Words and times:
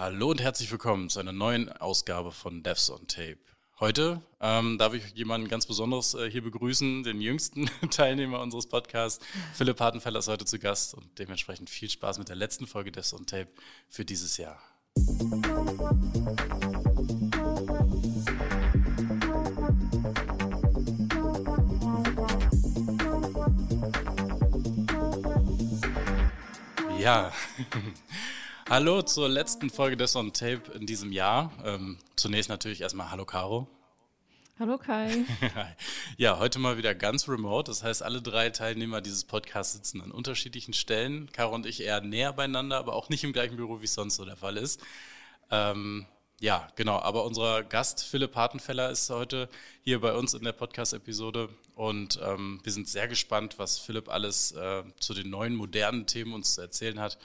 Hallo 0.00 0.30
und 0.30 0.40
herzlich 0.40 0.72
willkommen 0.72 1.10
zu 1.10 1.20
einer 1.20 1.34
neuen 1.34 1.70
Ausgabe 1.70 2.32
von 2.32 2.62
Devs 2.62 2.88
on 2.88 3.06
Tape. 3.06 3.36
Heute 3.80 4.22
ähm, 4.40 4.78
darf 4.78 4.94
ich 4.94 5.04
jemanden 5.10 5.46
ganz 5.46 5.66
Besonderes 5.66 6.14
äh, 6.14 6.30
hier 6.30 6.42
begrüßen, 6.42 7.02
den 7.02 7.20
jüngsten 7.20 7.68
Teilnehmer 7.90 8.40
unseres 8.40 8.66
Podcasts. 8.66 9.22
Philipp 9.52 9.78
Hartenfeller 9.78 10.20
ist 10.20 10.28
heute 10.28 10.46
zu 10.46 10.58
Gast 10.58 10.94
und 10.94 11.18
dementsprechend 11.18 11.68
viel 11.68 11.90
Spaß 11.90 12.18
mit 12.18 12.30
der 12.30 12.36
letzten 12.36 12.66
Folge 12.66 12.90
Devs 12.90 13.12
on 13.12 13.26
Tape 13.26 13.48
für 13.90 14.06
dieses 14.06 14.38
Jahr. 14.38 14.58
Ja, 26.98 27.32
Hallo 28.70 29.02
zur 29.02 29.28
letzten 29.28 29.68
Folge 29.68 29.96
des 29.96 30.14
On 30.14 30.32
Tape 30.32 30.70
in 30.74 30.86
diesem 30.86 31.10
Jahr. 31.10 31.50
Ähm, 31.64 31.98
zunächst 32.14 32.48
natürlich 32.48 32.82
erstmal 32.82 33.10
Hallo 33.10 33.24
Caro. 33.24 33.66
Hallo 34.60 34.78
Kai. 34.78 35.24
ja, 36.18 36.38
heute 36.38 36.60
mal 36.60 36.78
wieder 36.78 36.94
ganz 36.94 37.28
remote. 37.28 37.68
Das 37.68 37.82
heißt, 37.82 38.00
alle 38.04 38.22
drei 38.22 38.50
Teilnehmer 38.50 39.00
dieses 39.00 39.24
Podcasts 39.24 39.72
sitzen 39.72 40.00
an 40.02 40.12
unterschiedlichen 40.12 40.72
Stellen. 40.72 41.32
Caro 41.32 41.52
und 41.52 41.66
ich 41.66 41.82
eher 41.82 42.00
näher 42.00 42.32
beieinander, 42.32 42.78
aber 42.78 42.94
auch 42.94 43.08
nicht 43.08 43.24
im 43.24 43.32
gleichen 43.32 43.56
Büro, 43.56 43.80
wie 43.80 43.86
es 43.86 43.94
sonst 43.94 44.14
so 44.14 44.24
der 44.24 44.36
Fall 44.36 44.56
ist. 44.56 44.80
Ähm, 45.50 46.06
ja, 46.38 46.68
genau. 46.76 47.00
Aber 47.00 47.24
unser 47.24 47.64
Gast 47.64 48.04
Philipp 48.04 48.36
Hartenfeller 48.36 48.90
ist 48.90 49.10
heute 49.10 49.48
hier 49.82 50.00
bei 50.00 50.12
uns 50.12 50.32
in 50.32 50.44
der 50.44 50.52
Podcast-Episode 50.52 51.48
und 51.74 52.20
ähm, 52.22 52.60
wir 52.62 52.70
sind 52.70 52.88
sehr 52.88 53.08
gespannt, 53.08 53.58
was 53.58 53.80
Philipp 53.80 54.08
alles 54.08 54.52
äh, 54.52 54.84
zu 55.00 55.12
den 55.12 55.28
neuen 55.28 55.56
modernen 55.56 56.06
Themen 56.06 56.34
uns 56.34 56.54
zu 56.54 56.60
erzählen 56.60 57.00
hat 57.00 57.18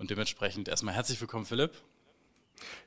und 0.00 0.10
dementsprechend 0.10 0.68
erstmal 0.68 0.94
herzlich 0.94 1.20
willkommen, 1.20 1.44
Philipp. 1.44 1.72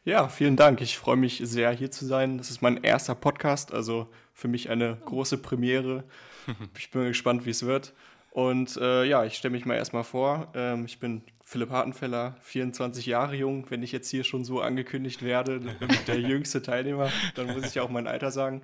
Ja, 0.03 0.27
vielen 0.27 0.55
Dank. 0.55 0.81
Ich 0.81 0.97
freue 0.97 1.15
mich 1.15 1.41
sehr, 1.43 1.71
hier 1.71 1.91
zu 1.91 2.05
sein. 2.05 2.39
Das 2.39 2.49
ist 2.49 2.61
mein 2.61 2.83
erster 2.83 3.13
Podcast, 3.13 3.71
also 3.71 4.07
für 4.33 4.47
mich 4.47 4.69
eine 4.69 4.97
große 5.05 5.37
Premiere. 5.37 6.03
Ich 6.77 6.91
bin 6.91 7.05
gespannt, 7.05 7.45
wie 7.45 7.51
es 7.51 7.65
wird. 7.65 7.93
Und 8.31 8.75
äh, 8.75 9.05
ja, 9.05 9.23
ich 9.23 9.35
stelle 9.35 9.53
mich 9.53 9.65
mal 9.65 9.75
erstmal 9.75 10.03
vor. 10.03 10.51
Ähm, 10.55 10.83
ich 10.83 10.99
bin 10.99 11.21
Philipp 11.45 11.69
Hartenfeller, 11.69 12.35
24 12.41 13.05
Jahre 13.05 13.35
jung. 13.35 13.69
Wenn 13.69 13.81
ich 13.81 13.93
jetzt 13.93 14.09
hier 14.09 14.25
schon 14.25 14.43
so 14.43 14.59
angekündigt 14.59 15.23
werde, 15.23 15.61
der 16.05 16.19
jüngste 16.19 16.61
Teilnehmer, 16.61 17.09
dann 17.35 17.53
muss 17.53 17.67
ich 17.67 17.79
auch 17.79 17.89
mein 17.89 18.07
Alter 18.07 18.31
sagen. 18.31 18.61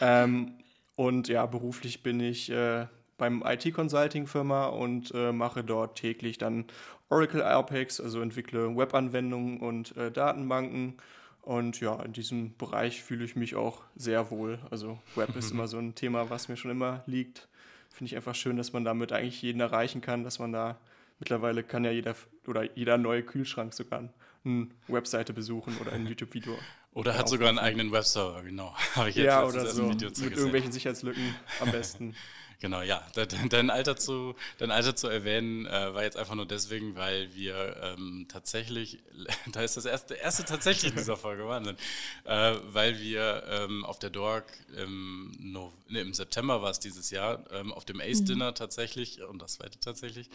Ähm, 0.00 0.54
und 0.96 1.28
ja, 1.28 1.44
beruflich 1.44 2.02
bin 2.02 2.20
ich 2.20 2.50
äh, 2.50 2.86
beim 3.20 3.44
IT-Consulting-Firma 3.46 4.66
und 4.66 5.12
äh, 5.14 5.30
mache 5.30 5.62
dort 5.62 5.96
täglich 5.96 6.38
dann 6.38 6.64
Oracle 7.10 7.42
Apex, 7.42 8.00
also 8.00 8.22
entwickle 8.22 8.76
Webanwendungen 8.76 9.60
und 9.60 9.96
äh, 9.96 10.10
Datenbanken. 10.10 10.96
Und 11.42 11.80
ja, 11.80 12.02
in 12.02 12.12
diesem 12.12 12.56
Bereich 12.56 13.02
fühle 13.02 13.24
ich 13.24 13.36
mich 13.36 13.54
auch 13.54 13.82
sehr 13.94 14.30
wohl. 14.30 14.58
Also 14.70 14.98
Web 15.14 15.36
ist 15.36 15.50
immer 15.52 15.68
so 15.68 15.78
ein 15.78 15.94
Thema, 15.94 16.30
was 16.30 16.48
mir 16.48 16.56
schon 16.56 16.70
immer 16.70 17.02
liegt. 17.06 17.48
Finde 17.90 18.06
ich 18.06 18.16
einfach 18.16 18.34
schön, 18.34 18.56
dass 18.56 18.72
man 18.72 18.84
damit 18.84 19.12
eigentlich 19.12 19.42
jeden 19.42 19.60
erreichen 19.60 20.00
kann, 20.00 20.24
dass 20.24 20.38
man 20.38 20.52
da 20.52 20.78
mittlerweile 21.18 21.62
kann 21.62 21.84
ja 21.84 21.90
jeder 21.90 22.14
oder 22.46 22.74
jeder 22.74 22.96
neue 22.96 23.22
Kühlschrank 23.22 23.74
sogar 23.74 24.08
eine 24.44 24.68
Webseite 24.88 25.34
besuchen 25.34 25.76
oder 25.78 25.92
ein 25.92 26.06
YouTube-Video. 26.06 26.56
Oder 26.94 27.18
hat 27.18 27.28
sogar 27.28 27.50
einen 27.50 27.58
eigenen 27.58 27.92
Webserver, 27.92 28.42
genau. 28.42 28.74
Habe 28.96 29.10
ich 29.10 29.16
jetzt 29.16 29.26
ja, 29.26 29.44
oder 29.44 29.66
so. 29.66 29.90
Video 29.90 30.08
mit 30.08 30.18
irgendwelchen 30.18 30.72
Sicherheitslücken 30.72 31.34
am 31.60 31.70
besten. 31.70 32.14
Genau, 32.60 32.82
ja. 32.82 33.02
Dein 33.48 33.70
Alter 33.70 33.96
zu, 33.96 34.34
dein 34.58 34.70
Alter 34.70 34.94
zu 34.94 35.08
erwähnen 35.08 35.64
äh, 35.64 35.94
war 35.94 36.02
jetzt 36.02 36.18
einfach 36.18 36.34
nur 36.34 36.44
deswegen, 36.46 36.94
weil 36.94 37.34
wir 37.34 37.76
ähm, 37.82 38.26
tatsächlich, 38.28 38.98
da 39.52 39.62
ist 39.62 39.78
das 39.78 39.86
erste, 39.86 40.14
erste 40.14 40.44
tatsächlich 40.44 40.92
in 40.92 40.98
dieser 40.98 41.16
Folge, 41.16 41.46
Wahnsinn, 41.46 41.76
äh, 42.24 42.54
weil 42.66 43.00
wir 43.00 43.44
ähm, 43.48 43.84
auf 43.86 43.98
der 43.98 44.10
Dork 44.10 44.44
im, 44.76 45.34
no, 45.38 45.72
nee, 45.88 46.02
im 46.02 46.12
September 46.12 46.60
war 46.60 46.70
es 46.70 46.78
dieses 46.80 47.10
Jahr, 47.10 47.42
ähm, 47.50 47.72
auf 47.72 47.86
dem 47.86 47.98
Ace-Dinner 47.98 48.50
mhm. 48.50 48.54
tatsächlich, 48.56 49.22
und 49.22 49.40
das 49.40 49.54
zweite 49.54 49.80
tatsächlich, 49.80 50.28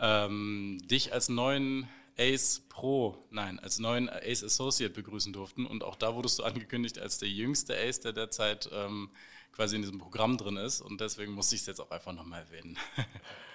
ähm, 0.00 0.80
dich 0.90 1.12
als 1.12 1.28
neuen 1.28 1.86
Ace 2.18 2.62
Pro, 2.70 3.26
nein, 3.30 3.58
als 3.60 3.78
neuen 3.78 4.08
Ace 4.08 4.42
Associate 4.42 4.92
begrüßen 4.92 5.34
durften. 5.34 5.66
Und 5.66 5.84
auch 5.84 5.96
da 5.96 6.14
wurdest 6.14 6.38
du 6.38 6.44
angekündigt 6.44 6.98
als 6.98 7.18
der 7.18 7.28
jüngste 7.28 7.76
Ace, 7.76 8.00
der 8.00 8.12
derzeit 8.12 8.70
ähm, 8.72 9.10
quasi 9.52 9.76
in 9.76 9.82
diesem 9.82 9.98
Programm 9.98 10.36
drin 10.36 10.56
ist. 10.56 10.80
Und 10.80 11.00
deswegen 11.00 11.32
musste 11.32 11.54
ich 11.54 11.62
es 11.62 11.66
jetzt 11.66 11.80
auch 11.80 11.90
einfach 11.90 12.12
nochmal 12.12 12.42
erwähnen. 12.42 12.78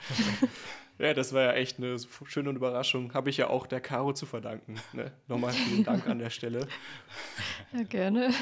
ja, 0.99 1.13
das 1.13 1.33
war 1.33 1.43
ja 1.43 1.53
echt 1.53 1.77
eine 1.77 1.97
schöne 2.25 2.49
Überraschung. 2.49 3.13
Habe 3.13 3.29
ich 3.29 3.37
ja 3.37 3.47
auch 3.47 3.67
der 3.67 3.79
Caro 3.79 4.13
zu 4.13 4.25
verdanken. 4.25 4.79
Ne? 4.91 5.11
Nochmal 5.27 5.53
vielen 5.53 5.83
Dank 5.83 6.07
an 6.07 6.19
der 6.19 6.29
Stelle. 6.29 6.67
Ja, 7.71 7.83
gerne. 7.83 8.33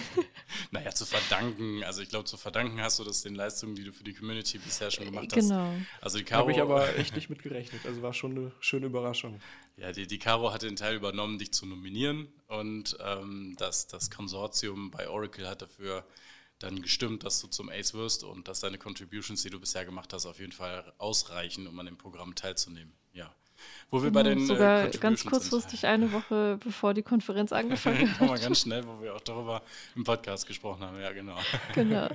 Naja, 0.72 0.92
zu 0.92 1.06
verdanken, 1.06 1.84
also 1.84 2.02
ich 2.02 2.10
glaube, 2.10 2.26
zu 2.26 2.38
verdanken 2.38 2.82
hast 2.82 3.00
du 3.00 3.04
das 3.04 3.22
den 3.22 3.36
Leistungen, 3.36 3.76
die 3.76 3.84
du 3.84 3.94
für 3.94 4.04
die 4.04 4.14
Community 4.14 4.58
bisher 4.58 4.90
schon 4.90 5.06
gemacht 5.06 5.28
hast. 5.36 5.50
Genau. 5.50 5.74
Also 6.02 6.18
die 6.18 6.24
Caro. 6.24 6.42
Habe 6.42 6.52
ich 6.52 6.62
aber 6.62 6.96
echt 6.98 7.16
nicht 7.16 7.30
mit 7.30 7.44
gerechnet. 7.44 7.86
Also 7.86 8.02
war 8.02 8.14
schon 8.14 8.32
eine 8.32 8.52
schöne 8.60 8.88
Überraschung. 8.88 9.40
Ja, 9.78 9.92
die, 9.92 10.08
die 10.08 10.20
Caro 10.20 10.52
hat 10.52 10.64
den 10.64 10.76
Teil 10.76 10.96
übernommen, 10.96 11.40
dich 11.40 11.52
zu 11.52 11.66
nominieren. 11.66 12.28
Und 12.48 12.98
ähm, 13.06 13.56
das, 13.58 13.88
das 13.88 14.10
Konsortium 14.10 14.92
bei 14.92 15.08
Oracle 15.08 15.48
hat 15.48 15.62
dafür 15.62 16.04
dann 16.64 16.82
gestimmt, 16.82 17.24
dass 17.24 17.42
du 17.42 17.48
zum 17.48 17.70
Ace 17.70 17.94
wirst 17.94 18.24
und 18.24 18.48
dass 18.48 18.60
deine 18.60 18.78
Contributions, 18.78 19.42
die 19.44 19.50
du 19.50 19.60
bisher 19.60 19.86
gemacht 19.86 20.14
hast, 20.14 20.26
auf 20.26 20.40
jeden 20.40 20.52
Fall 20.52 20.94
ausreichen, 20.98 21.68
um 21.68 21.80
an 21.80 21.86
dem 21.86 21.98
Programm 21.98 22.36
teilzunehmen. 22.36 22.94
Ja. 23.14 23.34
Wo 23.90 24.02
wir 24.02 24.12
bei 24.12 24.24
den 24.24 24.46
sogar 24.46 24.86
äh, 24.86 24.98
ganz 24.98 25.26
kurzfristig 25.26 25.86
eine 25.86 26.12
Woche 26.12 26.58
bevor 26.64 26.94
die 26.94 27.04
Konferenz 27.04 27.52
angefangen 27.52 28.12
hat. 28.20 28.28
mal 28.28 28.40
ganz 28.40 28.62
schnell, 28.62 28.86
wo 28.88 29.02
wir 29.02 29.16
auch 29.16 29.22
darüber 29.22 29.62
im 29.96 30.04
Podcast 30.04 30.48
gesprochen 30.48 30.82
haben. 30.82 31.00
Ja, 31.00 31.12
genau. 31.12 31.38
Genau. 31.74 32.10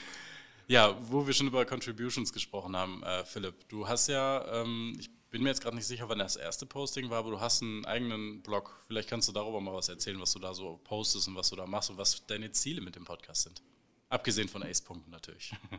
ja, 0.66 0.96
wo 1.10 1.26
wir 1.26 1.34
schon 1.34 1.48
über 1.48 1.64
Contributions 1.64 2.32
gesprochen 2.32 2.76
haben, 2.76 3.02
äh, 3.02 3.24
Philipp. 3.24 3.68
Du 3.68 3.86
hast 3.86 4.08
ja, 4.08 4.62
ähm, 4.62 4.96
ich 4.98 5.10
bin 5.30 5.42
mir 5.42 5.50
jetzt 5.50 5.60
gerade 5.60 5.76
nicht 5.76 5.86
sicher, 5.86 6.08
wann 6.08 6.18
das 6.18 6.36
erste 6.36 6.64
Posting 6.64 7.10
war, 7.10 7.18
aber 7.18 7.30
du 7.32 7.40
hast 7.40 7.62
einen 7.62 7.84
eigenen 7.84 8.42
Blog. 8.42 8.80
Vielleicht 8.86 9.10
kannst 9.10 9.28
du 9.28 9.32
darüber 9.32 9.60
mal 9.60 9.74
was 9.74 9.88
erzählen, 9.88 10.20
was 10.20 10.32
du 10.32 10.38
da 10.38 10.54
so 10.54 10.80
postest 10.84 11.28
und 11.28 11.36
was 11.36 11.50
du 11.50 11.56
da 11.56 11.66
machst 11.66 11.90
und 11.90 11.98
was 11.98 12.24
deine 12.26 12.50
Ziele 12.52 12.80
mit 12.80 12.96
dem 12.96 13.04
Podcast 13.04 13.42
sind. 13.42 13.62
Abgesehen 14.08 14.48
von 14.48 14.62
Ace-Punkten 14.62 15.10
natürlich. 15.10 15.54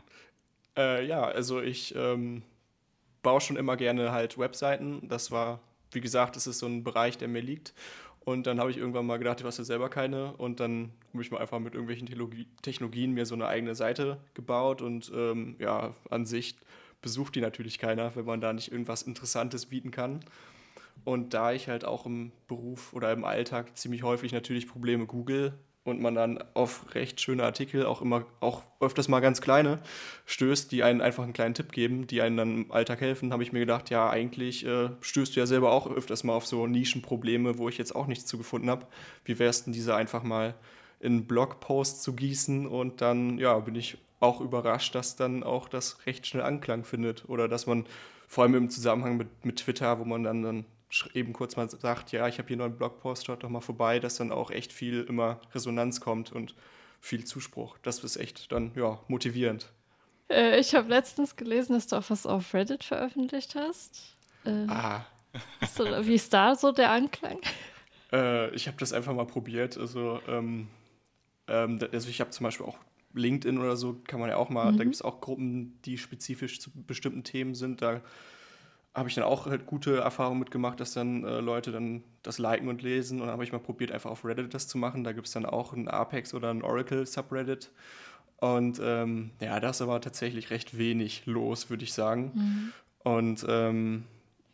Äh, 0.76 1.04
ja, 1.04 1.24
also 1.24 1.60
ich 1.60 1.96
ähm, 1.96 2.44
baue 3.22 3.40
schon 3.40 3.56
immer 3.56 3.76
gerne 3.76 4.12
halt 4.12 4.38
Webseiten. 4.38 5.08
Das 5.08 5.32
war, 5.32 5.58
wie 5.90 6.00
gesagt, 6.00 6.36
das 6.36 6.46
ist 6.46 6.60
so 6.60 6.66
ein 6.66 6.84
Bereich, 6.84 7.18
der 7.18 7.26
mir 7.26 7.42
liegt. 7.42 7.74
Und 8.20 8.46
dann 8.46 8.60
habe 8.60 8.70
ich 8.70 8.76
irgendwann 8.76 9.04
mal 9.04 9.18
gedacht, 9.18 9.40
du 9.40 9.46
hast 9.46 9.58
ja 9.58 9.64
selber 9.64 9.88
keine. 9.88 10.34
Und 10.34 10.60
dann 10.60 10.92
habe 11.12 11.22
ich 11.22 11.30
mal 11.32 11.38
einfach 11.38 11.58
mit 11.58 11.74
irgendwelchen 11.74 12.06
Technologien 12.62 13.12
mir 13.12 13.26
so 13.26 13.34
eine 13.34 13.48
eigene 13.48 13.74
Seite 13.74 14.18
gebaut. 14.34 14.80
Und 14.80 15.10
ähm, 15.14 15.56
ja, 15.58 15.94
an 16.08 16.24
sich 16.24 16.54
besucht 17.02 17.34
die 17.34 17.40
natürlich 17.40 17.78
keiner, 17.78 18.14
wenn 18.14 18.26
man 18.26 18.40
da 18.40 18.52
nicht 18.52 18.70
irgendwas 18.70 19.02
Interessantes 19.02 19.66
bieten 19.66 19.90
kann. 19.90 20.20
Und 21.04 21.32
da 21.34 21.52
ich 21.52 21.68
halt 21.68 21.84
auch 21.84 22.04
im 22.04 22.30
Beruf 22.46 22.92
oder 22.92 23.10
im 23.12 23.24
Alltag 23.24 23.76
ziemlich 23.76 24.02
häufig 24.02 24.32
natürlich 24.32 24.68
Probleme 24.68 25.06
google, 25.06 25.54
und 25.84 26.00
man 26.00 26.14
dann 26.14 26.42
auf 26.54 26.94
recht 26.94 27.20
schöne 27.20 27.42
Artikel, 27.42 27.86
auch 27.86 28.02
immer, 28.02 28.26
auch 28.40 28.62
öfters 28.80 29.08
mal 29.08 29.20
ganz 29.20 29.40
kleine, 29.40 29.78
stößt, 30.26 30.70
die 30.72 30.82
einen 30.82 31.00
einfach 31.00 31.24
einen 31.24 31.32
kleinen 31.32 31.54
Tipp 31.54 31.72
geben, 31.72 32.06
die 32.06 32.20
einen 32.22 32.36
dann 32.36 32.54
im 32.54 32.72
Alltag 32.72 33.00
helfen, 33.00 33.32
habe 33.32 33.42
ich 33.42 33.52
mir 33.52 33.60
gedacht, 33.60 33.90
ja, 33.90 34.10
eigentlich 34.10 34.66
äh, 34.66 34.90
stößt 35.00 35.34
du 35.34 35.40
ja 35.40 35.46
selber 35.46 35.72
auch 35.72 35.90
öfters 35.90 36.22
mal 36.22 36.34
auf 36.34 36.46
so 36.46 36.66
Nischenprobleme, 36.66 37.58
wo 37.58 37.68
ich 37.68 37.78
jetzt 37.78 37.94
auch 37.94 38.06
nichts 38.06 38.26
zu 38.26 38.36
gefunden 38.36 38.68
habe. 38.68 38.86
Wie 39.24 39.38
wär's 39.38 39.64
denn 39.64 39.72
diese 39.72 39.94
einfach 39.94 40.22
mal 40.22 40.54
in 41.00 41.12
einen 41.12 41.26
Blogpost 41.26 42.02
zu 42.02 42.14
gießen 42.14 42.66
und 42.66 43.00
dann, 43.00 43.38
ja, 43.38 43.58
bin 43.58 43.74
ich 43.74 43.96
auch 44.20 44.42
überrascht, 44.42 44.94
dass 44.94 45.16
dann 45.16 45.42
auch 45.42 45.68
das 45.68 46.06
recht 46.06 46.26
schnell 46.26 46.42
Anklang 46.42 46.84
findet 46.84 47.26
oder 47.28 47.48
dass 47.48 47.66
man 47.66 47.86
vor 48.28 48.44
allem 48.44 48.54
im 48.54 48.70
Zusammenhang 48.70 49.16
mit, 49.16 49.44
mit 49.44 49.56
Twitter, 49.56 49.98
wo 49.98 50.04
man 50.04 50.22
dann, 50.22 50.42
dann 50.42 50.64
eben 51.14 51.32
kurz 51.32 51.56
mal 51.56 51.68
sagt, 51.68 52.12
ja, 52.12 52.26
ich 52.28 52.38
habe 52.38 52.48
hier 52.48 52.56
noch 52.56 52.64
einen 52.64 52.76
Blogpost, 52.76 53.26
schaut 53.26 53.44
doch 53.44 53.48
mal 53.48 53.60
vorbei, 53.60 53.98
dass 54.00 54.16
dann 54.16 54.32
auch 54.32 54.50
echt 54.50 54.72
viel 54.72 55.02
immer 55.02 55.40
Resonanz 55.54 56.00
kommt 56.00 56.32
und 56.32 56.54
viel 57.00 57.24
Zuspruch. 57.24 57.78
Das 57.82 58.02
ist 58.04 58.16
echt 58.16 58.52
dann, 58.52 58.72
ja, 58.74 59.00
motivierend. 59.08 59.70
Äh, 60.28 60.60
ich 60.60 60.74
habe 60.74 60.88
letztens 60.88 61.36
gelesen, 61.36 61.72
dass 61.72 61.86
du 61.86 61.96
auch 61.96 62.10
was 62.10 62.26
auf 62.26 62.54
Reddit 62.54 62.84
veröffentlicht 62.84 63.54
hast. 63.54 64.16
Äh, 64.44 64.66
ah. 64.68 65.04
So, 65.74 65.84
wie 65.84 66.14
ist 66.14 66.32
da 66.32 66.54
so 66.54 66.72
der 66.72 66.90
Anklang? 66.90 67.38
Äh, 68.12 68.52
ich 68.56 68.66
habe 68.66 68.76
das 68.76 68.92
einfach 68.92 69.14
mal 69.14 69.24
probiert. 69.24 69.78
Also, 69.78 70.20
ähm, 70.26 70.66
ähm, 71.46 71.78
also 71.92 72.08
ich 72.08 72.20
habe 72.20 72.30
zum 72.30 72.42
Beispiel 72.42 72.66
auch 72.66 72.76
LinkedIn 73.14 73.56
oder 73.56 73.76
so, 73.76 74.00
kann 74.04 74.18
man 74.18 74.28
ja 74.28 74.36
auch 74.36 74.48
mal, 74.48 74.72
mhm. 74.72 74.78
da 74.78 74.82
gibt 74.82 74.96
es 74.96 75.02
auch 75.02 75.20
Gruppen, 75.20 75.78
die 75.84 75.96
spezifisch 75.96 76.58
zu 76.58 76.70
bestimmten 76.72 77.22
Themen 77.22 77.54
sind. 77.54 77.82
Da 77.82 78.00
habe 78.94 79.08
ich 79.08 79.14
dann 79.14 79.24
auch 79.24 79.46
halt 79.46 79.66
gute 79.66 79.98
Erfahrungen 79.98 80.40
mitgemacht, 80.40 80.80
dass 80.80 80.92
dann 80.92 81.24
äh, 81.24 81.40
Leute 81.40 81.70
dann 81.70 82.02
das 82.22 82.38
liken 82.38 82.68
und 82.68 82.82
lesen. 82.82 83.20
Und 83.20 83.26
dann 83.26 83.32
habe 83.32 83.44
ich 83.44 83.52
mal 83.52 83.58
probiert, 83.58 83.92
einfach 83.92 84.10
auf 84.10 84.24
Reddit 84.24 84.52
das 84.52 84.66
zu 84.66 84.78
machen. 84.78 85.04
Da 85.04 85.12
gibt 85.12 85.28
es 85.28 85.32
dann 85.32 85.46
auch 85.46 85.72
ein 85.72 85.88
Apex 85.88 86.34
oder 86.34 86.50
ein 86.50 86.62
Oracle 86.62 87.06
Subreddit. 87.06 87.70
Und 88.38 88.80
ähm, 88.82 89.30
ja, 89.40 89.60
da 89.60 89.70
ist 89.70 89.82
aber 89.82 90.00
tatsächlich 90.00 90.50
recht 90.50 90.76
wenig 90.76 91.26
los, 91.26 91.70
würde 91.70 91.84
ich 91.84 91.92
sagen. 91.92 92.32
Mhm. 92.34 92.72
Und 93.02 93.46
ähm, 93.48 94.04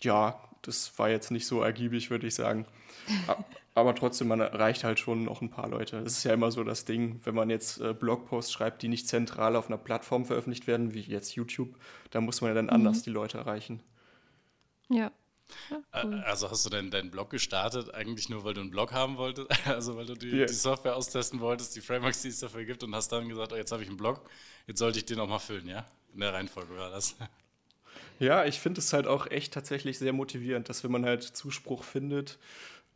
ja, 0.00 0.38
das 0.62 0.98
war 0.98 1.08
jetzt 1.08 1.30
nicht 1.30 1.46
so 1.46 1.62
ergiebig, 1.62 2.10
würde 2.10 2.26
ich 2.26 2.34
sagen. 2.34 2.66
Aber 3.74 3.94
trotzdem, 3.94 4.28
man 4.28 4.40
erreicht 4.40 4.84
halt 4.84 4.98
schon 4.98 5.24
noch 5.24 5.40
ein 5.40 5.50
paar 5.50 5.68
Leute. 5.68 6.02
Das 6.02 6.14
ist 6.14 6.24
ja 6.24 6.34
immer 6.34 6.50
so 6.50 6.64
das 6.64 6.84
Ding, 6.84 7.20
wenn 7.24 7.34
man 7.34 7.48
jetzt 7.48 7.80
äh, 7.80 7.94
Blogposts 7.94 8.52
schreibt, 8.52 8.82
die 8.82 8.88
nicht 8.88 9.06
zentral 9.06 9.54
auf 9.54 9.68
einer 9.68 9.78
Plattform 9.78 10.24
veröffentlicht 10.24 10.66
werden, 10.66 10.92
wie 10.94 11.00
jetzt 11.00 11.34
YouTube, 11.34 11.76
da 12.10 12.20
muss 12.20 12.40
man 12.40 12.50
ja 12.50 12.54
dann 12.54 12.66
mhm. 12.66 12.72
anders 12.72 13.02
die 13.02 13.10
Leute 13.10 13.38
erreichen. 13.38 13.80
Ja. 14.88 15.10
ja 15.70 16.02
cool. 16.04 16.22
Also 16.26 16.50
hast 16.50 16.64
du 16.66 16.70
denn 16.70 16.90
deinen 16.90 17.10
Blog 17.10 17.30
gestartet, 17.30 17.94
eigentlich 17.94 18.28
nur, 18.28 18.44
weil 18.44 18.54
du 18.54 18.60
einen 18.60 18.70
Blog 18.70 18.92
haben 18.92 19.16
wolltest? 19.16 19.48
Also 19.66 19.96
weil 19.96 20.06
du 20.06 20.14
die, 20.14 20.30
yeah. 20.30 20.46
die 20.46 20.54
Software 20.54 20.96
austesten 20.96 21.40
wolltest, 21.40 21.76
die 21.76 21.80
Frameworks, 21.80 22.22
die 22.22 22.28
es 22.28 22.40
dafür 22.40 22.64
gibt 22.64 22.82
und 22.82 22.94
hast 22.94 23.10
dann 23.10 23.28
gesagt, 23.28 23.52
oh, 23.52 23.56
jetzt 23.56 23.72
habe 23.72 23.82
ich 23.82 23.88
einen 23.88 23.96
Blog, 23.96 24.28
jetzt 24.66 24.78
sollte 24.78 24.98
ich 24.98 25.04
den 25.04 25.20
auch 25.20 25.28
mal 25.28 25.38
füllen, 25.38 25.68
ja? 25.68 25.86
In 26.14 26.20
der 26.20 26.32
Reihenfolge 26.32 26.76
war 26.76 26.90
das. 26.90 27.16
Ja, 28.18 28.46
ich 28.46 28.60
finde 28.60 28.80
es 28.80 28.92
halt 28.92 29.06
auch 29.06 29.26
echt 29.26 29.52
tatsächlich 29.52 29.98
sehr 29.98 30.12
motivierend, 30.12 30.68
dass 30.68 30.82
wenn 30.84 30.90
man 30.90 31.04
halt 31.04 31.22
Zuspruch 31.22 31.84
findet, 31.84 32.38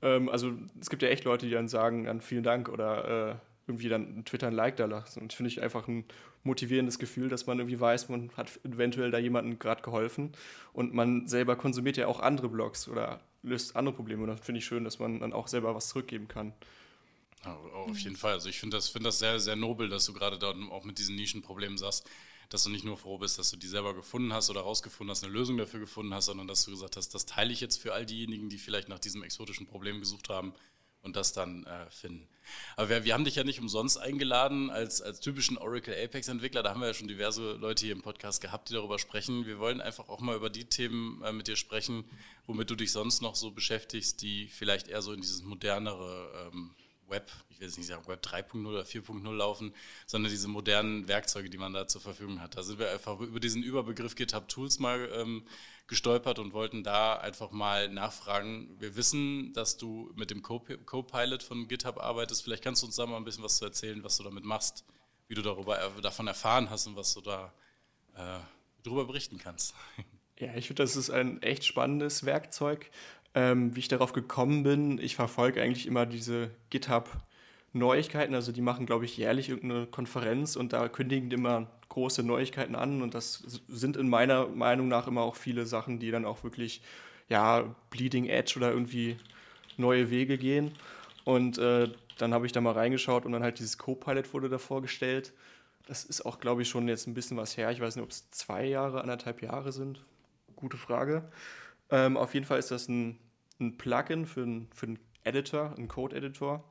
ähm, 0.02 0.28
also 0.28 0.52
es 0.81 0.90
gibt 0.90 1.02
ja 1.02 1.08
echt 1.08 1.25
Leute, 1.25 1.46
die 1.46 1.52
dann 1.52 1.69
sagen, 1.69 2.04
dann 2.04 2.20
vielen 2.20 2.43
Dank 2.43 2.69
oder 2.69 3.32
äh, 3.32 3.34
irgendwie 3.66 3.88
dann 3.88 4.25
Twitter 4.25 4.48
ein 4.48 4.52
Like 4.52 4.76
da 4.76 4.86
lassen. 4.86 5.20
Und 5.20 5.32
finde 5.32 5.48
ich 5.48 5.62
einfach 5.62 5.86
ein 5.88 6.04
motivierendes 6.42 6.98
Gefühl, 6.98 7.28
dass 7.28 7.46
man 7.46 7.58
irgendwie 7.58 7.81
weiß, 7.81 8.08
man 8.08 8.31
hat 8.37 8.60
eventuell 8.64 9.10
da 9.10 9.19
jemandem 9.19 9.58
gerade 9.58 9.82
geholfen 9.82 10.32
und 10.72 10.94
man 10.94 11.26
selber 11.26 11.56
konsumiert 11.56 11.96
ja 11.96 12.06
auch 12.06 12.20
andere 12.20 12.48
Blogs 12.48 12.88
oder 12.88 13.20
löst 13.42 13.76
andere 13.76 13.94
Probleme. 13.94 14.22
Und 14.22 14.28
das 14.28 14.40
finde 14.40 14.58
ich 14.58 14.64
schön, 14.64 14.84
dass 14.84 14.98
man 14.98 15.20
dann 15.20 15.32
auch 15.32 15.48
selber 15.48 15.75
was 15.75 15.88
zurückgeben 15.88 16.28
kann. 16.28 16.52
Ja, 17.44 17.54
auf 17.56 17.98
jeden 17.98 18.16
Fall. 18.16 18.32
Also 18.34 18.48
ich 18.48 18.60
finde 18.60 18.76
das, 18.76 18.88
find 18.88 19.04
das 19.04 19.19
sehr, 19.19 19.40
sehr 19.40 19.56
nobel, 19.56 19.88
dass 19.88 20.04
du 20.04 20.12
gerade 20.12 20.38
da 20.38 20.54
auch 20.70 20.84
mit 20.84 20.98
diesen 20.98 21.16
Nischenproblemen 21.16 21.78
sagst 21.78 22.06
dass 22.50 22.64
du 22.64 22.70
nicht 22.70 22.84
nur 22.84 22.98
froh 22.98 23.16
bist, 23.16 23.38
dass 23.38 23.50
du 23.50 23.56
die 23.56 23.69
selber 23.69 23.94
gefunden 23.94 24.32
hast 24.32 24.50
oder 24.50 24.62
rausgefunden 24.62 25.12
hast, 25.12 25.22
eine 25.22 25.32
Lösung 25.32 25.56
dafür 25.56 25.78
gefunden 25.78 26.12
hast, 26.12 26.26
sondern 26.26 26.48
dass 26.48 26.64
du 26.64 26.72
gesagt 26.72 26.96
hast, 26.96 27.14
das 27.14 27.25
teile 27.25 27.52
ich 27.52 27.60
jetzt 27.60 27.81
für 27.81 27.94
all 27.94 28.04
diejenigen, 28.04 28.48
die 28.48 28.58
vielleicht 28.58 28.88
nach 28.88 28.98
diesem 28.98 29.22
exotischen 29.22 29.66
Problem 29.66 30.00
gesucht 30.00 30.28
haben 30.28 30.52
und 31.02 31.17
das 31.17 31.32
dann 31.32 31.64
äh, 31.64 31.91
finden. 31.91 32.29
Aber 32.76 32.88
wir, 32.88 33.05
wir, 33.05 33.14
haben 33.14 33.25
dich 33.25 33.37
ja 33.37 33.44
nicht 33.44 33.61
umsonst 33.61 33.99
eingeladen 33.99 34.70
als, 34.70 35.00
als 35.00 35.20
typischen 35.20 35.56
Oracle 35.56 35.94
Apex 35.94 36.29
Entwickler. 36.29 36.62
Da 36.62 36.70
haben 36.70 36.81
wir 36.81 36.88
ja 36.88 36.94
schon 36.94 37.08
diverse 37.08 37.52
Leute 37.52 37.87
hier 37.87 37.94
im 37.94 38.02
Podcast 38.02 38.41
gehabt, 38.41 38.69
die 38.69 38.75
darüber 38.75 38.99
sprechen. 38.99 39.47
Wir 39.47 39.58
wollen 39.58 39.81
einfach 39.81 40.08
auch 40.08 40.20
mal 40.20 40.37
über 40.37 40.50
die 40.50 40.64
Themen 40.64 41.23
äh, 41.23 41.32
mit 41.32 41.49
dir 41.49 41.56
sprechen, 41.56 42.05
womit 42.47 42.70
du 42.70 42.75
dich 42.75 42.93
sonst 42.93 43.23
noch 43.23 43.35
so 43.35 43.50
beschäftigst, 43.50 44.23
die 44.23 44.49
vielleicht 44.49 44.88
eher 44.88 45.02
so 45.02 45.12
in 45.12 45.20
dieses 45.20 45.43
modernere 45.43 46.50
ähm, 46.52 46.75
Web, 47.10 47.30
ich 47.50 47.60
will 47.60 47.66
jetzt 47.66 47.76
nicht 47.76 47.88
sagen 47.88 48.06
Web 48.06 48.24
3.0 48.24 48.66
oder 48.66 48.82
4.0 48.82 49.32
laufen, 49.32 49.74
sondern 50.06 50.30
diese 50.30 50.48
modernen 50.48 51.08
Werkzeuge, 51.08 51.50
die 51.50 51.58
man 51.58 51.72
da 51.72 51.86
zur 51.86 52.00
Verfügung 52.00 52.40
hat. 52.40 52.56
Da 52.56 52.62
sind 52.62 52.78
wir 52.78 52.90
einfach 52.90 53.18
über 53.20 53.40
diesen 53.40 53.62
Überbegriff 53.62 54.14
GitHub 54.14 54.48
Tools 54.48 54.78
mal 54.78 55.10
ähm, 55.14 55.44
gestolpert 55.86 56.38
und 56.38 56.52
wollten 56.52 56.84
da 56.84 57.16
einfach 57.16 57.50
mal 57.50 57.88
nachfragen. 57.88 58.76
Wir 58.78 58.96
wissen, 58.96 59.52
dass 59.52 59.76
du 59.76 60.10
mit 60.14 60.30
dem 60.30 60.42
Co-Pilot 60.42 61.42
von 61.42 61.68
GitHub 61.68 61.98
arbeitest. 61.98 62.42
Vielleicht 62.42 62.62
kannst 62.62 62.82
du 62.82 62.86
uns 62.86 62.96
da 62.96 63.06
mal 63.06 63.16
ein 63.16 63.24
bisschen 63.24 63.44
was 63.44 63.58
zu 63.58 63.64
erzählen, 63.64 64.02
was 64.04 64.16
du 64.16 64.22
damit 64.22 64.44
machst, 64.44 64.84
wie 65.28 65.34
du 65.34 65.42
darüber, 65.42 65.76
davon 66.00 66.28
erfahren 66.28 66.70
hast 66.70 66.86
und 66.86 66.96
was 66.96 67.12
du 67.14 67.20
da 67.20 67.52
äh, 68.14 68.38
darüber 68.84 69.04
berichten 69.04 69.38
kannst. 69.38 69.74
Ja, 70.38 70.54
ich 70.54 70.68
finde, 70.68 70.82
das 70.82 70.96
ist 70.96 71.10
ein 71.10 71.42
echt 71.42 71.66
spannendes 71.66 72.24
Werkzeug. 72.24 72.90
Ähm, 73.35 73.77
wie 73.77 73.81
ich 73.81 73.88
darauf 73.88 74.12
gekommen 74.12 74.65
bin, 74.65 74.99
ich 74.99 75.15
verfolge 75.15 75.62
eigentlich 75.62 75.87
immer 75.87 76.05
diese 76.05 76.50
GitHub-Neuigkeiten. 76.71 78.35
Also 78.35 78.50
die 78.50 78.61
machen, 78.61 78.87
glaube 78.87 79.05
ich, 79.05 79.17
jährlich 79.17 79.49
irgendeine 79.49 79.87
Konferenz 79.87 80.56
und 80.56 80.73
da 80.73 80.88
kündigen 80.88 81.31
die 81.31 81.37
immer 81.37 81.69
große 81.91 82.23
Neuigkeiten 82.23 82.75
an. 82.75 83.03
Und 83.03 83.15
das 83.15 83.61
sind 83.69 83.97
in 83.97 84.09
meiner 84.09 84.47
Meinung 84.49 84.88
nach 84.88 85.06
immer 85.06 85.23
auch 85.23 85.37
viele 85.37 85.67
Sachen, 85.67 86.00
die 86.00 86.11
dann 86.11 86.25
auch 86.25 86.43
wirklich, 86.43 86.82
ja, 87.29 87.65
Bleeding 87.91 88.27
Edge 88.27 88.55
oder 88.56 88.73
irgendwie 88.73 89.17
neue 89.77 90.11
Wege 90.11 90.38
gehen. 90.38 90.73
Und 91.25 91.59
äh, 91.59 91.88
dann 92.19 92.35
habe 92.35 92.47
ich 92.47 92.53
da 92.53 92.61
mal 92.61 92.73
reingeschaut 92.73 93.25
und 93.25 93.32
dann 93.32 93.43
halt 93.43 93.59
dieses 93.59 93.79
Copilot 93.79 94.32
wurde 94.35 94.49
da 94.49 94.59
vorgestellt. 94.59 95.32
Das 95.87 96.05
ist 96.05 96.25
auch, 96.27 96.38
glaube 96.38 96.62
ich, 96.62 96.69
schon 96.69 96.88
jetzt 96.88 97.06
ein 97.06 97.15
bisschen 97.15 97.37
was 97.37 97.56
her. 97.56 97.71
Ich 97.71 97.81
weiß 97.81 97.97
nicht, 97.97 98.05
ob 98.05 98.11
es 98.11 98.31
zwei 98.31 98.65
Jahre, 98.65 99.00
anderthalb 99.00 99.43
Jahre 99.43 99.73
sind. 99.73 100.00
Gute 100.56 100.77
Frage. 100.77 101.25
Ähm, 101.90 102.16
auf 102.16 102.34
jeden 102.34 102.46
Fall 102.46 102.58
ist 102.58 102.70
das 102.70 102.88
ein, 102.88 103.19
ein 103.58 103.76
Plugin 103.76 104.26
für, 104.26 104.42
ein, 104.42 104.69
für 104.75 104.87
einen 104.87 104.98
Editor, 105.25 105.75
einen 105.76 105.88
Code-Editor, 105.88 106.64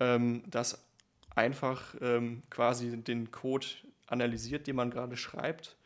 ähm, 0.00 0.42
das 0.46 0.84
einfach 1.34 1.94
ähm, 2.00 2.42
quasi 2.50 2.96
den 2.96 3.30
Code 3.30 3.66
analysiert, 4.06 4.66
den 4.66 4.76
man 4.76 4.90
gerade 4.90 5.16
schreibt. 5.16 5.76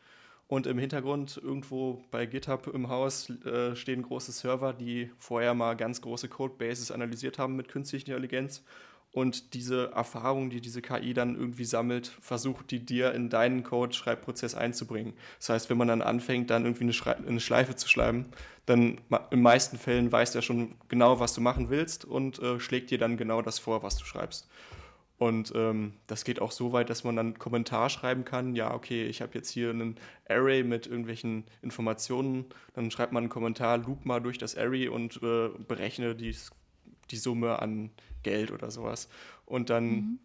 Und 0.47 0.67
im 0.67 0.79
Hintergrund 0.79 1.41
irgendwo 1.43 2.05
bei 2.11 2.27
GitHub 2.27 2.67
im 2.67 2.89
Haus 2.89 3.31
äh, 3.45 3.75
stehen 3.75 4.03
große 4.03 4.31
Server, 4.33 4.75
die 4.75 5.11
vorher 5.19 5.55
mal 5.55 5.75
ganz 5.75 6.03
große 6.03 6.29
Codebases 6.29 6.91
analysiert 6.91 7.39
haben 7.39 7.57
mit 7.57 7.69
künstlicher 7.69 8.09
Intelligenz 8.09 8.63
und 9.15 9.55
diese 9.55 9.93
Erfahrung, 9.93 10.51
die 10.51 10.61
diese 10.61 10.83
KI 10.83 11.15
dann 11.15 11.37
irgendwie 11.37 11.65
sammelt, 11.65 12.09
versucht 12.21 12.73
die 12.73 12.85
dir 12.85 13.13
in 13.15 13.31
deinen 13.31 13.63
Code-Schreibprozess 13.63 14.57
einzubringen. 14.57 15.15
Das 15.39 15.51
heißt, 15.51 15.71
wenn 15.71 15.79
man 15.79 15.87
dann 15.87 16.03
anfängt, 16.03 16.51
dann 16.51 16.65
irgendwie 16.65 16.83
eine, 16.83 16.93
Schrei 16.93 17.17
eine 17.17 17.39
Schleife 17.39 17.77
zu 17.77 17.89
schreiben, 17.89 18.27
dann 18.67 19.01
in 19.31 19.41
meisten 19.41 19.79
Fällen 19.79 20.11
weiß 20.11 20.33
der 20.33 20.43
schon 20.43 20.75
genau, 20.89 21.21
was 21.21 21.33
du 21.33 21.41
machen 21.41 21.71
willst 21.71 22.05
und 22.05 22.41
äh, 22.41 22.59
schlägt 22.59 22.91
dir 22.91 22.99
dann 22.99 23.17
genau 23.17 23.41
das 23.41 23.61
vor, 23.61 23.85
was 23.85 23.97
du 23.97 24.05
schreibst. 24.05 24.49
Und 25.17 25.53
ähm, 25.55 25.93
das 26.09 26.25
geht 26.25 26.41
auch 26.43 26.51
so 26.51 26.73
weit, 26.73 26.91
dass 26.91 27.05
man 27.05 27.15
dann 27.15 27.39
Kommentar 27.39 27.91
schreiben 27.91 28.25
kann. 28.25 28.57
Ja, 28.57 28.75
okay, 28.75 29.05
ich 29.05 29.23
habe 29.23 29.35
jetzt 29.35 29.49
hier 29.49 29.71
einen 29.71 29.95
Array 30.29 30.65
mit 30.65 30.89
irgendwelchen 30.89 31.45
Informationen. 31.63 32.47
Dann 32.75 32.91
schreibt 32.91 33.13
man 33.13 33.23
einen 33.23 33.31
Kommentar, 33.31 33.79
loop 33.79 34.05
mal 34.05 34.19
durch 34.19 34.39
das 34.39 34.59
Array 34.59 34.89
und 34.89 35.23
äh, 35.23 35.51
berechne 35.69 36.17
die, 36.17 36.35
die 37.11 37.17
Summe 37.17 37.61
an 37.61 37.91
Geld 38.23 38.51
oder 38.51 38.71
sowas. 38.71 39.09
Und 39.47 39.71
dann 39.71 39.87
mhm. 39.87 40.19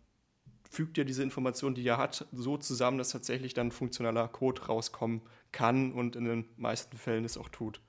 fügt 0.70 0.98
ihr 0.98 1.06
diese 1.06 1.24
Information, 1.24 1.76
die 1.76 1.84
ihr 1.84 1.98
hat, 1.98 2.26
so 2.31 2.58
zusammen, 2.58 2.98
dass 2.98 3.10
tatsächlich 3.10 3.54
dann 3.54 3.72
funktionaler 3.72 4.28
Code 4.28 4.64
rauskommen 4.64 5.22
kann 5.52 5.92
und 5.92 6.16
in 6.16 6.26
den 6.26 6.46
meisten 6.58 6.98
Fällen 6.98 7.26
es 7.26 7.38
auch 7.38 7.50
tut. 7.50 7.81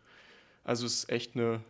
Also 0.64 0.86
es 0.86 0.94
ist 0.94 1.10
echt 1.10 1.36
eine 1.36 1.62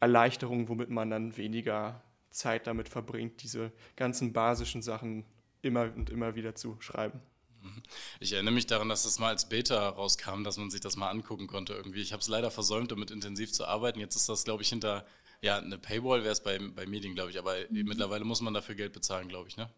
Erleichterung, 0.00 0.68
womit 0.68 0.90
man 0.90 1.10
dann 1.10 1.36
weniger 1.36 2.02
Zeit 2.30 2.66
damit 2.66 2.88
verbringt, 2.88 3.42
diese 3.42 3.72
ganzen 3.96 4.32
basischen 4.32 4.82
Sachen 4.82 5.24
immer 5.62 5.92
und 5.94 6.10
immer 6.10 6.34
wieder 6.34 6.54
zu 6.54 6.76
schreiben. 6.80 7.20
Mhm. 7.62 7.82
Ich 8.20 8.32
erinnere 8.32 8.54
mich 8.54 8.66
daran, 8.66 8.88
dass 8.88 9.02
das 9.02 9.18
mal 9.18 9.28
als 9.28 9.48
Beta 9.48 9.88
rauskam, 9.88 10.44
dass 10.44 10.56
man 10.56 10.70
sich 10.70 10.80
das 10.80 10.96
mal 10.96 11.10
angucken 11.10 11.46
konnte 11.46 11.74
irgendwie. 11.74 12.00
Ich 12.00 12.12
habe 12.12 12.20
es 12.20 12.28
leider 12.28 12.50
versäumt, 12.50 12.92
damit 12.92 13.10
intensiv 13.10 13.52
zu 13.52 13.66
arbeiten. 13.66 14.00
Jetzt 14.00 14.16
ist 14.16 14.28
das, 14.28 14.44
glaube 14.44 14.62
ich, 14.62 14.68
hinter 14.68 15.04
ja, 15.42 15.58
eine 15.58 15.78
Paywall 15.78 16.22
wäre 16.22 16.32
es 16.32 16.42
bei, 16.42 16.58
bei 16.58 16.86
Medien, 16.86 17.14
glaube 17.14 17.30
ich, 17.30 17.38
aber 17.38 17.54
mhm. 17.70 17.84
mittlerweile 17.84 18.24
muss 18.24 18.40
man 18.40 18.54
dafür 18.54 18.74
Geld 18.74 18.92
bezahlen, 18.92 19.28
glaube 19.28 19.48
ich, 19.48 19.56
ne? 19.56 19.68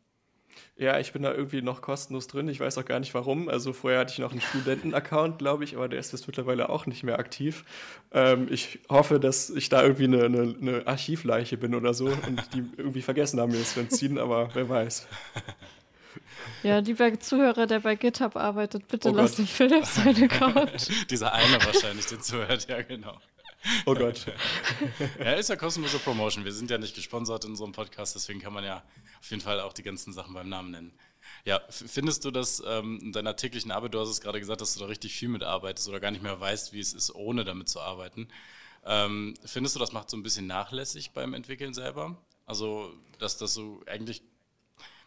Ja, 0.76 0.98
ich 0.98 1.12
bin 1.12 1.22
da 1.22 1.32
irgendwie 1.32 1.62
noch 1.62 1.82
kostenlos 1.82 2.26
drin. 2.26 2.48
Ich 2.48 2.58
weiß 2.58 2.78
auch 2.78 2.84
gar 2.84 2.98
nicht 3.00 3.14
warum. 3.14 3.48
Also 3.48 3.72
vorher 3.72 4.00
hatte 4.00 4.12
ich 4.12 4.18
noch 4.18 4.32
einen 4.32 4.40
Studenten-Account, 4.40 5.38
glaube 5.38 5.64
ich, 5.64 5.76
aber 5.76 5.88
der 5.88 6.00
ist 6.00 6.12
jetzt 6.12 6.26
mittlerweile 6.26 6.68
auch 6.70 6.86
nicht 6.86 7.02
mehr 7.02 7.18
aktiv. 7.18 7.64
Ähm, 8.12 8.48
ich 8.50 8.80
hoffe, 8.88 9.20
dass 9.20 9.50
ich 9.50 9.68
da 9.68 9.82
irgendwie 9.82 10.04
eine, 10.04 10.24
eine, 10.24 10.56
eine, 10.60 10.86
Archivleiche 10.86 11.56
bin 11.56 11.74
oder 11.74 11.94
so 11.94 12.06
und 12.06 12.42
die 12.54 12.64
irgendwie 12.76 13.02
vergessen 13.02 13.40
haben, 13.40 13.52
mir 13.52 13.58
das 13.58 13.74
zu 13.74 13.80
entziehen, 13.80 14.18
aber 14.18 14.50
wer 14.54 14.68
weiß. 14.68 15.06
Ja, 16.62 16.78
lieber 16.78 17.18
Zuhörer, 17.18 17.66
der 17.66 17.80
bei 17.80 17.94
GitHub 17.94 18.36
arbeitet, 18.36 18.86
bitte 18.88 19.10
oh 19.10 19.14
lass 19.14 19.38
nicht 19.38 19.52
Philipp 19.52 19.86
seinen 19.86 20.30
Account. 20.30 20.90
Dieser 21.10 21.32
eine 21.32 21.54
wahrscheinlich, 21.64 22.06
der 22.06 22.20
zuhört, 22.20 22.68
ja 22.68 22.82
genau. 22.82 23.18
Oh 23.84 23.94
Gott. 23.94 24.26
ja, 25.18 25.32
ist 25.32 25.50
ja 25.50 25.56
kostenlose 25.56 25.98
Promotion. 25.98 26.44
Wir 26.44 26.52
sind 26.52 26.70
ja 26.70 26.78
nicht 26.78 26.94
gesponsert 26.94 27.44
in 27.44 27.50
unserem 27.50 27.72
Podcast, 27.72 28.14
deswegen 28.14 28.40
kann 28.40 28.52
man 28.52 28.64
ja 28.64 28.82
auf 29.20 29.30
jeden 29.30 29.42
Fall 29.42 29.60
auch 29.60 29.72
die 29.72 29.82
ganzen 29.82 30.12
Sachen 30.12 30.34
beim 30.34 30.48
Namen 30.48 30.70
nennen. 30.70 30.92
Ja, 31.44 31.60
findest 31.68 32.24
du 32.24 32.30
das 32.30 32.62
ähm, 32.66 32.98
in 33.02 33.12
deiner 33.12 33.36
täglichen 33.36 33.70
Arbeit, 33.70 33.94
du 33.94 34.00
hast 34.00 34.08
es 34.08 34.20
gerade 34.20 34.40
gesagt, 34.40 34.60
dass 34.60 34.74
du 34.74 34.80
da 34.80 34.86
richtig 34.86 35.14
viel 35.14 35.28
mitarbeitest 35.28 35.88
oder 35.88 36.00
gar 36.00 36.10
nicht 36.10 36.22
mehr 36.22 36.40
weißt, 36.40 36.72
wie 36.72 36.80
es 36.80 36.92
ist, 36.92 37.14
ohne 37.14 37.44
damit 37.44 37.68
zu 37.68 37.80
arbeiten. 37.80 38.28
Ähm, 38.84 39.34
findest 39.44 39.76
du, 39.76 39.80
das 39.80 39.92
macht 39.92 40.08
so 40.10 40.16
ein 40.16 40.22
bisschen 40.22 40.46
nachlässig 40.46 41.12
beim 41.12 41.34
Entwickeln 41.34 41.74
selber? 41.74 42.16
Also, 42.46 42.92
dass 43.18 43.36
das 43.36 43.54
so 43.54 43.82
eigentlich, 43.86 44.22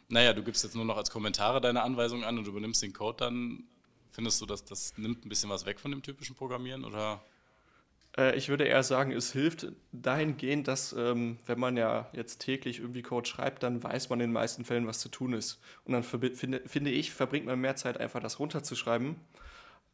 naja, 0.10 0.34
du 0.34 0.44
gibst 0.44 0.64
jetzt 0.64 0.76
nur 0.76 0.86
noch 0.86 0.98
als 0.98 1.10
Kommentare 1.10 1.60
deine 1.60 1.82
Anweisungen 1.82 2.24
an 2.24 2.38
und 2.38 2.46
du 2.46 2.52
übernimmst 2.52 2.82
den 2.84 2.94
Code 2.94 3.18
dann. 3.18 3.64
Findest 4.12 4.40
du, 4.42 4.46
dass 4.46 4.64
das 4.64 4.96
nimmt 4.98 5.26
ein 5.26 5.30
bisschen 5.30 5.50
was 5.50 5.66
weg 5.66 5.80
von 5.80 5.90
dem 5.90 6.04
typischen 6.04 6.36
Programmieren 6.36 6.86
oder? 6.86 7.24
Äh, 8.18 8.36
ich 8.36 8.50
würde 8.50 8.66
eher 8.66 8.84
sagen, 8.84 9.12
es 9.12 9.32
hilft 9.32 9.68
dahingehend, 9.92 10.68
dass 10.68 10.94
ähm, 10.94 11.38
wenn 11.46 11.60
man 11.60 11.78
ja 11.78 12.10
jetzt 12.14 12.40
täglich 12.40 12.80
irgendwie 12.80 13.02
Code 13.02 13.28
schreibt, 13.28 13.64
dann 13.64 13.84
weiß 13.84 14.10
man 14.10 14.20
in 14.20 14.30
den 14.30 14.34
meisten 14.34 14.66
Fällen, 14.66 14.88
was 14.88 15.00
zu 15.00 15.10
tun 15.10 15.34
ist. 15.34 15.60
Und 15.86 15.94
dann 15.94 16.04
finde, 16.04 16.90
ich, 16.90 17.14
verbringt 17.14 17.46
man 17.46 17.60
mehr 17.60 17.76
Zeit, 17.76 18.00
einfach 18.00 18.22
das 18.22 18.40
runterzuschreiben, 18.40 19.16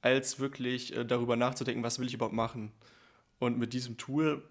als 0.02 0.40
wirklich 0.40 0.96
äh, 0.96 1.06
darüber 1.06 1.36
nachzudenken, 1.36 1.84
was 1.84 2.00
will 2.00 2.08
ich 2.08 2.14
überhaupt 2.14 2.36
machen. 2.36 2.72
Und 3.40 3.58
mit 3.58 3.74
diesem 3.74 3.98
Tool 3.98 4.44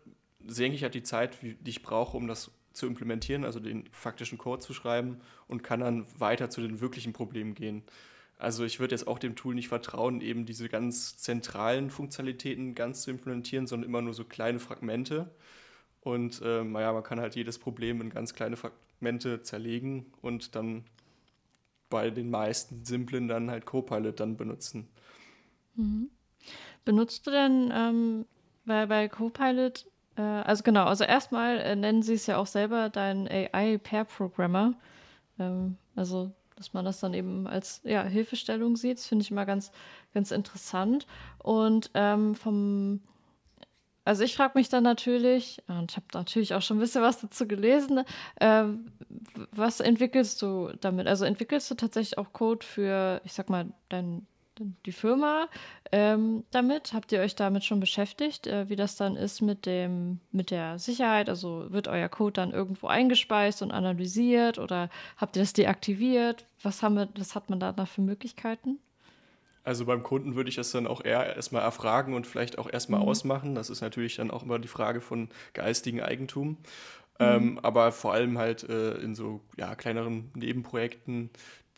senke 0.47 0.77
ich 0.77 0.83
halt 0.83 0.95
die 0.95 1.03
Zeit, 1.03 1.39
die 1.43 1.59
ich 1.71 1.83
brauche, 1.83 2.17
um 2.17 2.27
das 2.27 2.51
zu 2.73 2.87
implementieren, 2.87 3.45
also 3.45 3.61
den 3.61 3.89
faktischen 3.93 4.39
Code 4.39 4.61
zu 4.61 4.73
schreiben 4.73 5.21
und 5.47 5.63
kann 5.63 5.81
dann 5.81 6.07
weiter 6.19 6.49
zu 6.49 6.61
den 6.61 6.81
wirklichen 6.81 7.13
Problemen 7.13 7.55
gehen. 7.55 7.83
Also 8.39 8.65
ich 8.65 8.79
würde 8.79 8.95
jetzt 8.95 9.09
auch 9.09 9.19
dem 9.19 9.35
Tool 9.35 9.55
nicht 9.55 9.69
vertrauen, 9.69 10.21
eben 10.21 10.47
diese 10.47 10.69
ganz 10.69 11.17
zentralen 11.17 11.91
Funktionalitäten 11.91 12.75
ganz 12.75 13.03
zu 13.03 13.11
implementieren, 13.11 13.67
sondern 13.67 13.89
immer 13.89 14.01
nur 14.01 14.15
so 14.15 14.25
kleine 14.25 14.61
Fragmente. 14.61 15.31
Und 16.01 16.41
äh, 16.43 16.63
naja, 16.63 16.93
man 16.93 17.03
kann 17.03 17.21
halt 17.21 17.35
jedes 17.35 17.59
Problem 17.59 18.01
in 18.01 18.11
ganz 18.11 18.35
kleine 18.35 18.57
Fragmente 18.57 19.43
zerlegen 19.43 20.07
und 20.23 20.55
dann 20.55 20.85
bei 21.91 22.11
den 22.11 22.31
meisten 22.31 22.85
simplen 22.85 23.29
dann 23.29 23.51
halt 23.51 23.67
Copilot 23.67 24.21
dann 24.21 24.37
benutzen. 24.37 24.89
Mhm. 25.75 26.11
Benutzt 26.85 27.27
du 27.27 27.31
denn 27.31 27.73
ähm, 27.75 28.27
bei, 28.65 28.87
bei 28.87 29.09
Copilot, 29.09 29.87
äh, 30.17 30.23
also 30.23 30.63
genau, 30.63 30.85
also 30.85 31.05
erstmal 31.05 31.59
äh, 31.59 31.77
nennen 31.77 32.03
sie 32.03 32.15
es 32.15 32.27
ja 32.27 32.37
auch 32.37 32.47
selber 32.47 32.89
dein 32.89 33.29
AI-Pair-Programmer. 33.29 34.75
Ähm, 35.39 35.77
also, 35.97 36.33
dass 36.59 36.75
man 36.75 36.85
das 36.85 37.01
dann 37.01 37.15
eben 37.15 37.47
als 37.47 37.81
ja, 37.85 38.03
Hilfestellung 38.03 38.77
sieht, 38.77 39.01
finde 39.01 39.23
ich 39.23 39.31
immer 39.31 39.47
ganz, 39.47 39.71
ganz 40.13 40.31
interessant. 40.31 41.07
Und 41.39 41.91
ähm, 41.95 42.35
vom 42.35 43.01
also 44.09 44.25
ich 44.25 44.35
frage 44.35 44.53
mich 44.55 44.71
dann 44.71 44.85
natürlich, 44.85 45.63
und 45.69 45.91
ich 45.91 45.97
habe 45.99 46.07
natürlich 46.15 46.55
auch 46.55 46.63
schon 46.63 46.79
ein 46.79 46.81
bisschen 46.81 47.03
was 47.03 47.21
dazu 47.21 47.47
gelesen, 47.47 48.05
äh, 48.37 48.65
was 49.53 49.81
entwickelst 49.81 50.41
du 50.41 50.73
damit? 50.81 51.07
Also 51.07 51.27
entwickelst 51.27 51.71
du 51.71 51.75
tatsächlich 51.75 52.17
auch 52.17 52.33
Code 52.33 52.65
für, 52.65 53.21
ich 53.25 53.35
sag 53.35 53.51
mal, 53.51 53.67
dein, 53.91 54.27
die 54.87 54.93
Firma 54.93 55.49
ähm, 55.93 56.45
damit? 56.51 56.93
Habt 56.93 57.13
ihr 57.13 57.21
euch 57.21 57.37
damit 57.37 57.65
schon 57.65 57.81
beschäftigt, 57.81 58.47
äh, 58.47 58.69
wie 58.69 58.77
das 58.77 58.97
dann 58.97 59.17
ist 59.17 59.41
mit 59.41 59.67
dem, 59.67 60.21
mit 60.33 60.51
der 60.51 60.79
Sicherheit? 60.79 61.29
Also 61.29 61.73
wird 61.73 61.89
euer 61.89 62.09
Code 62.09 62.35
dann 62.35 62.53
irgendwo 62.53 62.87
eingespeist 62.87 63.63
und 63.63 63.71
analysiert 63.71 64.59
oder 64.59 64.91
habt 65.17 65.37
ihr 65.37 65.43
das 65.43 65.53
deaktiviert? 65.53 66.47
Was, 66.63 66.83
haben 66.83 66.97
wir, 66.97 67.09
was 67.17 67.35
hat 67.35 67.51
man 67.51 67.61
da 67.61 67.73
für 67.87 68.01
Möglichkeiten? 68.01 68.79
Also 69.69 69.85
beim 69.85 70.03
Kunden 70.03 70.35
würde 70.35 70.49
ich 70.49 70.57
das 70.57 70.71
dann 70.71 70.87
auch 70.87 71.05
eher 71.05 71.37
erstmal 71.37 71.61
erfragen 71.61 72.15
und 72.15 72.27
vielleicht 72.27 72.57
auch 72.57 72.73
erstmal 72.73 73.01
mhm. 73.01 73.09
ausmachen. 73.09 73.55
Das 73.55 73.69
ist 73.69 73.83
natürlich 73.83 74.17
dann 74.17 74.31
auch 74.31 74.43
immer 74.43 74.59
die 74.59 74.67
Frage 74.67 75.03
von 75.03 75.29
geistigem 75.53 76.01
Eigentum. 76.01 76.49
Mhm. 76.49 76.57
Ähm, 77.19 77.61
aber 77.63 77.93
vor 77.93 78.15
allem 78.15 78.39
halt 78.39 78.63
äh, 78.69 78.95
in 78.95 79.15
so 79.15 79.43
ja, 79.59 79.75
kleineren 79.75 80.31
Nebenprojekten, 80.35 81.29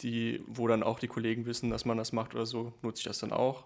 die, 0.03 0.43
wo 0.47 0.67
dann 0.67 0.83
auch 0.83 0.99
die 0.99 1.09
Kollegen 1.09 1.47
wissen, 1.47 1.71
dass 1.71 1.85
man 1.85 1.99
das 1.99 2.13
macht 2.13 2.35
oder 2.35 2.47
so, 2.47 2.73
nutze 2.83 3.01
ich 3.01 3.05
das 3.05 3.19
dann 3.19 3.33
auch. 3.33 3.65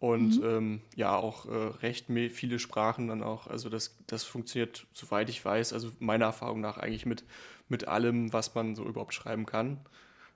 Und 0.00 0.40
mhm. 0.40 0.46
ähm, 0.46 0.80
ja, 0.94 1.16
auch 1.16 1.46
äh, 1.46 1.54
recht 1.82 2.06
viele 2.30 2.58
Sprachen 2.58 3.08
dann 3.08 3.22
auch. 3.22 3.48
Also 3.48 3.68
das, 3.68 3.96
das 4.06 4.22
funktioniert, 4.22 4.86
soweit 4.92 5.28
ich 5.28 5.44
weiß, 5.44 5.72
also 5.72 5.90
meiner 5.98 6.26
Erfahrung 6.26 6.60
nach 6.60 6.78
eigentlich 6.78 7.04
mit, 7.04 7.24
mit 7.68 7.88
allem, 7.88 8.32
was 8.32 8.54
man 8.54 8.76
so 8.76 8.84
überhaupt 8.84 9.14
schreiben 9.14 9.44
kann. 9.44 9.80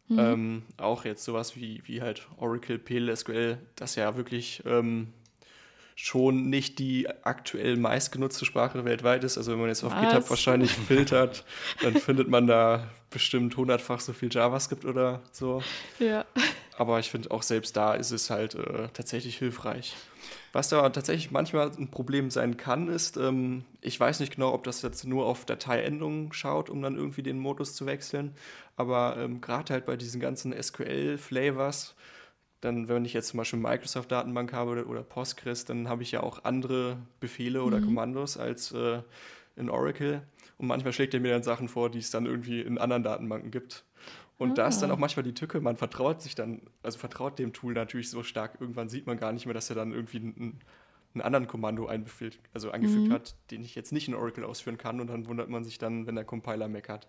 Mhm. 0.09 0.19
Ähm, 0.19 0.63
auch 0.79 1.05
jetzt 1.05 1.25
sowas 1.25 1.55
wie, 1.55 1.81
wie 1.85 2.03
halt 2.03 2.27
Oracle, 2.39 2.79
PLSQL, 2.79 3.59
das 3.77 3.95
ja 3.95 4.17
wirklich 4.17 4.63
ähm, 4.67 5.13
schon 5.95 6.49
nicht 6.49 6.79
die 6.79 7.09
aktuell 7.23 7.77
meistgenutzte 7.77 8.45
Sprache 8.45 8.85
weltweit 8.85 9.25
ist. 9.25 9.39
Also 9.39 9.53
wenn 9.53 9.61
man 9.61 9.69
jetzt 9.69 9.85
auf 9.85 9.93
Was? 9.93 10.01
GitHub 10.01 10.31
wahrscheinlich 10.31 10.71
filtert, 10.89 11.45
dann 11.83 11.95
findet 11.95 12.29
man 12.29 12.47
da 12.47 12.89
bestimmt 13.11 13.57
hundertfach 13.57 14.01
so 14.01 14.13
viel 14.13 14.29
JavaScript 14.33 14.85
oder 14.85 15.21
so. 15.33 15.63
Ja. 15.99 16.25
Aber 16.77 16.99
ich 16.99 17.11
finde 17.11 17.31
auch 17.31 17.43
selbst 17.43 17.77
da 17.77 17.95
ist 17.95 18.11
es 18.11 18.31
halt 18.31 18.55
äh, 18.55 18.89
tatsächlich 18.93 19.37
hilfreich. 19.39 19.95
Was 20.53 20.69
da 20.69 20.89
tatsächlich 20.91 21.31
manchmal 21.31 21.71
ein 21.79 21.91
Problem 21.91 22.31
sein 22.31 22.57
kann, 22.57 22.89
ist, 22.89 23.17
ähm, 23.17 23.65
ich 23.81 23.99
weiß 23.99 24.21
nicht 24.21 24.35
genau, 24.35 24.53
ob 24.53 24.65
das 24.65 24.83
jetzt 24.83 25.05
nur 25.05 25.27
auf 25.27 25.45
Dateiendungen 25.45 26.33
schaut, 26.33 26.71
um 26.71 26.83
dann 26.83 26.97
irgendwie 26.97 27.23
den 27.23 27.39
Modus 27.39 27.75
zu 27.75 27.87
wechseln, 27.87 28.35
aber 28.77 29.17
ähm, 29.19 29.41
gerade 29.41 29.73
halt 29.73 29.87
bei 29.87 29.97
diesen 29.97 30.21
ganzen 30.21 30.55
SQL-Flavors, 30.61 31.95
dann, 32.63 32.89
wenn 32.89 33.05
ich 33.05 33.13
jetzt 33.13 33.29
zum 33.29 33.39
Beispiel 33.39 33.59
Microsoft-Datenbank 33.59 34.53
habe 34.53 34.87
oder 34.87 35.03
Postgres, 35.03 35.65
dann 35.65 35.89
habe 35.89 36.05
ich 36.05 36.13
ja 36.13 36.23
auch 36.23 36.45
andere 36.45 36.97
Befehle 37.19 37.65
oder 37.65 37.81
mhm. 37.81 37.87
Kommandos 37.87 38.37
als 38.37 38.71
äh, 38.73 39.03
in 39.57 39.69
Oracle. 39.69 40.23
Und 40.59 40.69
manchmal 40.69 40.93
schlägt 40.93 41.13
er 41.13 41.21
mir 41.21 41.33
dann 41.33 41.43
Sachen 41.43 41.69
vor, 41.69 41.91
die 41.91 41.99
es 41.99 42.13
dann 42.13 42.25
irgendwie 42.25 42.61
in 42.61 42.79
anderen 42.79 43.03
Datenbanken 43.03 43.51
gibt. 43.51 43.85
Und 44.39 44.53
ah. 44.53 44.55
da 44.55 44.69
ist 44.69 44.79
dann 44.79 44.93
ah. 44.93 44.95
auch 44.95 44.99
manchmal 44.99 45.25
die 45.25 45.35
Tücke, 45.35 45.61
man 45.61 45.77
vertraut 45.77 46.23
sich 46.23 46.37
dann, 46.37 46.63
also 46.85 46.99
vertraut 46.99 47.37
dem 47.41 47.53
Tool 47.53 47.75
natürlich 47.75 48.09
so 48.09 48.23
stark, 48.23 48.61
irgendwann 48.61 48.89
sieht 48.89 49.09
man 49.09 49.19
gar 49.19 49.33
nicht 49.33 49.45
mehr, 49.45 49.55
dass 49.55 49.69
er 49.69 49.75
dann 49.75 49.93
irgendwie 49.93 50.19
einen, 50.19 50.61
einen 51.15 51.23
anderen 51.23 51.49
Kommando 51.49 51.87
einbefügt, 51.87 52.39
also 52.55 52.71
angefügt 52.71 53.09
mhm. 53.09 53.13
hat, 53.13 53.35
den 53.51 53.65
ich 53.65 53.75
jetzt 53.75 53.91
nicht 53.91 54.07
in 54.07 54.15
Oracle 54.15 54.45
ausführen 54.45 54.79
kann 54.79 55.01
und 55.01 55.09
dann 55.09 55.27
wundert 55.27 55.49
man 55.49 55.65
sich 55.65 55.79
dann, 55.79 56.07
wenn 56.07 56.15
der 56.15 56.25
Compiler 56.25 56.69
meckert. 56.69 57.09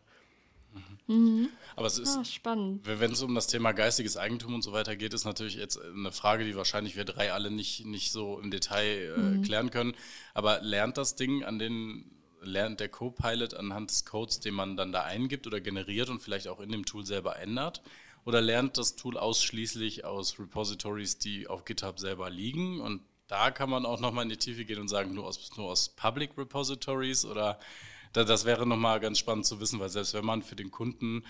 Mhm. 1.07 1.49
Aber 1.75 1.87
es 1.87 1.97
ist 1.97 2.17
ah, 2.17 2.25
spannend. 2.25 2.85
Wenn 2.85 3.11
es 3.11 3.21
um 3.21 3.35
das 3.35 3.47
Thema 3.47 3.71
geistiges 3.71 4.17
Eigentum 4.17 4.53
und 4.53 4.61
so 4.61 4.71
weiter 4.71 4.95
geht, 4.95 5.13
ist 5.13 5.25
natürlich 5.25 5.55
jetzt 5.55 5.79
eine 5.81 6.11
Frage, 6.11 6.45
die 6.45 6.55
wahrscheinlich 6.55 6.95
wir 6.95 7.05
drei 7.05 7.33
alle 7.33 7.51
nicht, 7.51 7.85
nicht 7.85 8.11
so 8.11 8.39
im 8.39 8.51
Detail 8.51 9.13
äh, 9.15 9.19
mhm. 9.19 9.41
klären 9.41 9.69
können. 9.69 9.93
Aber 10.33 10.61
lernt 10.61 10.97
das 10.97 11.15
Ding 11.15 11.43
an 11.43 11.59
den 11.59 12.09
lernt 12.45 12.79
der 12.79 12.89
Co-Pilot 12.89 13.53
anhand 13.53 13.89
des 13.89 14.05
Codes, 14.05 14.39
den 14.39 14.53
man 14.53 14.75
dann 14.75 14.91
da 14.91 15.03
eingibt 15.03 15.47
oder 15.47 15.61
generiert 15.61 16.09
und 16.09 16.21
vielleicht 16.21 16.47
auch 16.47 16.59
in 16.59 16.71
dem 16.71 16.85
Tool 16.85 17.05
selber 17.05 17.37
ändert? 17.39 17.81
Oder 18.25 18.41
lernt 18.41 18.77
das 18.77 18.95
Tool 18.95 19.17
ausschließlich 19.17 20.05
aus 20.05 20.39
Repositories, 20.39 21.17
die 21.17 21.47
auf 21.47 21.65
GitHub 21.65 21.99
selber 21.99 22.29
liegen? 22.29 22.79
Und 22.79 23.01
da 23.27 23.51
kann 23.51 23.69
man 23.69 23.85
auch 23.85 23.99
nochmal 23.99 24.23
in 24.23 24.29
die 24.29 24.37
Tiefe 24.37 24.65
gehen 24.65 24.79
und 24.79 24.87
sagen, 24.87 25.13
nur 25.13 25.25
aus, 25.25 25.51
nur 25.57 25.71
aus 25.71 25.89
Public 25.89 26.37
Repositories? 26.37 27.25
Oder 27.25 27.59
das 28.13 28.45
wäre 28.45 28.65
nochmal 28.65 28.99
ganz 28.99 29.19
spannend 29.19 29.45
zu 29.45 29.59
wissen, 29.59 29.79
weil 29.79 29.89
selbst 29.89 30.13
wenn 30.13 30.25
man 30.25 30.41
für 30.41 30.55
den 30.55 30.71
Kunden 30.71 31.23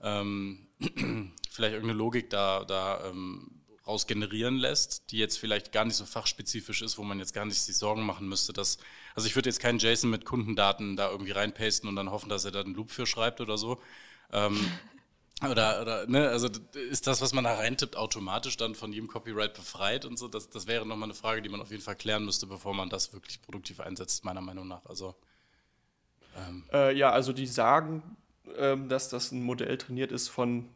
ähm, 0.00 0.66
vielleicht 1.50 1.74
irgendeine 1.74 1.98
Logik 1.98 2.30
da, 2.30 2.64
da 2.64 3.04
ähm, 3.06 3.58
raus 3.86 4.06
generieren 4.06 4.56
lässt, 4.56 5.10
die 5.10 5.18
jetzt 5.18 5.38
vielleicht 5.38 5.72
gar 5.72 5.84
nicht 5.84 5.96
so 5.96 6.04
fachspezifisch 6.04 6.82
ist, 6.82 6.98
wo 6.98 7.02
man 7.02 7.18
jetzt 7.18 7.32
gar 7.32 7.46
nicht 7.46 7.60
sich 7.60 7.76
Sorgen 7.76 8.04
machen 8.04 8.28
müsste, 8.28 8.52
dass, 8.52 8.78
also 9.14 9.26
ich 9.26 9.34
würde 9.34 9.48
jetzt 9.48 9.60
keinen 9.60 9.78
JSON 9.78 10.10
mit 10.10 10.26
Kundendaten 10.26 10.96
da 10.96 11.10
irgendwie 11.10 11.32
reinpasten 11.32 11.88
und 11.88 11.96
dann 11.96 12.10
hoffen, 12.10 12.28
dass 12.28 12.44
er 12.44 12.50
da 12.50 12.60
einen 12.60 12.74
Loop 12.74 12.90
für 12.90 13.06
schreibt 13.06 13.40
oder 13.40 13.56
so. 13.56 13.80
Ähm, 14.30 14.60
oder, 15.42 15.80
oder 15.80 16.06
ne, 16.06 16.28
also 16.28 16.48
ist 16.90 17.06
das, 17.06 17.22
was 17.22 17.32
man 17.32 17.44
da 17.44 17.54
reintippt, 17.54 17.96
automatisch 17.96 18.58
dann 18.58 18.74
von 18.74 18.92
jedem 18.92 19.08
Copyright 19.08 19.54
befreit 19.54 20.04
und 20.04 20.18
so? 20.18 20.28
Das, 20.28 20.50
das 20.50 20.66
wäre 20.66 20.84
nochmal 20.84 21.06
eine 21.06 21.14
Frage, 21.14 21.40
die 21.40 21.48
man 21.48 21.62
auf 21.62 21.70
jeden 21.70 21.82
Fall 21.82 21.96
klären 21.96 22.26
müsste, 22.26 22.46
bevor 22.46 22.74
man 22.74 22.90
das 22.90 23.14
wirklich 23.14 23.40
produktiv 23.40 23.80
einsetzt, 23.80 24.22
meiner 24.24 24.42
Meinung 24.42 24.68
nach. 24.68 24.84
Also, 24.84 25.14
ähm. 26.48 26.64
Äh, 26.72 26.96
ja, 26.96 27.10
also 27.10 27.32
die 27.32 27.46
sagen, 27.46 28.16
ähm, 28.56 28.88
dass 28.88 29.08
das 29.08 29.32
ein 29.32 29.42
Modell 29.42 29.78
trainiert 29.78 30.12
ist 30.12 30.28
von 30.28 30.68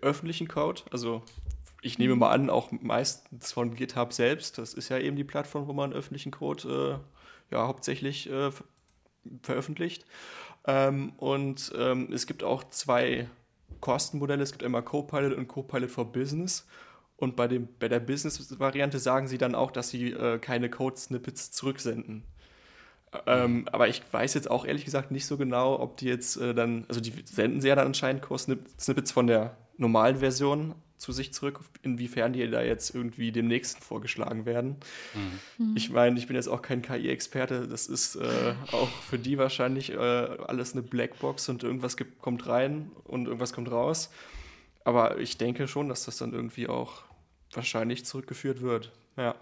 öffentlichen 0.00 0.48
Code, 0.48 0.82
also 0.90 1.22
ich 1.86 1.98
nehme 1.98 2.16
mal 2.16 2.30
an, 2.30 2.50
auch 2.50 2.72
meistens 2.72 3.52
von 3.52 3.74
GitHub 3.74 4.12
selbst. 4.12 4.58
Das 4.58 4.74
ist 4.74 4.88
ja 4.88 4.98
eben 4.98 5.16
die 5.16 5.24
Plattform, 5.24 5.68
wo 5.68 5.72
man 5.72 5.92
öffentlichen 5.92 6.32
Code 6.32 7.00
äh, 7.50 7.54
ja 7.54 7.66
hauptsächlich 7.66 8.28
äh, 8.28 8.50
veröffentlicht. 9.42 10.04
Ähm, 10.66 11.12
und 11.16 11.72
ähm, 11.78 12.12
es 12.12 12.26
gibt 12.26 12.42
auch 12.42 12.64
zwei 12.64 13.28
Kostenmodelle. 13.80 14.42
Es 14.42 14.52
gibt 14.52 14.64
einmal 14.64 14.82
Copilot 14.82 15.34
und 15.34 15.46
Copilot 15.46 15.90
for 15.90 16.10
Business. 16.10 16.66
Und 17.16 17.36
bei, 17.36 17.48
dem, 17.48 17.68
bei 17.78 17.88
der 17.88 18.00
Business-Variante 18.00 18.98
sagen 18.98 19.26
sie 19.26 19.38
dann 19.38 19.54
auch, 19.54 19.70
dass 19.70 19.88
sie 19.88 20.10
äh, 20.10 20.38
keine 20.38 20.68
Code-Snippets 20.68 21.50
zurücksenden. 21.52 22.24
Ähm, 23.26 23.68
aber 23.72 23.88
ich 23.88 24.02
weiß 24.10 24.34
jetzt 24.34 24.50
auch 24.50 24.64
ehrlich 24.64 24.84
gesagt 24.84 25.10
nicht 25.10 25.26
so 25.26 25.36
genau, 25.36 25.78
ob 25.78 25.96
die 25.96 26.06
jetzt 26.06 26.36
äh, 26.36 26.54
dann, 26.54 26.84
also 26.88 27.00
die 27.00 27.12
senden 27.24 27.60
sie 27.60 27.68
ja 27.68 27.74
dann 27.74 27.86
anscheinend 27.86 28.22
Code-Snippets 28.22 29.12
von 29.12 29.26
der 29.26 29.56
normalen 29.78 30.18
Version 30.18 30.74
zu 30.98 31.12
sich 31.12 31.32
zurück, 31.32 31.60
inwiefern 31.82 32.32
die 32.32 32.48
da 32.48 32.62
jetzt 32.62 32.94
irgendwie 32.94 33.30
dem 33.30 33.48
nächsten 33.48 33.82
vorgeschlagen 33.82 34.46
werden. 34.46 34.76
Mhm. 35.58 35.76
Ich 35.76 35.90
meine, 35.90 36.18
ich 36.18 36.26
bin 36.26 36.36
jetzt 36.36 36.48
auch 36.48 36.62
kein 36.62 36.80
KI-Experte, 36.80 37.68
das 37.68 37.86
ist 37.86 38.16
äh, 38.16 38.54
auch 38.72 38.88
für 38.88 39.18
die 39.18 39.36
wahrscheinlich 39.36 39.92
äh, 39.92 39.96
alles 39.96 40.72
eine 40.72 40.82
Blackbox 40.82 41.48
und 41.50 41.62
irgendwas 41.62 41.96
gibt, 41.96 42.20
kommt 42.22 42.46
rein 42.46 42.90
und 43.04 43.26
irgendwas 43.26 43.52
kommt 43.52 43.70
raus. 43.70 44.10
Aber 44.84 45.18
ich 45.18 45.36
denke 45.36 45.68
schon, 45.68 45.88
dass 45.88 46.04
das 46.04 46.16
dann 46.16 46.32
irgendwie 46.32 46.68
auch 46.68 47.02
wahrscheinlich 47.52 48.04
zurückgeführt 48.04 48.62
wird. 48.62 48.92
Ja. 49.16 49.34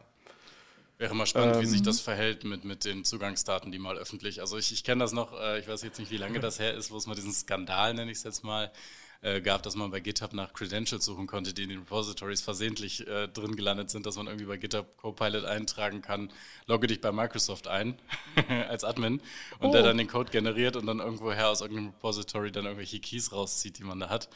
Wäre 1.04 1.14
mal 1.14 1.26
spannend, 1.26 1.56
ähm, 1.56 1.60
wie 1.60 1.66
sich 1.66 1.80
ähm. 1.80 1.84
das 1.84 2.00
verhält 2.00 2.44
mit, 2.44 2.64
mit 2.64 2.86
den 2.86 3.04
Zugangsdaten, 3.04 3.70
die 3.70 3.78
mal 3.78 3.98
öffentlich. 3.98 4.40
Also 4.40 4.56
ich, 4.56 4.72
ich 4.72 4.84
kenne 4.84 5.04
das 5.04 5.12
noch, 5.12 5.38
äh, 5.38 5.60
ich 5.60 5.68
weiß 5.68 5.82
jetzt 5.82 5.98
nicht, 5.98 6.10
wie 6.10 6.16
lange 6.16 6.40
das 6.40 6.58
her 6.58 6.72
ist, 6.72 6.90
wo 6.90 6.96
es 6.96 7.06
mal 7.06 7.14
diesen 7.14 7.34
Skandal, 7.34 7.92
nenne 7.92 8.10
ich 8.10 8.16
es 8.16 8.24
jetzt 8.24 8.42
mal, 8.42 8.72
äh, 9.20 9.42
gab, 9.42 9.62
dass 9.62 9.76
man 9.76 9.90
bei 9.90 10.00
GitHub 10.00 10.32
nach 10.32 10.54
Credentials 10.54 11.04
suchen 11.04 11.26
konnte, 11.26 11.52
die 11.52 11.64
in 11.64 11.68
den 11.68 11.80
Repositories 11.80 12.40
versehentlich 12.40 13.06
äh, 13.06 13.28
drin 13.28 13.54
gelandet 13.54 13.90
sind, 13.90 14.06
dass 14.06 14.16
man 14.16 14.28
irgendwie 14.28 14.46
bei 14.46 14.56
GitHub 14.56 14.96
Copilot 14.96 15.44
eintragen 15.44 16.00
kann, 16.00 16.32
logge 16.66 16.86
dich 16.86 17.02
bei 17.02 17.12
Microsoft 17.12 17.68
ein 17.68 17.98
als 18.70 18.82
Admin 18.82 19.20
und 19.58 19.68
oh. 19.68 19.72
der 19.72 19.82
dann 19.82 19.98
den 19.98 20.08
Code 20.08 20.30
generiert 20.30 20.74
und 20.74 20.86
dann 20.86 21.00
irgendwoher 21.00 21.50
aus 21.50 21.60
irgendeinem 21.60 21.88
Repository 21.88 22.50
dann 22.50 22.64
irgendwelche 22.64 22.98
Keys 22.98 23.30
rauszieht, 23.30 23.78
die 23.78 23.84
man 23.84 24.00
da 24.00 24.08
hat. 24.08 24.30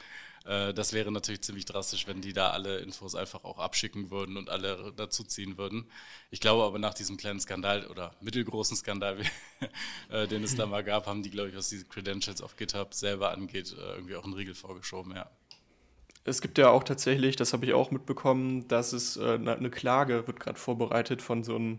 Äh, 0.48 0.72
das 0.72 0.92
wäre 0.92 1.12
natürlich 1.12 1.42
ziemlich 1.42 1.66
drastisch, 1.66 2.06
wenn 2.06 2.22
die 2.22 2.32
da 2.32 2.50
alle 2.50 2.78
Infos 2.78 3.14
einfach 3.14 3.44
auch 3.44 3.58
abschicken 3.58 4.10
würden 4.10 4.36
und 4.36 4.48
alle 4.48 4.92
dazuziehen 4.96 5.58
würden. 5.58 5.84
Ich 6.30 6.40
glaube 6.40 6.64
aber 6.64 6.78
nach 6.78 6.94
diesem 6.94 7.18
kleinen 7.18 7.38
Skandal 7.38 7.86
oder 7.86 8.12
mittelgroßen 8.20 8.76
Skandal, 8.76 9.18
äh, 10.10 10.26
den 10.26 10.42
es 10.42 10.56
da 10.56 10.66
mal 10.66 10.82
gab, 10.82 11.06
haben 11.06 11.22
die, 11.22 11.30
glaube 11.30 11.50
ich, 11.50 11.56
was 11.56 11.68
diese 11.68 11.84
Credentials 11.84 12.40
auf 12.40 12.56
GitHub 12.56 12.94
selber 12.94 13.30
angeht, 13.30 13.76
äh, 13.78 13.94
irgendwie 13.94 14.16
auch 14.16 14.24
einen 14.24 14.32
Riegel 14.32 14.54
vorgeschoben, 14.54 15.14
ja. 15.14 15.30
Es 16.24 16.40
gibt 16.40 16.58
ja 16.58 16.70
auch 16.70 16.84
tatsächlich, 16.84 17.36
das 17.36 17.52
habe 17.52 17.64
ich 17.64 17.72
auch 17.72 17.90
mitbekommen, 17.90 18.68
dass 18.68 18.92
es 18.92 19.16
eine 19.18 19.70
Klage 19.70 20.26
wird 20.26 20.40
gerade 20.40 20.58
vorbereitet 20.58 21.22
von 21.22 21.42
so 21.42 21.56
einem 21.56 21.78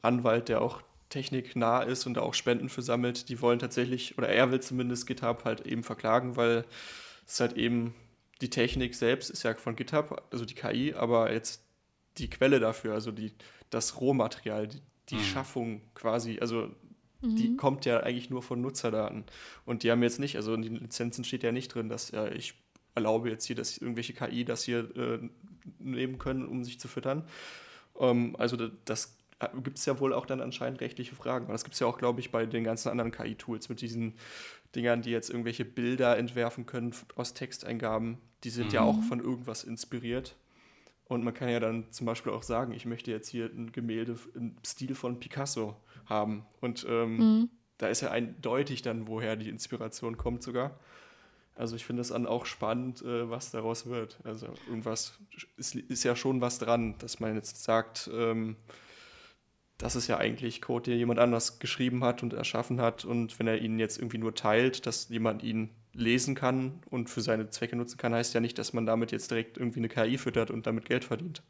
Anwalt, 0.00 0.48
der 0.48 0.62
auch 0.62 0.80
techniknah 1.10 1.82
ist 1.82 2.06
und 2.06 2.14
da 2.14 2.22
auch 2.22 2.32
Spenden 2.32 2.70
für 2.70 2.80
sammelt. 2.80 3.28
Die 3.28 3.42
wollen 3.42 3.58
tatsächlich, 3.58 4.16
oder 4.16 4.30
er 4.30 4.50
will 4.50 4.60
zumindest 4.60 5.06
GitHub 5.06 5.44
halt 5.44 5.66
eben 5.66 5.82
verklagen, 5.82 6.36
weil 6.36 6.64
es 7.26 7.38
halt 7.38 7.58
eben 7.58 7.94
die 8.42 8.50
Technik 8.50 8.94
selbst 8.94 9.30
ist 9.30 9.44
ja 9.44 9.54
von 9.54 9.76
GitHub, 9.76 10.24
also 10.30 10.44
die 10.44 10.54
KI, 10.54 10.94
aber 10.94 11.32
jetzt 11.32 11.64
die 12.18 12.28
Quelle 12.28 12.60
dafür, 12.60 12.92
also 12.92 13.12
die, 13.12 13.32
das 13.70 14.00
Rohmaterial, 14.00 14.68
die, 14.68 14.80
die 15.08 15.14
mhm. 15.14 15.20
Schaffung 15.20 15.82
quasi, 15.94 16.38
also 16.40 16.68
mhm. 17.22 17.36
die 17.36 17.56
kommt 17.56 17.84
ja 17.84 18.00
eigentlich 18.00 18.30
nur 18.30 18.42
von 18.42 18.60
Nutzerdaten. 18.60 19.24
Und 19.64 19.84
die 19.84 19.90
haben 19.90 20.02
jetzt 20.02 20.18
nicht, 20.18 20.36
also 20.36 20.54
in 20.54 20.62
den 20.62 20.76
Lizenzen 20.76 21.24
steht 21.24 21.44
ja 21.44 21.52
nicht 21.52 21.68
drin, 21.68 21.88
dass 21.88 22.10
ja, 22.10 22.26
ich 22.28 22.54
erlaube 22.94 23.30
jetzt 23.30 23.46
hier, 23.46 23.56
dass 23.56 23.78
irgendwelche 23.78 24.12
KI 24.12 24.44
das 24.44 24.64
hier 24.64 24.94
äh, 24.96 25.18
nehmen 25.78 26.18
können, 26.18 26.46
um 26.46 26.64
sich 26.64 26.80
zu 26.80 26.88
füttern. 26.88 27.24
Ähm, 27.98 28.36
also 28.38 28.56
das 28.84 29.16
gibt 29.62 29.78
es 29.78 29.86
ja 29.86 29.98
wohl 29.98 30.12
auch 30.12 30.26
dann 30.26 30.40
anscheinend 30.40 30.80
rechtliche 30.80 31.14
Fragen. 31.14 31.46
Und 31.46 31.52
das 31.52 31.64
gibt 31.64 31.74
es 31.74 31.80
ja 31.80 31.86
auch, 31.86 31.98
glaube 31.98 32.20
ich, 32.20 32.30
bei 32.30 32.44
den 32.46 32.64
ganzen 32.64 32.88
anderen 32.88 33.12
KI-Tools 33.12 33.68
mit 33.68 33.80
diesen 33.80 34.14
Dingern, 34.74 35.02
die 35.02 35.10
jetzt 35.10 35.30
irgendwelche 35.30 35.64
Bilder 35.64 36.16
entwerfen 36.16 36.66
können 36.66 36.94
aus 37.16 37.34
Texteingaben. 37.34 38.18
Die 38.44 38.50
sind 38.50 38.68
mhm. 38.68 38.74
ja 38.74 38.82
auch 38.82 39.02
von 39.04 39.20
irgendwas 39.20 39.64
inspiriert. 39.64 40.36
Und 41.04 41.24
man 41.24 41.34
kann 41.34 41.48
ja 41.48 41.60
dann 41.60 41.90
zum 41.90 42.06
Beispiel 42.06 42.32
auch 42.32 42.42
sagen, 42.42 42.72
ich 42.72 42.86
möchte 42.86 43.10
jetzt 43.10 43.28
hier 43.28 43.46
ein 43.46 43.72
Gemälde 43.72 44.16
im 44.34 44.56
Stil 44.64 44.94
von 44.94 45.20
Picasso 45.20 45.76
haben. 46.06 46.46
Und 46.60 46.86
ähm, 46.88 47.16
mhm. 47.16 47.50
da 47.78 47.88
ist 47.88 48.00
ja 48.00 48.10
eindeutig 48.10 48.82
dann, 48.82 49.06
woher 49.06 49.36
die 49.36 49.48
Inspiration 49.48 50.16
kommt 50.16 50.42
sogar. 50.42 50.78
Also 51.54 51.76
ich 51.76 51.84
finde 51.84 52.00
es 52.00 52.08
dann 52.08 52.26
auch 52.26 52.46
spannend, 52.46 53.02
äh, 53.02 53.28
was 53.28 53.50
daraus 53.50 53.86
wird. 53.86 54.18
Also 54.24 54.48
irgendwas 54.66 55.18
ist, 55.56 55.74
ist, 55.74 56.02
ja 56.02 56.16
schon 56.16 56.40
was 56.40 56.58
dran, 56.58 56.96
dass 56.98 57.20
man 57.20 57.34
jetzt 57.34 57.62
sagt, 57.62 58.10
ähm, 58.12 58.56
das 59.76 59.96
ist 59.96 60.06
ja 60.06 60.16
eigentlich 60.16 60.62
Code, 60.62 60.90
den 60.90 60.98
jemand 60.98 61.18
anders 61.18 61.58
geschrieben 61.58 62.04
hat 62.04 62.22
und 62.22 62.32
erschaffen 62.32 62.80
hat. 62.80 63.04
Und 63.04 63.38
wenn 63.38 63.48
er 63.48 63.60
ihn 63.60 63.78
jetzt 63.78 63.98
irgendwie 63.98 64.18
nur 64.18 64.34
teilt, 64.34 64.86
dass 64.86 65.08
jemand 65.10 65.42
ihn 65.42 65.70
lesen 65.94 66.34
kann 66.34 66.80
und 66.90 67.10
für 67.10 67.20
seine 67.20 67.50
Zwecke 67.50 67.76
nutzen 67.76 67.98
kann, 67.98 68.14
heißt 68.14 68.34
ja 68.34 68.40
nicht, 68.40 68.58
dass 68.58 68.72
man 68.72 68.86
damit 68.86 69.12
jetzt 69.12 69.30
direkt 69.30 69.58
irgendwie 69.58 69.80
eine 69.80 69.88
KI 69.88 70.18
füttert 70.18 70.50
und 70.50 70.66
damit 70.66 70.86
Geld 70.86 71.04
verdient. 71.04 71.42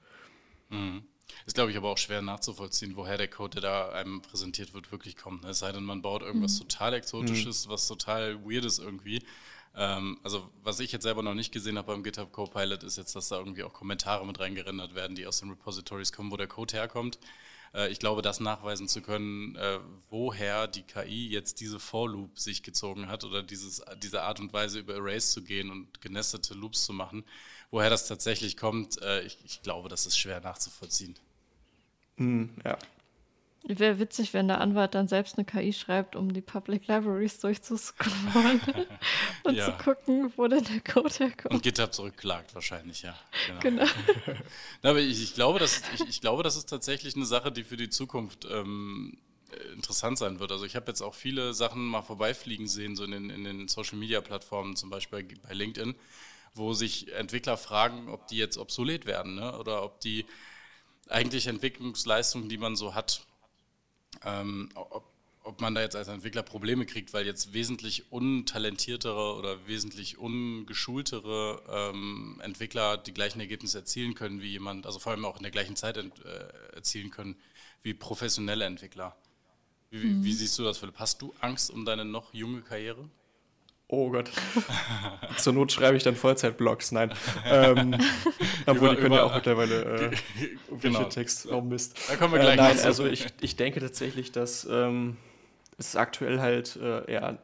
Mhm. 0.70 1.04
Ist, 1.46 1.54
glaube 1.54 1.70
ich, 1.70 1.76
aber 1.76 1.88
auch 1.88 1.99
schwer 1.99 2.22
nachzuvollziehen, 2.22 2.96
woher 2.96 3.16
der 3.16 3.28
Code, 3.28 3.61
der 3.61 3.62
da 3.62 3.88
einem 3.90 4.22
präsentiert 4.22 4.75
wird, 4.75 4.92
wirklich 4.92 5.16
kommt. 5.16 5.42
Ne? 5.42 5.50
Es 5.50 5.61
sei 5.61 5.72
denn, 5.72 5.84
man 5.84 6.02
baut 6.02 6.22
irgendwas 6.22 6.58
mhm. 6.58 6.68
total 6.68 6.94
Exotisches, 6.94 7.66
mhm. 7.66 7.70
was 7.70 7.88
total 7.88 8.44
Weirdes 8.44 8.78
irgendwie. 8.78 9.22
Ähm, 9.75 10.18
also, 10.22 10.50
was 10.62 10.80
ich 10.80 10.92
jetzt 10.92 11.04
selber 11.04 11.22
noch 11.22 11.34
nicht 11.34 11.52
gesehen 11.52 11.78
habe 11.78 11.92
beim 11.92 12.02
GitHub 12.02 12.32
Copilot, 12.32 12.82
ist 12.82 12.99
jetzt, 12.99 13.16
dass 13.16 13.28
da 13.28 13.38
irgendwie 13.38 13.62
auch 13.62 13.72
Kommentare 13.72 14.26
mit 14.26 14.38
reingerendert 14.38 14.94
werden, 14.94 15.16
die 15.16 15.26
aus 15.26 15.40
den 15.40 15.50
Repositories 15.50 16.12
kommen, 16.12 16.30
wo 16.30 16.37
der 16.37 16.49
Code 16.49 16.75
herkommt. 16.75 17.18
Äh, 17.74 17.90
ich 17.90 17.98
glaube, 17.98 18.22
das 18.22 18.40
nachweisen 18.40 18.88
zu 18.88 19.02
können, 19.02 19.56
äh, 19.56 19.78
woher 20.10 20.66
die 20.66 20.82
KI 20.82 21.28
jetzt 21.28 21.60
diese 21.60 21.80
For-Loop 21.80 22.38
sich 22.38 22.62
gezogen 22.62 23.08
hat 23.08 23.24
oder 23.24 23.42
dieses, 23.42 23.82
diese 24.02 24.22
Art 24.22 24.40
und 24.40 24.52
Weise 24.52 24.80
über 24.80 24.94
Arrays 24.94 25.32
zu 25.32 25.42
gehen 25.42 25.70
und 25.70 26.00
genestete 26.00 26.54
Loops 26.54 26.84
zu 26.84 26.92
machen, 26.92 27.24
woher 27.70 27.90
das 27.90 28.06
tatsächlich 28.06 28.56
kommt, 28.56 29.00
äh, 29.02 29.22
ich, 29.22 29.38
ich 29.44 29.62
glaube, 29.62 29.88
das 29.88 30.06
ist 30.06 30.18
schwer 30.18 30.40
nachzuvollziehen. 30.40 31.16
Mm, 32.16 32.44
ja. 32.64 32.78
Wäre 33.64 34.00
witzig, 34.00 34.35
wenn 34.35 34.49
der 34.49 34.61
Anwalt 34.61 34.95
dann 34.95 35.07
selbst 35.07 35.38
eine 35.38 35.45
KI 35.45 35.73
schreibt, 35.73 36.16
um 36.16 36.33
die 36.33 36.40
Public 36.40 36.88
Libraries 36.88 37.38
durchzuscrollen 37.38 38.61
und 39.45 39.54
ja. 39.54 39.66
zu 39.66 39.85
gucken, 39.85 40.33
wo 40.37 40.49
denn 40.49 40.64
der 40.64 40.81
Code 40.81 41.14
herkommt. 41.14 41.54
Und 41.54 41.62
GitHub 41.62 41.95
zurückklagt 41.95 42.54
wahrscheinlich, 42.57 43.02
ja. 43.02 43.16
Genau. 43.61 43.85
genau. 43.85 43.90
aber 44.83 44.99
ich, 44.99 45.23
ich, 45.23 45.35
glaube, 45.35 45.61
das, 45.61 45.81
ich, 45.95 46.09
ich, 46.09 46.21
glaube, 46.21 46.42
das 46.42 46.57
ist 46.57 46.69
tatsächlich 46.69 47.14
eine 47.14 47.25
Sache, 47.25 47.52
die 47.52 47.62
für 47.62 47.76
die 47.76 47.88
Zukunft 47.88 48.49
ähm, 48.50 49.16
interessant 49.75 50.19
sein 50.19 50.40
wird. 50.40 50.50
Also 50.50 50.64
ich 50.64 50.75
habe 50.75 50.87
jetzt 50.88 51.00
auch 51.00 51.14
viele 51.14 51.54
Sachen 51.54 51.85
mal 51.85 52.02
vorbeifliegen 52.02 52.66
sehen, 52.66 52.97
so 52.97 53.04
in 53.04 53.12
den, 53.12 53.31
in 53.31 53.45
den 53.45 53.69
Social-Media-Plattformen, 53.69 54.75
zum 54.75 54.90
Beispiel 54.90 55.25
bei 55.47 55.54
LinkedIn, 55.54 55.95
wo 56.54 56.73
sich 56.73 57.12
Entwickler 57.12 57.57
fragen, 57.57 58.09
ob 58.09 58.27
die 58.27 58.38
jetzt 58.38 58.59
obsolet 58.59 59.07
werden 59.07 59.37
ne? 59.37 59.57
oder 59.57 59.85
ob 59.85 60.01
die 60.01 60.27
eigentlich 61.09 61.46
Entwicklungsleistungen, 61.46 62.48
die 62.48 62.59
man 62.59 62.75
so 62.77 62.94
hat, 62.94 63.27
ähm, 64.24 64.68
ob, 64.74 65.04
ob 65.44 65.61
man 65.61 65.74
da 65.74 65.80
jetzt 65.80 65.96
als 65.96 66.08
Entwickler 66.08 66.42
Probleme 66.42 66.87
kriegt, 66.87 67.12
weil 67.12 67.26
jetzt 67.26 67.52
wesentlich 67.52 68.11
untalentiertere 68.12 69.35
oder 69.35 69.66
wesentlich 69.66 70.18
ungeschultere 70.18 71.62
ähm, 71.68 72.40
Entwickler 72.42 72.96
die 72.96 73.12
gleichen 73.12 73.40
Ergebnisse 73.40 73.78
erzielen 73.78 74.14
können 74.14 74.40
wie 74.40 74.50
jemand, 74.50 74.87
also 74.87 74.98
vor 74.98 75.12
allem 75.12 75.24
auch 75.24 75.37
in 75.37 75.42
der 75.42 75.52
gleichen 75.52 75.76
Zeit 75.76 75.96
äh, 75.96 76.08
erzielen 76.74 77.11
können 77.11 77.37
wie 77.82 77.94
professionelle 77.94 78.64
Entwickler. 78.64 79.16
Wie, 79.90 80.06
mhm. 80.06 80.24
wie, 80.24 80.32
siehst 80.32 80.58
du 80.58 80.64
das, 80.64 80.78
Philipp? 80.78 80.98
Hast 80.98 81.20
du 81.20 81.35
Angst 81.40 81.70
um 81.70 81.85
deine 81.85 82.04
noch 82.04 82.32
junge 82.32 82.62
Karriere? 82.62 83.08
Oh 83.92 84.09
Gott. 84.09 84.31
Zur 85.37 85.52
Not 85.52 85.70
schreibe 85.70 85.98
ich 85.98 86.02
dann 86.02 86.16
Vollzeitblogs. 86.16 86.92
Nein. 86.92 87.12
Ähm, 87.44 87.94
obwohl 88.66 88.88
über, 88.88 88.88
die 88.88 88.96
können 88.96 89.07
über, 89.09 89.16
ja 89.16 89.24
auch 89.24 89.35
mittlerweile 89.35 90.11
äh, 90.11 90.11
genau. 90.81 91.05
Text 91.05 91.52
auch 91.52 91.62
Mist. 91.62 91.98
Da 92.09 92.16
kommen 92.16 92.33
wir 92.33 92.40
gleich 92.40 92.55
äh, 92.55 92.62
Nein, 92.62 92.78
also 92.81 93.05
ich, 93.05 93.26
ich 93.42 93.57
denke 93.57 93.81
tatsächlich, 93.81 94.33
dass 94.33 94.66
ähm, 94.70 95.18
es 95.76 95.94
aktuell 95.94 96.40
halt 96.40 96.76
äh, 96.76 97.05
eher 97.05 97.42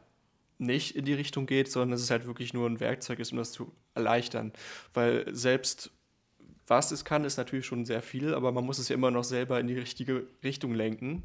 nicht 0.57 0.95
in 0.95 1.05
die 1.05 1.13
Richtung 1.13 1.45
geht, 1.45 1.71
sondern 1.71 1.91
dass 1.91 2.01
es 2.01 2.09
halt 2.09 2.25
wirklich 2.25 2.51
nur 2.55 2.67
ein 2.67 2.79
Werkzeug 2.79 3.19
ist, 3.19 3.31
um 3.31 3.37
das 3.37 3.51
zu 3.51 3.71
erleichtern. 3.93 4.51
Weil 4.95 5.27
selbst 5.31 5.91
was 6.65 6.89
es 6.89 7.05
kann, 7.05 7.25
ist 7.25 7.37
natürlich 7.37 7.67
schon 7.67 7.85
sehr 7.85 8.01
viel, 8.01 8.33
aber 8.33 8.51
man 8.51 8.65
muss 8.65 8.79
es 8.79 8.89
ja 8.89 8.95
immer 8.95 9.11
noch 9.11 9.23
selber 9.23 9.59
in 9.59 9.67
die 9.67 9.77
richtige 9.77 10.25
Richtung 10.43 10.73
lenken. 10.73 11.21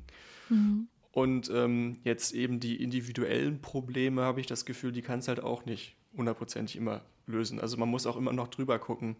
Mhm. 0.51 0.89
Und 1.15 1.49
ähm, 1.55 1.99
jetzt 2.03 2.35
eben 2.35 2.59
die 2.59 2.83
individuellen 2.83 3.63
Probleme, 3.63 4.23
habe 4.23 4.41
ich 4.41 4.47
das 4.47 4.65
Gefühl, 4.65 4.91
die 4.91 5.01
kann 5.01 5.21
es 5.21 5.29
halt 5.29 5.41
auch 5.41 5.65
nicht 5.65 5.95
hundertprozentig 6.17 6.75
immer 6.75 7.03
lösen. 7.27 7.61
Also 7.61 7.77
man 7.77 7.89
muss 7.89 8.09
auch 8.09 8.17
immer 8.17 8.33
noch 8.33 8.49
drüber 8.49 8.81
gucken. 8.81 9.15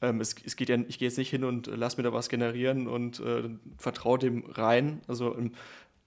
Ähm, 0.00 0.22
es, 0.22 0.34
es, 0.42 0.56
geht 0.56 0.70
ja, 0.70 0.78
ich 0.88 0.98
gehe 0.98 1.06
jetzt 1.06 1.18
nicht 1.18 1.28
hin 1.28 1.44
und 1.44 1.66
lass 1.66 1.98
mir 1.98 2.02
da 2.02 2.14
was 2.14 2.30
generieren 2.30 2.88
und 2.88 3.20
äh, 3.20 3.50
vertraue 3.76 4.18
dem 4.18 4.46
rein. 4.46 5.02
Also 5.06 5.34
im 5.34 5.52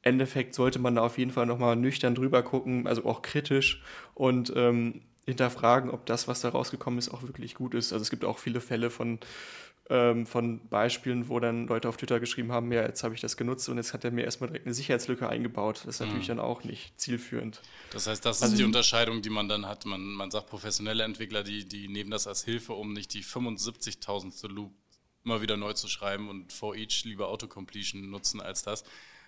Endeffekt 0.01 0.55
sollte 0.55 0.79
man 0.79 0.95
da 0.95 1.03
auf 1.03 1.19
jeden 1.19 1.29
Fall 1.29 1.45
nochmal 1.45 1.75
nüchtern 1.75 2.15
drüber 2.15 2.41
gucken, 2.41 2.87
also 2.87 3.05
auch 3.05 3.21
kritisch 3.21 3.83
und 4.15 4.51
ähm, 4.55 5.01
hinterfragen, 5.27 5.91
ob 5.91 6.07
das, 6.07 6.27
was 6.27 6.41
da 6.41 6.49
rausgekommen 6.49 6.97
ist, 6.97 7.09
auch 7.09 7.21
wirklich 7.21 7.53
gut 7.53 7.75
ist. 7.75 7.93
Also 7.93 8.01
es 8.01 8.09
gibt 8.09 8.25
auch 8.25 8.39
viele 8.39 8.59
Fälle 8.59 8.89
von 8.89 9.19
ähm, 9.89 10.25
von 10.25 10.67
Beispielen, 10.67 11.29
wo 11.29 11.39
dann 11.39 11.67
Leute 11.67 11.87
auf 11.87 11.97
Twitter 11.97 12.19
geschrieben 12.19 12.51
haben, 12.51 12.71
ja, 12.71 12.81
jetzt 12.81 13.03
habe 13.03 13.15
ich 13.15 13.21
das 13.21 13.37
genutzt 13.37 13.69
und 13.69 13.77
jetzt 13.77 13.93
hat 13.93 14.03
er 14.03 14.11
mir 14.11 14.23
erstmal 14.23 14.49
direkt 14.49 14.65
eine 14.65 14.73
Sicherheitslücke 14.73 15.29
eingebaut. 15.29 15.81
Das 15.85 15.95
ist 15.95 15.99
mhm. 16.01 16.07
natürlich 16.07 16.27
dann 16.27 16.39
auch 16.39 16.63
nicht 16.63 16.99
zielführend. 16.99 17.61
Das 17.91 18.07
heißt, 18.07 18.25
das 18.25 18.41
also 18.41 18.53
ist 18.53 18.59
die 18.59 18.65
Unterscheidung, 18.65 19.21
die 19.21 19.29
man 19.29 19.47
dann 19.47 19.65
hat. 19.65 19.85
Man, 19.85 20.01
man 20.01 20.29
sagt, 20.31 20.47
professionelle 20.47 21.03
Entwickler, 21.03 21.43
die, 21.43 21.65
die 21.65 21.87
nehmen 21.87 22.11
das 22.11 22.27
als 22.27 22.43
Hilfe, 22.43 22.73
um 22.73 22.93
nicht 22.93 23.13
die 23.13 23.23
75.000. 23.23 24.47
Loop 24.49 24.73
immer 25.23 25.41
wieder 25.41 25.57
neu 25.57 25.73
zu 25.73 25.87
schreiben 25.89 26.29
und 26.29 26.53
for 26.53 26.75
each 26.75 27.03
lieber 27.03 27.27
Autocompletion 27.27 28.09
nutzen 28.09 28.41
als 28.41 28.63
das. 28.63 28.83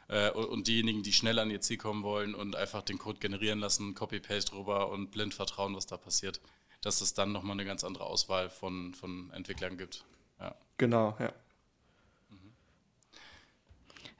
Äh, 0.07 0.31
und 0.31 0.67
diejenigen, 0.67 1.03
die 1.03 1.13
schnell 1.13 1.39
an 1.39 1.51
ihr 1.51 1.61
Ziel 1.61 1.77
kommen 1.77 2.03
wollen 2.03 2.35
und 2.35 2.55
einfach 2.55 2.81
den 2.81 2.97
Code 2.97 3.19
generieren 3.19 3.59
lassen, 3.59 3.95
Copy-Paste 3.95 4.51
drüber 4.51 4.89
und 4.89 5.11
blind 5.11 5.33
vertrauen, 5.33 5.75
was 5.75 5.87
da 5.87 5.97
passiert, 5.97 6.41
dass 6.81 7.01
es 7.01 7.13
dann 7.13 7.31
nochmal 7.31 7.53
eine 7.53 7.65
ganz 7.65 7.83
andere 7.83 8.05
Auswahl 8.05 8.49
von, 8.49 8.93
von 8.93 9.29
Entwicklern 9.31 9.77
gibt. 9.77 10.05
Ja. 10.39 10.55
Genau, 10.77 11.15
ja. 11.19 11.33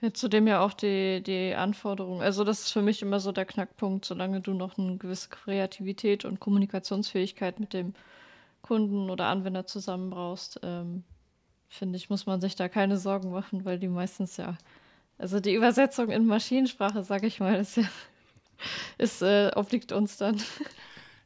Ja, 0.01 0.13
zudem 0.13 0.47
ja 0.47 0.62
auch 0.62 0.73
die, 0.73 1.21
die 1.21 1.53
Anforderungen. 1.53 2.21
Also, 2.21 2.45
das 2.45 2.62
ist 2.62 2.71
für 2.71 2.82
mich 2.82 3.01
immer 3.01 3.19
so 3.19 3.34
der 3.34 3.45
Knackpunkt, 3.45 4.05
solange 4.05 4.39
du 4.39 4.53
noch 4.53 4.77
eine 4.77 4.95
gewisse 4.97 5.27
Kreativität 5.29 6.23
und 6.23 6.39
Kommunikationsfähigkeit 6.39 7.60
mit 7.60 7.73
dem 7.73 7.93
Kunden 8.62 9.10
oder 9.10 9.25
Anwender 9.25 9.65
zusammen 9.65 10.10
brauchst, 10.10 10.60
ähm, 10.63 11.03
finde 11.67 11.97
ich, 11.97 12.10
muss 12.10 12.25
man 12.25 12.39
sich 12.39 12.55
da 12.55 12.69
keine 12.69 12.97
Sorgen 12.97 13.32
machen, 13.32 13.65
weil 13.65 13.77
die 13.77 13.89
meistens 13.89 14.38
ja. 14.38 14.58
Also, 15.17 15.41
die 15.41 15.53
Übersetzung 15.53 16.10
in 16.12 16.25
Maschinensprache, 16.25 17.03
sage 17.03 17.27
ich 17.27 17.39
mal, 17.41 17.55
ist 17.60 17.77
ja. 17.77 17.84
Ist, 18.97 19.21
äh, 19.21 19.51
obliegt 19.55 19.93
uns 19.93 20.17
dann. 20.17 20.41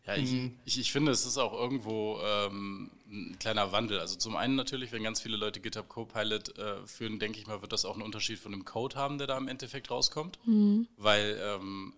Ja, 0.05 0.15
ich, 0.15 0.31
mhm. 0.31 0.55
ich, 0.65 0.79
ich, 0.79 0.91
finde, 0.91 1.11
es 1.11 1.25
ist 1.25 1.37
auch 1.37 1.53
irgendwo 1.53 2.19
ähm, 2.23 2.91
ein 3.13 3.37
kleiner 3.39 3.71
Wandel. 3.71 3.99
Also 3.99 4.17
zum 4.17 4.35
einen 4.35 4.55
natürlich, 4.55 4.91
wenn 4.91 5.03
ganz 5.03 5.21
viele 5.21 5.37
Leute 5.37 5.59
GitHub 5.59 5.87
Copilot 5.87 6.57
äh, 6.57 6.85
führen, 6.85 7.19
denke 7.19 7.39
ich 7.39 7.47
mal, 7.47 7.61
wird 7.61 7.71
das 7.71 7.85
auch 7.85 7.93
einen 7.93 8.01
Unterschied 8.01 8.39
von 8.39 8.51
dem 8.51 8.65
Code 8.65 8.95
haben, 8.95 9.17
der 9.17 9.27
da 9.27 9.37
im 9.37 9.47
Endeffekt 9.47 9.91
rauskommt. 9.91 10.39
Mhm. 10.45 10.87
Weil 10.97 11.39
ähm, 11.41 11.93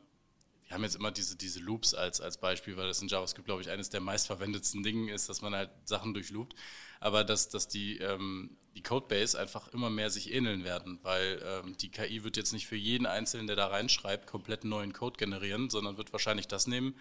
wir 0.67 0.75
haben 0.75 0.83
jetzt 0.83 0.95
immer 0.95 1.11
diese, 1.11 1.37
diese 1.37 1.59
Loops 1.59 1.93
als, 1.93 2.21
als 2.21 2.37
Beispiel, 2.37 2.75
weil 2.75 2.87
das 2.87 3.01
in 3.01 3.07
JavaScript, 3.07 3.45
glaube 3.45 3.61
ich, 3.61 3.69
eines 3.69 3.89
der 3.89 4.01
meistverwendetsten 4.01 4.83
Dinge 4.83 5.13
ist, 5.13 5.29
dass 5.29 5.41
man 5.41 5.55
halt 5.55 5.69
Sachen 5.85 6.13
durchloopt. 6.13 6.55
Aber 6.99 7.23
dass, 7.23 7.49
dass 7.49 7.67
die, 7.67 7.97
ähm, 7.99 8.57
die 8.75 8.81
Codebase 8.81 9.39
einfach 9.39 9.67
immer 9.69 9.89
mehr 9.89 10.09
sich 10.09 10.33
ähneln 10.33 10.63
werden, 10.63 10.99
weil 11.03 11.41
ähm, 11.45 11.77
die 11.77 11.89
KI 11.89 12.23
wird 12.23 12.35
jetzt 12.35 12.51
nicht 12.51 12.67
für 12.67 12.75
jeden 12.75 13.05
Einzelnen, 13.05 13.47
der 13.47 13.55
da 13.55 13.67
reinschreibt, 13.67 14.27
komplett 14.27 14.63
neuen 14.63 14.91
Code 14.91 15.17
generieren, 15.17 15.69
sondern 15.69 15.97
wird 15.97 16.13
wahrscheinlich 16.13 16.47
das 16.47 16.67
nehmen, 16.67 16.95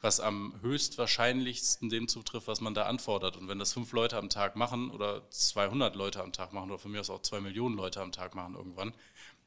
was 0.00 0.20
am 0.20 0.54
höchstwahrscheinlichsten 0.60 1.88
dem 1.88 2.08
zutrifft, 2.08 2.48
was 2.48 2.60
man 2.60 2.74
da 2.74 2.84
anfordert. 2.84 3.36
Und 3.36 3.48
wenn 3.48 3.58
das 3.58 3.72
fünf 3.72 3.92
Leute 3.92 4.16
am 4.16 4.28
Tag 4.28 4.56
machen 4.56 4.90
oder 4.90 5.28
200 5.30 5.96
Leute 5.96 6.22
am 6.22 6.32
Tag 6.32 6.52
machen 6.52 6.70
oder 6.70 6.78
von 6.78 6.92
mir 6.92 7.00
aus 7.00 7.10
auch 7.10 7.22
zwei 7.22 7.40
Millionen 7.40 7.76
Leute 7.76 8.00
am 8.00 8.12
Tag 8.12 8.34
machen 8.34 8.54
irgendwann, 8.54 8.92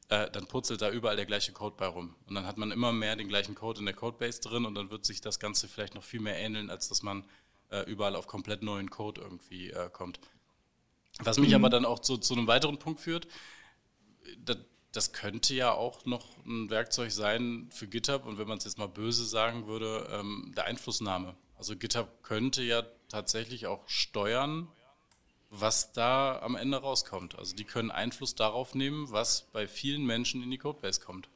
äh, 0.08 0.28
dann 0.30 0.46
purzelt 0.46 0.82
da 0.82 0.90
überall 0.90 1.16
der 1.16 1.26
gleiche 1.26 1.52
Code 1.52 1.76
bei 1.78 1.86
rum. 1.86 2.16
Und 2.26 2.34
dann 2.34 2.46
hat 2.46 2.58
man 2.58 2.72
immer 2.72 2.92
mehr 2.92 3.14
den 3.16 3.28
gleichen 3.28 3.54
Code 3.54 3.78
in 3.78 3.86
der 3.86 3.94
Codebase 3.94 4.40
drin 4.40 4.66
und 4.66 4.74
dann 4.74 4.90
wird 4.90 5.04
sich 5.04 5.20
das 5.20 5.38
Ganze 5.38 5.68
vielleicht 5.68 5.94
noch 5.94 6.02
viel 6.04 6.20
mehr 6.20 6.36
ähneln, 6.36 6.68
als 6.68 6.88
dass 6.88 7.02
man 7.02 7.24
äh, 7.70 7.82
überall 7.82 8.16
auf 8.16 8.26
komplett 8.26 8.62
neuen 8.62 8.90
Code 8.90 9.20
irgendwie 9.20 9.70
äh, 9.70 9.88
kommt. 9.90 10.20
Was 11.20 11.38
mich 11.38 11.50
mhm. 11.50 11.56
aber 11.56 11.70
dann 11.70 11.84
auch 11.84 12.00
zu, 12.00 12.18
zu 12.18 12.34
einem 12.34 12.48
weiteren 12.48 12.78
Punkt 12.78 13.00
führt, 13.00 13.28
das, 14.38 14.58
das, 14.92 15.12
könnte 15.12 15.54
ja 15.54 15.72
auch 15.72 16.04
noch 16.04 16.26
ein 16.44 16.70
Werkzeug 16.70 17.10
sein 17.10 17.68
für 17.70 17.86
GitHub 17.86 18.26
und 18.26 18.38
wenn 18.38 18.48
man 18.48 18.58
es 18.58 18.64
jetzt 18.64 18.78
mal 18.78 18.88
böse 18.88 19.24
sagen 19.24 19.66
würde, 19.66 20.08
ähm, 20.12 20.52
der 20.56 20.64
Einflussnahme. 20.64 21.36
Also 21.56 21.76
GitHub 21.76 22.22
könnte 22.22 22.62
ja 22.62 22.82
tatsächlich 23.08 23.66
auch 23.66 23.88
steuern, 23.88 24.68
was 25.50 25.92
da 25.92 26.38
am 26.40 26.54
Ende 26.54 26.78
rauskommt. 26.78 27.38
Also 27.38 27.54
die 27.54 27.64
können 27.64 27.90
Einfluss 27.90 28.34
darauf 28.34 28.74
nehmen, 28.74 29.10
was 29.10 29.42
bei 29.52 29.66
vielen 29.66 30.04
Menschen 30.04 30.42
in 30.42 30.50
die 30.50 30.58
Codebase 30.58 31.00
kommt. 31.00 31.28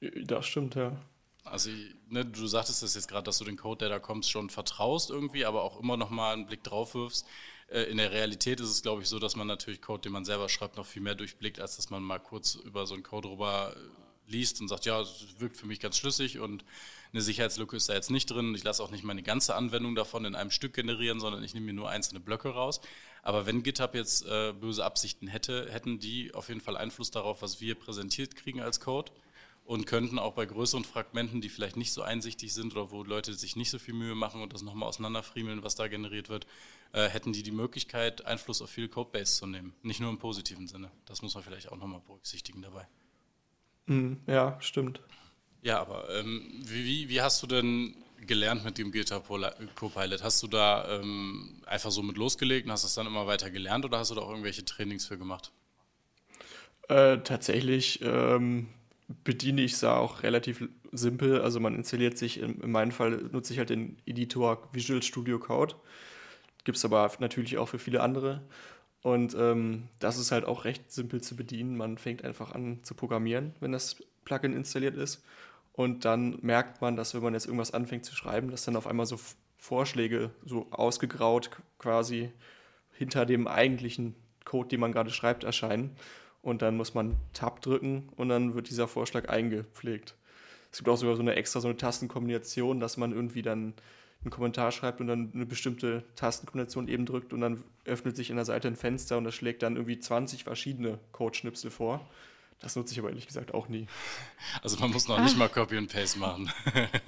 Das 0.00 0.46
stimmt, 0.46 0.74
ja. 0.74 0.96
Also 1.44 1.70
ne, 2.08 2.24
du 2.24 2.46
sagtest 2.46 2.82
es 2.82 2.94
jetzt 2.94 3.08
gerade, 3.08 3.24
dass 3.24 3.38
du 3.38 3.44
den 3.44 3.56
Code, 3.56 3.78
der 3.78 3.88
da 3.88 3.98
kommt, 3.98 4.26
schon 4.26 4.50
vertraust 4.50 5.10
irgendwie, 5.10 5.44
aber 5.44 5.62
auch 5.62 5.80
immer 5.80 5.96
noch 5.96 6.10
mal 6.10 6.32
einen 6.32 6.46
Blick 6.46 6.62
drauf 6.62 6.94
wirfst. 6.94 7.26
Äh, 7.70 7.84
in 7.84 7.96
der 7.96 8.10
Realität 8.10 8.60
ist 8.60 8.70
es, 8.70 8.82
glaube 8.82 9.02
ich, 9.02 9.08
so, 9.08 9.18
dass 9.18 9.36
man 9.36 9.46
natürlich 9.46 9.80
Code, 9.80 10.02
den 10.02 10.12
man 10.12 10.24
selber 10.24 10.48
schreibt, 10.48 10.76
noch 10.76 10.86
viel 10.86 11.02
mehr 11.02 11.14
durchblickt, 11.14 11.60
als 11.60 11.76
dass 11.76 11.90
man 11.90 12.02
mal 12.02 12.18
kurz 12.18 12.56
über 12.56 12.86
so 12.86 12.94
einen 12.94 13.02
Code 13.02 13.28
rüber 13.30 13.74
äh, 13.74 14.30
liest 14.30 14.60
und 14.60 14.68
sagt, 14.68 14.86
ja, 14.86 15.00
es 15.00 15.26
wirkt 15.38 15.56
für 15.56 15.66
mich 15.66 15.80
ganz 15.80 15.96
schlüssig 15.96 16.38
und 16.38 16.64
eine 17.12 17.22
Sicherheitslücke 17.22 17.76
ist 17.76 17.88
da 17.88 17.94
jetzt 17.94 18.10
nicht 18.10 18.30
drin. 18.30 18.54
Ich 18.54 18.62
lasse 18.62 18.82
auch 18.82 18.92
nicht 18.92 19.02
meine 19.02 19.22
ganze 19.22 19.56
Anwendung 19.56 19.96
davon 19.96 20.24
in 20.24 20.36
einem 20.36 20.52
Stück 20.52 20.74
generieren, 20.74 21.18
sondern 21.18 21.42
ich 21.42 21.54
nehme 21.54 21.66
mir 21.66 21.72
nur 21.72 21.90
einzelne 21.90 22.20
Blöcke 22.20 22.50
raus. 22.50 22.80
Aber 23.22 23.46
wenn 23.46 23.64
GitHub 23.64 23.94
jetzt 23.94 24.24
äh, 24.26 24.52
böse 24.52 24.84
Absichten 24.84 25.26
hätte, 25.26 25.70
hätten 25.70 25.98
die 25.98 26.32
auf 26.34 26.48
jeden 26.48 26.60
Fall 26.60 26.76
Einfluss 26.76 27.10
darauf, 27.10 27.42
was 27.42 27.60
wir 27.60 27.74
präsentiert 27.74 28.36
kriegen 28.36 28.60
als 28.60 28.78
Code 28.78 29.10
und 29.70 29.86
könnten 29.86 30.18
auch 30.18 30.32
bei 30.32 30.46
größeren 30.46 30.82
Fragmenten, 30.82 31.40
die 31.40 31.48
vielleicht 31.48 31.76
nicht 31.76 31.92
so 31.92 32.02
einsichtig 32.02 32.52
sind 32.52 32.72
oder 32.74 32.90
wo 32.90 33.04
Leute 33.04 33.34
sich 33.34 33.54
nicht 33.54 33.70
so 33.70 33.78
viel 33.78 33.94
Mühe 33.94 34.16
machen 34.16 34.42
und 34.42 34.52
das 34.52 34.62
nochmal 34.62 34.88
auseinanderfriemeln, 34.88 35.62
was 35.62 35.76
da 35.76 35.86
generiert 35.86 36.28
wird, 36.28 36.44
äh, 36.92 37.08
hätten 37.08 37.32
die 37.32 37.44
die 37.44 37.52
Möglichkeit, 37.52 38.26
Einfluss 38.26 38.62
auf 38.62 38.68
viel 38.68 38.88
Codebase 38.88 39.36
zu 39.36 39.46
nehmen. 39.46 39.72
Nicht 39.82 40.00
nur 40.00 40.10
im 40.10 40.18
positiven 40.18 40.66
Sinne. 40.66 40.90
Das 41.06 41.22
muss 41.22 41.36
man 41.36 41.44
vielleicht 41.44 41.70
auch 41.70 41.76
nochmal 41.76 42.00
berücksichtigen 42.04 42.62
dabei. 42.62 42.88
Mhm, 43.86 44.18
ja, 44.26 44.60
stimmt. 44.60 45.02
Ja, 45.62 45.80
aber 45.80 46.18
ähm, 46.18 46.50
wie, 46.64 47.08
wie 47.08 47.20
hast 47.20 47.40
du 47.40 47.46
denn 47.46 47.94
gelernt 48.26 48.64
mit 48.64 48.76
dem 48.76 48.90
GitHub 48.90 49.28
Copilot? 49.76 50.24
Hast 50.24 50.42
du 50.42 50.48
da 50.48 50.98
ähm, 50.98 51.62
einfach 51.66 51.92
so 51.92 52.02
mit 52.02 52.16
losgelegt 52.16 52.66
und 52.66 52.72
hast 52.72 52.82
es 52.82 52.94
dann 52.94 53.06
immer 53.06 53.28
weiter 53.28 53.52
gelernt 53.52 53.84
oder 53.84 54.00
hast 54.00 54.10
du 54.10 54.16
da 54.16 54.22
auch 54.22 54.30
irgendwelche 54.30 54.64
Trainings 54.64 55.06
für 55.06 55.16
gemacht? 55.16 55.52
Äh, 56.88 57.18
tatsächlich 57.18 58.00
ähm, 58.02 58.66
bediene 59.24 59.62
ich 59.62 59.72
es 59.74 59.84
auch 59.84 60.22
relativ 60.22 60.68
simpel. 60.92 61.40
Also 61.40 61.60
man 61.60 61.74
installiert 61.74 62.18
sich, 62.18 62.40
in, 62.40 62.60
in 62.60 62.70
meinem 62.70 62.92
Fall 62.92 63.28
nutze 63.32 63.52
ich 63.52 63.58
halt 63.58 63.70
den 63.70 63.96
Editor 64.06 64.68
Visual 64.72 65.02
Studio 65.02 65.38
Code. 65.38 65.74
Gibt 66.64 66.78
es 66.78 66.84
aber 66.84 67.10
natürlich 67.18 67.58
auch 67.58 67.68
für 67.68 67.78
viele 67.78 68.02
andere. 68.02 68.42
Und 69.02 69.34
ähm, 69.34 69.88
das 69.98 70.18
ist 70.18 70.30
halt 70.30 70.44
auch 70.44 70.64
recht 70.64 70.92
simpel 70.92 71.22
zu 71.22 71.36
bedienen. 71.36 71.76
Man 71.76 71.96
fängt 71.96 72.24
einfach 72.24 72.52
an 72.52 72.80
zu 72.82 72.94
programmieren, 72.94 73.54
wenn 73.60 73.72
das 73.72 73.96
Plugin 74.24 74.52
installiert 74.52 74.96
ist. 74.96 75.24
Und 75.72 76.04
dann 76.04 76.38
merkt 76.42 76.82
man, 76.82 76.96
dass 76.96 77.14
wenn 77.14 77.22
man 77.22 77.32
jetzt 77.32 77.46
irgendwas 77.46 77.72
anfängt 77.72 78.04
zu 78.04 78.14
schreiben, 78.14 78.50
dass 78.50 78.64
dann 78.64 78.76
auf 78.76 78.86
einmal 78.86 79.06
so 79.06 79.18
Vorschläge 79.56 80.30
so 80.44 80.66
ausgegraut 80.70 81.50
quasi 81.78 82.30
hinter 82.92 83.24
dem 83.24 83.46
eigentlichen 83.46 84.14
Code, 84.44 84.68
den 84.68 84.80
man 84.80 84.92
gerade 84.92 85.10
schreibt, 85.10 85.44
erscheinen. 85.44 85.96
Und 86.42 86.62
dann 86.62 86.76
muss 86.76 86.94
man 86.94 87.16
Tab 87.32 87.60
drücken 87.60 88.08
und 88.16 88.28
dann 88.28 88.54
wird 88.54 88.70
dieser 88.70 88.88
Vorschlag 88.88 89.28
eingepflegt. 89.28 90.14
Es 90.72 90.78
gibt 90.78 90.88
auch 90.88 90.96
sogar 90.96 91.16
so 91.16 91.22
eine 91.22 91.34
extra 91.34 91.60
so 91.60 91.68
eine 91.68 91.76
Tastenkombination, 91.76 92.80
dass 92.80 92.96
man 92.96 93.12
irgendwie 93.12 93.42
dann 93.42 93.74
einen 94.22 94.30
Kommentar 94.30 94.70
schreibt 94.70 95.00
und 95.00 95.08
dann 95.08 95.30
eine 95.34 95.46
bestimmte 95.46 96.04
Tastenkombination 96.16 96.88
eben 96.88 97.06
drückt 97.06 97.32
und 97.32 97.40
dann 97.40 97.64
öffnet 97.84 98.16
sich 98.16 98.30
in 98.30 98.36
der 98.36 98.44
Seite 98.44 98.68
ein 98.68 98.76
Fenster 98.76 99.18
und 99.18 99.24
das 99.24 99.34
schlägt 99.34 99.62
dann 99.62 99.76
irgendwie 99.76 99.98
20 99.98 100.44
verschiedene 100.44 100.98
Codeschnipsel 101.12 101.70
vor. 101.70 102.06
Das 102.60 102.76
nutze 102.76 102.92
ich 102.92 102.98
aber 102.98 103.08
ehrlich 103.08 103.26
gesagt 103.26 103.54
auch 103.54 103.68
nie. 103.68 103.86
Also 104.62 104.78
man 104.78 104.90
muss 104.90 105.08
noch 105.08 105.18
nicht 105.18 105.36
mal 105.36 105.48
Copy 105.48 105.78
und 105.78 105.90
Paste 105.90 106.18
machen. 106.18 106.52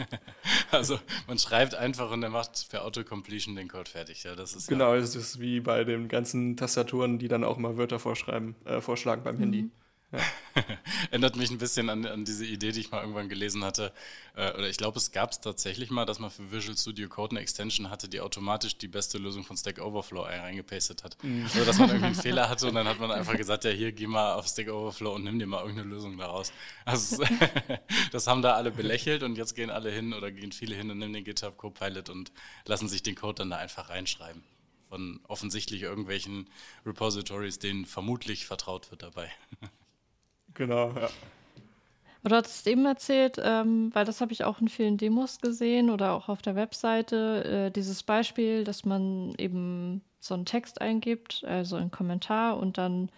also 0.70 0.98
man 1.26 1.38
schreibt 1.38 1.74
einfach 1.74 2.10
und 2.10 2.22
er 2.22 2.30
macht 2.30 2.70
per 2.70 2.84
Autocompletion 2.84 3.54
den 3.54 3.68
Code 3.68 3.90
fertig. 3.90 4.24
Ja, 4.24 4.34
das 4.34 4.54
ist 4.54 4.68
genau, 4.68 4.94
es 4.94 5.14
ja. 5.14 5.20
ist 5.20 5.40
wie 5.40 5.60
bei 5.60 5.84
den 5.84 6.08
ganzen 6.08 6.56
Tastaturen, 6.56 7.18
die 7.18 7.28
dann 7.28 7.44
auch 7.44 7.58
mal 7.58 7.76
Wörter 7.76 7.98
vorschreiben, 7.98 8.56
äh, 8.64 8.80
vorschlagen 8.80 9.22
beim 9.24 9.36
mhm. 9.36 9.40
Handy. 9.40 9.70
Ja. 10.12 10.20
Ändert 11.10 11.36
mich 11.36 11.50
ein 11.50 11.58
bisschen 11.58 11.88
an, 11.88 12.04
an, 12.04 12.24
diese 12.24 12.44
Idee, 12.44 12.72
die 12.72 12.80
ich 12.80 12.90
mal 12.90 13.00
irgendwann 13.00 13.28
gelesen 13.28 13.64
hatte. 13.64 13.92
Äh, 14.36 14.52
oder 14.52 14.68
ich 14.68 14.76
glaube, 14.76 14.98
es 14.98 15.10
gab 15.10 15.32
es 15.32 15.40
tatsächlich 15.40 15.90
mal, 15.90 16.04
dass 16.04 16.18
man 16.18 16.30
für 16.30 16.52
Visual 16.52 16.76
Studio 16.76 17.08
Code 17.08 17.32
eine 17.32 17.40
Extension 17.40 17.88
hatte, 17.90 18.08
die 18.08 18.20
automatisch 18.20 18.76
die 18.76 18.88
beste 18.88 19.16
Lösung 19.16 19.42
von 19.44 19.56
Stack 19.56 19.80
Overflow 19.80 20.22
reingepastet 20.22 21.02
hat. 21.02 21.16
Mhm. 21.22 21.44
Also, 21.44 21.64
dass 21.64 21.78
man 21.78 21.88
irgendwie 21.88 22.06
einen 22.06 22.14
Fehler 22.22 22.48
hatte 22.48 22.68
und 22.68 22.74
dann 22.74 22.86
hat 22.86 23.00
man 23.00 23.10
einfach 23.10 23.36
gesagt, 23.36 23.64
ja, 23.64 23.70
hier, 23.70 23.92
geh 23.92 24.06
mal 24.06 24.34
auf 24.34 24.46
Stack 24.46 24.68
Overflow 24.68 25.14
und 25.14 25.24
nimm 25.24 25.38
dir 25.38 25.46
mal 25.46 25.60
irgendeine 25.60 25.88
Lösung 25.88 26.18
daraus. 26.18 26.52
Also, 26.84 27.24
das 28.12 28.26
haben 28.26 28.42
da 28.42 28.54
alle 28.54 28.70
belächelt 28.70 29.22
und 29.22 29.36
jetzt 29.36 29.54
gehen 29.54 29.70
alle 29.70 29.90
hin 29.90 30.12
oder 30.12 30.30
gehen 30.30 30.52
viele 30.52 30.74
hin 30.74 30.90
und 30.90 30.98
nehmen 30.98 31.14
den 31.14 31.24
GitHub 31.24 31.56
Copilot 31.56 32.10
und 32.10 32.32
lassen 32.66 32.88
sich 32.88 33.02
den 33.02 33.14
Code 33.14 33.36
dann 33.36 33.50
da 33.50 33.56
einfach 33.56 33.88
reinschreiben 33.88 34.42
von 34.92 35.20
offensichtlich 35.26 35.80
irgendwelchen 35.80 36.50
Repositories, 36.84 37.58
denen 37.58 37.86
vermutlich 37.86 38.44
vertraut 38.44 38.90
wird 38.90 39.02
dabei. 39.02 39.32
Genau, 40.54 40.92
ja. 40.92 41.08
Du 42.24 42.36
hattest 42.36 42.66
eben 42.68 42.86
erzählt, 42.86 43.40
ähm, 43.42 43.90
weil 43.94 44.04
das 44.04 44.20
habe 44.20 44.32
ich 44.32 44.44
auch 44.44 44.60
in 44.60 44.68
vielen 44.68 44.96
Demos 44.96 45.40
gesehen 45.40 45.90
oder 45.90 46.12
auch 46.12 46.28
auf 46.28 46.40
der 46.40 46.54
Webseite, 46.54 47.44
äh, 47.66 47.70
dieses 47.72 48.04
Beispiel, 48.04 48.62
dass 48.62 48.84
man 48.84 49.34
eben 49.38 50.02
so 50.20 50.34
einen 50.34 50.44
Text 50.44 50.80
eingibt, 50.80 51.42
also 51.44 51.74
einen 51.74 51.90
Kommentar 51.90 52.58
und 52.58 52.78
dann 52.78 53.10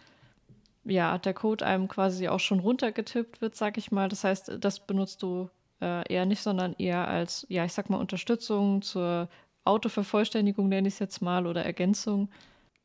ja, 0.84 1.18
der 1.18 1.34
Code 1.34 1.64
einem 1.66 1.88
quasi 1.88 2.28
auch 2.28 2.40
schon 2.40 2.60
runtergetippt 2.60 3.40
wird, 3.40 3.56
sag 3.56 3.78
ich 3.78 3.90
mal. 3.90 4.08
Das 4.08 4.24
heißt, 4.24 4.52
das 4.60 4.80
benutzt 4.80 5.22
du 5.22 5.48
äh, 5.80 6.12
eher 6.12 6.26
nicht, 6.26 6.42
sondern 6.42 6.74
eher 6.74 7.08
als, 7.08 7.46
ja, 7.48 7.64
ich 7.64 7.72
sag 7.72 7.90
mal, 7.90 7.98
Unterstützung 7.98 8.82
zur 8.82 9.28
Autovervollständigung, 9.64 10.68
nenne 10.68 10.88
ich 10.88 10.94
es 10.94 11.00
jetzt 11.00 11.22
mal, 11.22 11.46
oder 11.46 11.64
Ergänzung. 11.64 12.28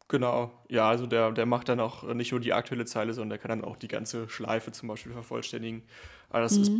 Genau, 0.09 0.51
ja, 0.67 0.89
also 0.89 1.05
der, 1.05 1.31
der 1.31 1.45
macht 1.45 1.69
dann 1.69 1.79
auch 1.79 2.03
nicht 2.15 2.31
nur 2.31 2.41
die 2.41 2.51
aktuelle 2.51 2.85
Zeile, 2.85 3.13
sondern 3.13 3.29
der 3.29 3.37
kann 3.37 3.49
dann 3.49 3.63
auch 3.63 3.77
die 3.77 3.87
ganze 3.87 4.27
Schleife 4.27 4.71
zum 4.71 4.89
Beispiel 4.89 5.13
vervollständigen. 5.13 5.83
Aber 6.29 6.41
das 6.41 6.57
mhm. 6.57 6.61
ist, 6.63 6.71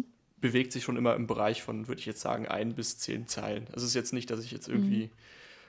bewegt 0.42 0.72
sich 0.72 0.84
schon 0.84 0.98
immer 0.98 1.16
im 1.16 1.28
Bereich 1.28 1.62
von, 1.62 1.88
würde 1.88 2.00
ich 2.00 2.08
jetzt 2.08 2.22
sagen, 2.22 2.48
ein 2.48 2.74
bis 2.74 2.98
zehn 2.98 3.28
Zeilen. 3.28 3.68
Also 3.68 3.86
es 3.86 3.92
ist 3.92 3.94
jetzt 3.94 4.14
nicht, 4.14 4.32
dass 4.32 4.44
ich 4.44 4.52
jetzt 4.52 4.68
irgendwie, 4.68 5.06
mhm. 5.06 5.12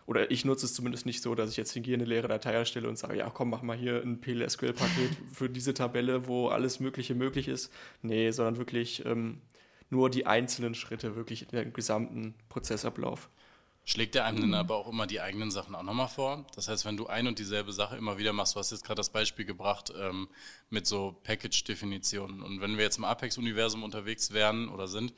oder 0.07 0.31
ich 0.31 0.47
nutze 0.47 0.65
es 0.65 0.73
zumindest 0.73 1.05
nicht 1.05 1.21
so, 1.21 1.35
dass 1.35 1.51
ich 1.51 1.59
jetzt 1.59 1.73
hier 1.73 1.95
eine 1.95 2.07
leere 2.07 2.29
Datei 2.29 2.53
erstelle 2.53 2.89
und 2.89 2.97
sage, 2.97 3.19
ja 3.19 3.29
komm, 3.29 3.51
mach 3.51 3.61
mal 3.61 3.77
hier 3.77 4.01
ein 4.01 4.23
PLSQL-Paket 4.23 5.11
für 5.35 5.51
diese 5.51 5.75
Tabelle, 5.75 6.27
wo 6.27 6.49
alles 6.49 6.81
Mögliche 6.81 7.15
möglich 7.15 7.47
ist. 7.47 7.71
Nee, 8.01 8.31
sondern 8.31 8.57
wirklich 8.57 9.05
ähm, 9.05 9.43
nur 9.91 10.09
die 10.09 10.25
einzelnen 10.25 10.75
Schritte, 10.75 11.15
wirklich 11.15 11.43
in 11.43 11.59
den 11.59 11.73
gesamten 11.75 12.35
Prozessablauf. 12.49 13.29
Schlägt 13.91 14.15
der 14.15 14.25
einem 14.25 14.41
dann 14.41 14.55
aber 14.55 14.77
auch 14.77 14.87
immer 14.87 15.09
die 15.09 15.21
eigenen 15.21 15.51
Sachen 15.51 15.75
auch 15.75 15.83
nochmal 15.83 16.07
vor? 16.07 16.47
Das 16.55 16.69
heißt, 16.69 16.85
wenn 16.85 16.97
du 16.97 17.09
ein 17.09 17.27
und 17.27 17.41
dieselbe 17.41 17.73
Sache 17.73 17.97
immer 17.97 18.19
wieder 18.19 18.33
machst, 18.33 18.55
du 18.55 18.61
hast 18.61 18.71
jetzt 18.71 18.85
gerade 18.85 19.01
das 19.01 19.11
Beispiel 19.11 19.45
gebracht 19.45 19.93
ähm, 19.99 20.29
mit 20.69 20.87
so 20.87 21.19
Package-Definitionen. 21.25 22.41
Und 22.41 22.61
wenn 22.61 22.77
wir 22.77 22.85
jetzt 22.85 22.99
im 22.99 23.05
Apex-Universum 23.05 23.83
unterwegs 23.83 24.33
wären 24.33 24.69
oder 24.69 24.87
sind 24.87 25.13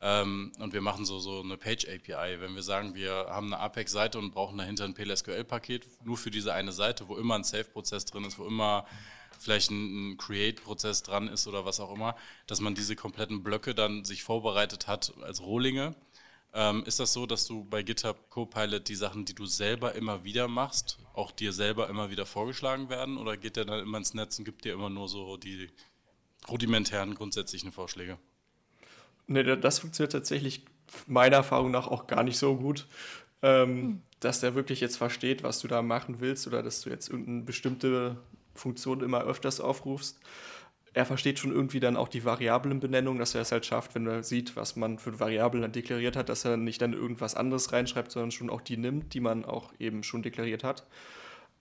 ähm, 0.00 0.52
und 0.58 0.72
wir 0.72 0.80
machen 0.80 1.04
so, 1.04 1.18
so 1.18 1.42
eine 1.42 1.58
Page-API, 1.58 2.40
wenn 2.40 2.54
wir 2.54 2.62
sagen, 2.62 2.94
wir 2.94 3.26
haben 3.28 3.52
eine 3.52 3.58
Apex-Seite 3.58 4.18
und 4.18 4.32
brauchen 4.32 4.56
dahinter 4.56 4.86
ein 4.86 4.94
PLSQL-Paket 4.94 5.86
nur 6.02 6.16
für 6.16 6.30
diese 6.30 6.54
eine 6.54 6.72
Seite, 6.72 7.08
wo 7.08 7.18
immer 7.18 7.34
ein 7.34 7.44
Save-Prozess 7.44 8.06
drin 8.06 8.24
ist, 8.24 8.38
wo 8.38 8.46
immer 8.46 8.86
vielleicht 9.38 9.70
ein, 9.70 10.12
ein 10.12 10.16
Create-Prozess 10.16 11.02
dran 11.02 11.28
ist 11.28 11.46
oder 11.46 11.66
was 11.66 11.78
auch 11.78 11.92
immer, 11.92 12.16
dass 12.46 12.62
man 12.62 12.74
diese 12.74 12.96
kompletten 12.96 13.42
Blöcke 13.42 13.74
dann 13.74 14.06
sich 14.06 14.22
vorbereitet 14.22 14.86
hat 14.86 15.12
als 15.20 15.42
Rohlinge 15.42 15.94
ähm, 16.54 16.84
ist 16.86 17.00
das 17.00 17.12
so, 17.12 17.26
dass 17.26 17.46
du 17.46 17.64
bei 17.64 17.82
GitHub 17.82 18.30
Copilot 18.30 18.88
die 18.88 18.94
Sachen, 18.94 19.24
die 19.24 19.34
du 19.34 19.44
selber 19.44 19.94
immer 19.96 20.22
wieder 20.22 20.46
machst, 20.46 20.98
auch 21.12 21.32
dir 21.32 21.52
selber 21.52 21.88
immer 21.88 22.10
wieder 22.10 22.26
vorgeschlagen 22.26 22.88
werden? 22.88 23.18
Oder 23.18 23.36
geht 23.36 23.56
der 23.56 23.64
dann 23.64 23.80
immer 23.80 23.98
ins 23.98 24.14
Netz 24.14 24.38
und 24.38 24.44
gibt 24.44 24.64
dir 24.64 24.72
immer 24.72 24.88
nur 24.88 25.08
so 25.08 25.36
die 25.36 25.68
rudimentären 26.48 27.14
grundsätzlichen 27.16 27.72
Vorschläge? 27.72 28.18
Ne, 29.26 29.58
das 29.58 29.80
funktioniert 29.80 30.12
tatsächlich 30.12 30.64
meiner 31.06 31.36
Erfahrung 31.36 31.72
nach 31.72 31.88
auch 31.88 32.06
gar 32.06 32.22
nicht 32.22 32.38
so 32.38 32.56
gut, 32.56 32.86
ähm, 33.42 33.68
hm. 33.68 34.02
dass 34.20 34.40
der 34.40 34.54
wirklich 34.54 34.80
jetzt 34.80 34.96
versteht, 34.96 35.42
was 35.42 35.58
du 35.58 35.66
da 35.66 35.82
machen 35.82 36.20
willst 36.20 36.46
oder 36.46 36.62
dass 36.62 36.82
du 36.82 36.90
jetzt 36.90 37.08
irgendeine 37.08 37.42
bestimmte 37.42 38.16
Funktion 38.54 39.02
immer 39.02 39.22
öfters 39.22 39.60
aufrufst. 39.60 40.20
Er 40.94 41.04
versteht 41.04 41.38
schon 41.38 41.52
irgendwie 41.52 41.80
dann 41.80 41.96
auch 41.96 42.08
die 42.08 42.24
Variablenbenennung, 42.24 43.18
dass 43.18 43.34
er 43.34 43.42
es 43.42 43.52
halt 43.52 43.66
schafft, 43.66 43.94
wenn 43.94 44.06
er 44.06 44.22
sieht, 44.22 44.56
was 44.56 44.76
man 44.76 44.98
für 44.98 45.20
Variablen 45.20 45.62
dann 45.62 45.72
deklariert 45.72 46.16
hat, 46.16 46.28
dass 46.28 46.44
er 46.44 46.56
nicht 46.56 46.80
dann 46.80 46.92
irgendwas 46.92 47.34
anderes 47.34 47.72
reinschreibt, 47.72 48.12
sondern 48.12 48.30
schon 48.30 48.48
auch 48.48 48.60
die 48.60 48.76
nimmt, 48.76 49.12
die 49.12 49.20
man 49.20 49.44
auch 49.44 49.72
eben 49.78 50.04
schon 50.04 50.22
deklariert 50.22 50.64
hat. 50.64 50.86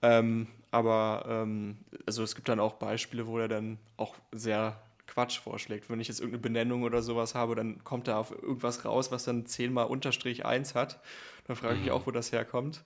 Ähm, 0.03 0.47
aber 0.69 1.25
ähm, 1.27 1.77
also 2.05 2.23
es 2.23 2.35
gibt 2.35 2.47
dann 2.47 2.59
auch 2.59 2.73
Beispiele, 2.73 3.25
wo 3.25 3.39
er 3.39 3.47
dann 3.47 3.79
auch 3.97 4.15
sehr 4.31 4.79
Quatsch 5.07 5.39
vorschlägt. 5.39 5.89
Wenn 5.89 5.99
ich 5.99 6.07
jetzt 6.07 6.19
irgendeine 6.19 6.41
Benennung 6.41 6.83
oder 6.83 7.01
sowas 7.01 7.35
habe, 7.35 7.55
dann 7.55 7.83
kommt 7.83 8.07
da 8.07 8.17
auf 8.17 8.31
irgendwas 8.31 8.85
raus, 8.85 9.11
was 9.11 9.23
dann 9.23 9.45
zehnmal 9.45 9.85
Unterstrich 9.85 10.45
1 10.45 10.75
hat. 10.75 10.99
Dann 11.47 11.55
frage 11.55 11.75
ich 11.75 11.81
mich 11.81 11.89
mhm. 11.89 11.95
auch, 11.95 12.07
wo 12.07 12.11
das 12.11 12.31
herkommt. 12.31 12.83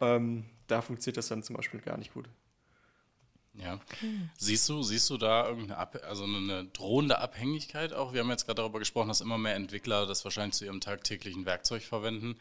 Ähm, 0.00 0.44
da 0.66 0.82
funktioniert 0.82 1.16
das 1.16 1.28
dann 1.28 1.42
zum 1.42 1.56
Beispiel 1.56 1.80
gar 1.80 1.98
nicht 1.98 2.14
gut. 2.14 2.28
Ja. 3.54 3.74
Okay. 3.74 4.28
Siehst 4.38 4.68
du, 4.68 4.82
siehst 4.82 5.10
du 5.10 5.18
da 5.18 5.46
irgendeine 5.46 5.76
Ab 5.76 5.98
also 6.08 6.24
eine 6.24 6.64
drohende 6.66 7.18
Abhängigkeit 7.18 7.92
auch? 7.92 8.12
Wir 8.12 8.20
haben 8.20 8.30
jetzt 8.30 8.46
gerade 8.46 8.62
darüber 8.62 8.78
gesprochen, 8.78 9.08
dass 9.08 9.20
immer 9.20 9.36
mehr 9.38 9.54
Entwickler 9.54 10.06
das 10.06 10.24
wahrscheinlich 10.24 10.54
zu 10.54 10.64
ihrem 10.64 10.80
tagtäglichen 10.80 11.44
Werkzeug 11.44 11.82
verwenden. 11.82 12.36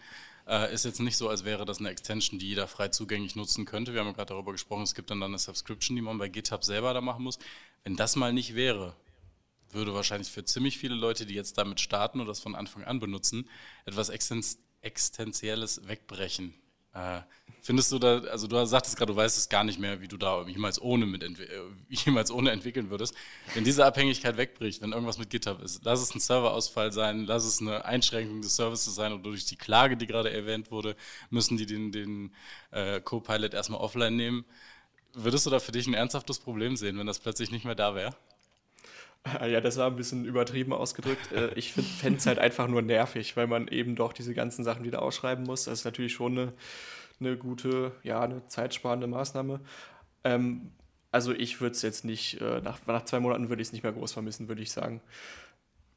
Äh, 0.48 0.74
ist 0.74 0.86
jetzt 0.86 1.00
nicht 1.00 1.18
so, 1.18 1.28
als 1.28 1.44
wäre 1.44 1.66
das 1.66 1.80
eine 1.80 1.90
Extension, 1.90 2.40
die 2.40 2.48
jeder 2.48 2.68
frei 2.68 2.88
zugänglich 2.88 3.36
nutzen 3.36 3.66
könnte. 3.66 3.94
Wir 3.94 4.00
haben 4.00 4.08
ja 4.08 4.14
gerade 4.14 4.34
darüber 4.34 4.54
gesprochen, 4.54 4.84
es 4.84 4.96
gibt 4.96 5.10
dann, 5.12 5.20
dann 5.20 5.32
eine 5.32 5.40
Subscription, 5.40 5.96
die 5.96 6.02
man 6.02 6.18
bei 6.18 6.30
GitHub 6.30 6.64
selber 6.64 6.94
da 6.94 7.02
machen 7.02 7.24
muss. 7.24 7.40
Wenn 7.84 7.96
das 7.96 8.16
mal 8.16 8.32
nicht 8.32 8.56
wäre, 8.56 8.96
würde 9.70 9.94
wahrscheinlich 9.94 10.30
für 10.30 10.46
ziemlich 10.46 10.78
viele 10.78 10.96
Leute, 10.96 11.26
die 11.26 11.34
jetzt 11.34 11.58
damit 11.58 11.80
starten 11.80 12.20
oder 12.20 12.30
das 12.30 12.40
von 12.40 12.56
Anfang 12.56 12.84
an 12.84 13.00
benutzen, 13.00 13.50
etwas 13.86 14.10
Existenzielles 14.10 15.88
wegbrechen. 15.88 16.54
Äh, 16.94 17.22
findest 17.62 17.92
du 17.92 18.00
da, 18.00 18.20
also 18.20 18.48
du 18.48 18.66
sagtest 18.66 18.98
gerade, 18.98 19.14
du 19.14 19.16
weißt 19.16 19.38
es 19.38 19.48
gar 19.48 19.64
nicht 19.64 19.80
mehr, 19.80 20.02
wie 20.02 20.08
du 20.08 20.18
da 20.18 20.46
jemals 20.48 20.82
ohne, 20.82 21.06
mit 21.06 21.24
äh, 21.24 21.30
jemals 21.90 22.32
ohne 22.32 22.52
entwickeln 22.52 22.90
würdest. 22.90 23.16
Wenn 23.54 23.64
diese 23.64 23.86
Abhängigkeit 23.86 24.38
wegbricht, 24.38 24.82
wenn 24.82 24.92
irgendwas 24.92 25.18
mit 25.18 25.30
GitHub 25.30 25.62
ist, 25.62 25.86
lass 25.86 26.02
es 26.02 26.14
ein 26.14 26.20
Serverausfall 26.20 26.92
sein, 26.92 27.26
lass 27.26 27.46
es 27.46 27.62
eine 27.62 27.86
Einschränkung 27.86 28.42
des 28.42 28.56
Services 28.56 28.94
sein 28.96 29.14
oder 29.14 29.24
durch 29.24 29.46
die 29.46 29.58
Klage, 29.58 29.96
die 29.96 30.08
gerade 30.08 30.32
erwähnt 30.32 30.72
wurde, 30.72 30.96
müssen 31.30 31.58
die 31.58 31.66
den, 31.66 31.92
den 31.92 32.36
äh, 32.72 33.00
Co-Pilot 33.00 33.54
erstmal 33.54 33.80
offline 33.80 34.16
nehmen. 34.16 34.46
Würdest 35.14 35.46
du 35.46 35.50
da 35.50 35.60
für 35.60 35.72
dich 35.72 35.88
ein 35.88 35.94
ernsthaftes 35.94 36.40
Problem 36.40 36.76
sehen, 36.78 36.98
wenn 36.98 37.08
das 37.08 37.20
plötzlich 37.20 37.52
nicht 37.52 37.66
mehr 37.66 37.76
da 37.76 37.96
wäre? 37.96 38.16
Ja, 39.46 39.62
das 39.62 39.78
war 39.78 39.88
ein 39.88 39.96
bisschen 39.96 40.26
übertrieben 40.26 40.74
ausgedrückt. 40.74 41.32
Äh, 41.32 41.54
ich 41.56 41.74
fände 41.74 42.18
es 42.18 42.26
halt 42.26 42.40
einfach 42.40 42.68
nur 42.68 42.82
nervig, 42.82 43.38
weil 43.38 43.48
man 43.48 43.68
eben 43.68 43.96
doch 43.96 44.14
diese 44.14 44.34
ganzen 44.34 44.64
Sachen 44.64 44.84
wieder 44.84 45.02
ausschreiben 45.02 45.46
muss. 45.46 45.66
Das 45.66 45.80
ist 45.80 45.86
natürlich 45.86 46.14
schon 46.14 46.38
eine, 46.38 46.54
eine 47.20 47.38
gute, 47.38 47.92
ja, 48.04 48.22
eine 48.22 48.48
zeitsparende 48.48 49.08
Maßnahme. 49.08 49.60
Ähm, 50.24 50.72
also 51.12 51.34
ich 51.34 51.62
würde 51.62 51.76
es 51.76 51.82
jetzt 51.82 52.06
nicht, 52.06 52.40
äh, 52.42 52.62
nach, 52.62 52.80
nach 52.88 53.06
zwei 53.06 53.20
Monaten 53.20 53.50
würde 53.50 53.62
ich 53.62 53.68
es 53.68 53.74
nicht 53.74 53.84
mehr 53.84 53.92
groß 53.92 54.14
vermissen, 54.14 54.48
würde 54.48 54.62
ich 54.62 54.72
sagen. 54.72 55.02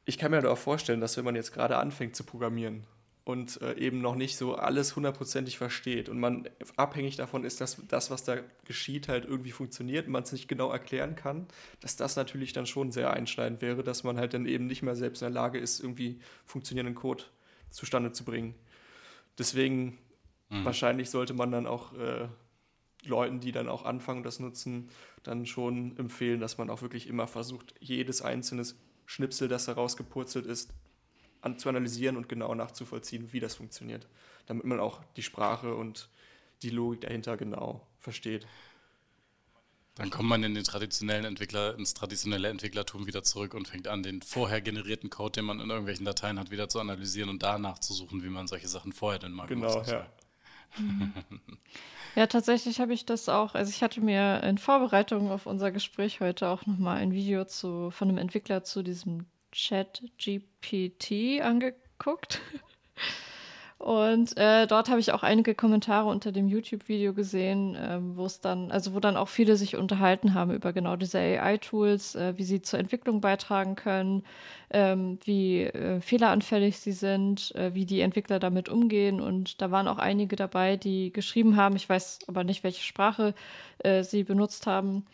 Ich 0.05 0.17
kann 0.17 0.31
mir 0.31 0.37
aber 0.37 0.51
auch 0.51 0.57
vorstellen, 0.57 1.01
dass 1.01 1.17
wenn 1.17 1.25
man 1.25 1.35
jetzt 1.35 1.53
gerade 1.53 1.77
anfängt 1.77 2.15
zu 2.15 2.23
programmieren 2.23 2.85
und 3.25 3.59
äh, 3.61 3.73
eben 3.77 4.01
noch 4.01 4.15
nicht 4.15 4.37
so 4.37 4.53
alles 4.55 4.95
hundertprozentig 4.95 5.57
versteht 5.57 6.09
und 6.09 6.19
man 6.19 6.47
abhängig 6.75 7.15
davon 7.15 7.43
ist, 7.43 7.59
dass 7.59 7.81
das, 7.87 8.11
was 8.11 8.23
da 8.23 8.37
geschieht, 8.65 9.07
halt 9.07 9.25
irgendwie 9.25 9.51
funktioniert 9.51 10.05
und 10.05 10.13
man 10.13 10.23
es 10.23 10.31
nicht 10.31 10.47
genau 10.47 10.71
erklären 10.71 11.15
kann, 11.15 11.47
dass 11.79 11.95
das 11.97 12.15
natürlich 12.15 12.53
dann 12.53 12.67
schon 12.67 12.91
sehr 12.91 13.11
einschneidend 13.11 13.63
wäre, 13.63 13.83
dass 13.83 14.03
man 14.03 14.19
halt 14.19 14.35
dann 14.35 14.45
eben 14.45 14.67
nicht 14.67 14.83
mehr 14.83 14.95
selbst 14.95 15.23
in 15.23 15.25
der 15.25 15.33
Lage 15.33 15.57
ist, 15.57 15.79
irgendwie 15.79 16.19
funktionierenden 16.45 16.93
Code 16.93 17.23
zustande 17.71 18.11
zu 18.11 18.23
bringen. 18.23 18.53
Deswegen 19.39 19.97
mhm. 20.49 20.63
wahrscheinlich 20.63 21.09
sollte 21.09 21.33
man 21.33 21.51
dann 21.51 21.65
auch 21.65 21.93
äh, 21.97 22.27
Leuten, 23.05 23.39
die 23.39 23.51
dann 23.51 23.67
auch 23.69 23.85
anfangen, 23.85 24.21
das 24.21 24.39
nutzen, 24.39 24.89
dann 25.23 25.47
schon 25.47 25.97
empfehlen, 25.97 26.39
dass 26.39 26.59
man 26.59 26.69
auch 26.69 26.83
wirklich 26.83 27.07
immer 27.07 27.25
versucht, 27.25 27.73
jedes 27.79 28.21
einzelne 28.21 28.63
Schnipsel, 29.07 29.47
das 29.47 29.67
herausgepurzelt 29.67 30.45
ist, 30.45 30.71
an, 31.45 31.59
zu 31.59 31.69
analysieren 31.69 32.17
und 32.17 32.27
genau 32.27 32.53
nachzuvollziehen, 32.55 33.31
wie 33.31 33.39
das 33.39 33.55
funktioniert, 33.55 34.07
damit 34.47 34.65
man 34.65 34.79
auch 34.79 35.01
die 35.15 35.23
Sprache 35.23 35.75
und 35.75 36.09
die 36.63 36.71
Logik 36.71 37.01
dahinter 37.01 37.37
genau 37.37 37.85
versteht. 37.99 38.47
Dann 39.95 40.09
kommt 40.09 40.27
man 40.27 40.43
in 40.43 40.55
den 40.55 40.65
traditionellen 40.65 41.23
Entwickler, 41.23 41.77
ins 41.77 41.93
traditionelle 41.93 42.49
Entwicklertum 42.49 43.07
wieder 43.07 43.23
zurück 43.23 43.53
und 43.53 43.67
fängt 43.67 43.87
an, 43.87 44.03
den 44.03 44.21
vorher 44.21 44.59
generierten 44.59 45.09
Code, 45.09 45.33
den 45.33 45.45
man 45.45 45.61
in 45.61 45.69
irgendwelchen 45.69 46.05
Dateien 46.05 46.37
hat, 46.37 46.51
wieder 46.51 46.67
zu 46.67 46.79
analysieren 46.79 47.29
und 47.29 47.43
danach 47.43 47.79
zu 47.79 47.93
suchen, 47.93 48.21
wie 48.23 48.29
man 48.29 48.47
solche 48.47 48.67
Sachen 48.67 48.91
vorher 48.91 49.19
denn 49.19 49.31
mal 49.31 49.47
genau, 49.47 49.69
gemacht 49.69 49.87
hat. 49.87 50.09
Ja. 50.77 50.83
Ja, 52.17 52.27
tatsächlich 52.27 52.79
habe 52.79 52.93
ich 52.93 53.05
das 53.05 53.27
auch. 53.27 53.55
Also 53.55 53.71
ich 53.71 53.83
hatte 53.83 53.99
mir 53.99 54.41
in 54.43 54.57
Vorbereitung 54.57 55.31
auf 55.31 55.45
unser 55.45 55.73
Gespräch 55.73 56.21
heute 56.21 56.47
auch 56.47 56.65
nochmal 56.65 56.95
ein 56.95 57.11
Video 57.11 57.43
zu, 57.43 57.91
von 57.91 58.07
einem 58.07 58.19
Entwickler 58.19 58.63
zu 58.63 58.83
diesem 58.83 59.25
ChatGPT 59.55 61.41
angeguckt. 61.41 62.41
Und 63.77 64.37
äh, 64.37 64.67
dort 64.67 64.89
habe 64.89 64.99
ich 64.99 65.11
auch 65.11 65.21
einige 65.21 65.53
Kommentare 65.53 66.07
unter 66.07 66.31
dem 66.31 66.47
YouTube-Video 66.47 67.13
gesehen, 67.13 67.75
äh, 67.75 67.99
wo 68.01 68.25
es 68.25 68.39
dann, 68.39 68.71
also 68.71 68.95
wo 68.95 68.99
dann 68.99 69.17
auch 69.17 69.27
viele 69.27 69.57
sich 69.57 69.75
unterhalten 69.75 70.33
haben 70.33 70.51
über 70.51 70.73
genau 70.73 70.95
diese 70.95 71.19
AI-Tools, 71.19 72.15
äh, 72.15 72.33
wie 72.37 72.43
sie 72.43 72.61
zur 72.61 72.79
Entwicklung 72.79 73.21
beitragen 73.21 73.75
können, 73.75 74.23
ähm, 74.71 75.19
wie 75.25 75.63
äh, 75.63 75.99
fehleranfällig 75.99 76.79
sie 76.79 76.93
sind, 76.93 77.53
äh, 77.55 77.73
wie 77.75 77.85
die 77.85 77.99
Entwickler 77.99 78.39
damit 78.39 78.69
umgehen. 78.69 79.19
Und 79.19 79.61
da 79.61 79.71
waren 79.71 79.89
auch 79.89 79.99
einige 79.99 80.35
dabei, 80.37 80.77
die 80.77 81.11
geschrieben 81.11 81.57
haben, 81.57 81.75
ich 81.75 81.87
weiß 81.87 82.19
aber 82.27 82.43
nicht, 82.45 82.63
welche 82.63 82.81
Sprache 82.81 83.35
äh, 83.79 84.03
sie 84.03 84.23
benutzt 84.23 84.67
haben, 84.67 85.05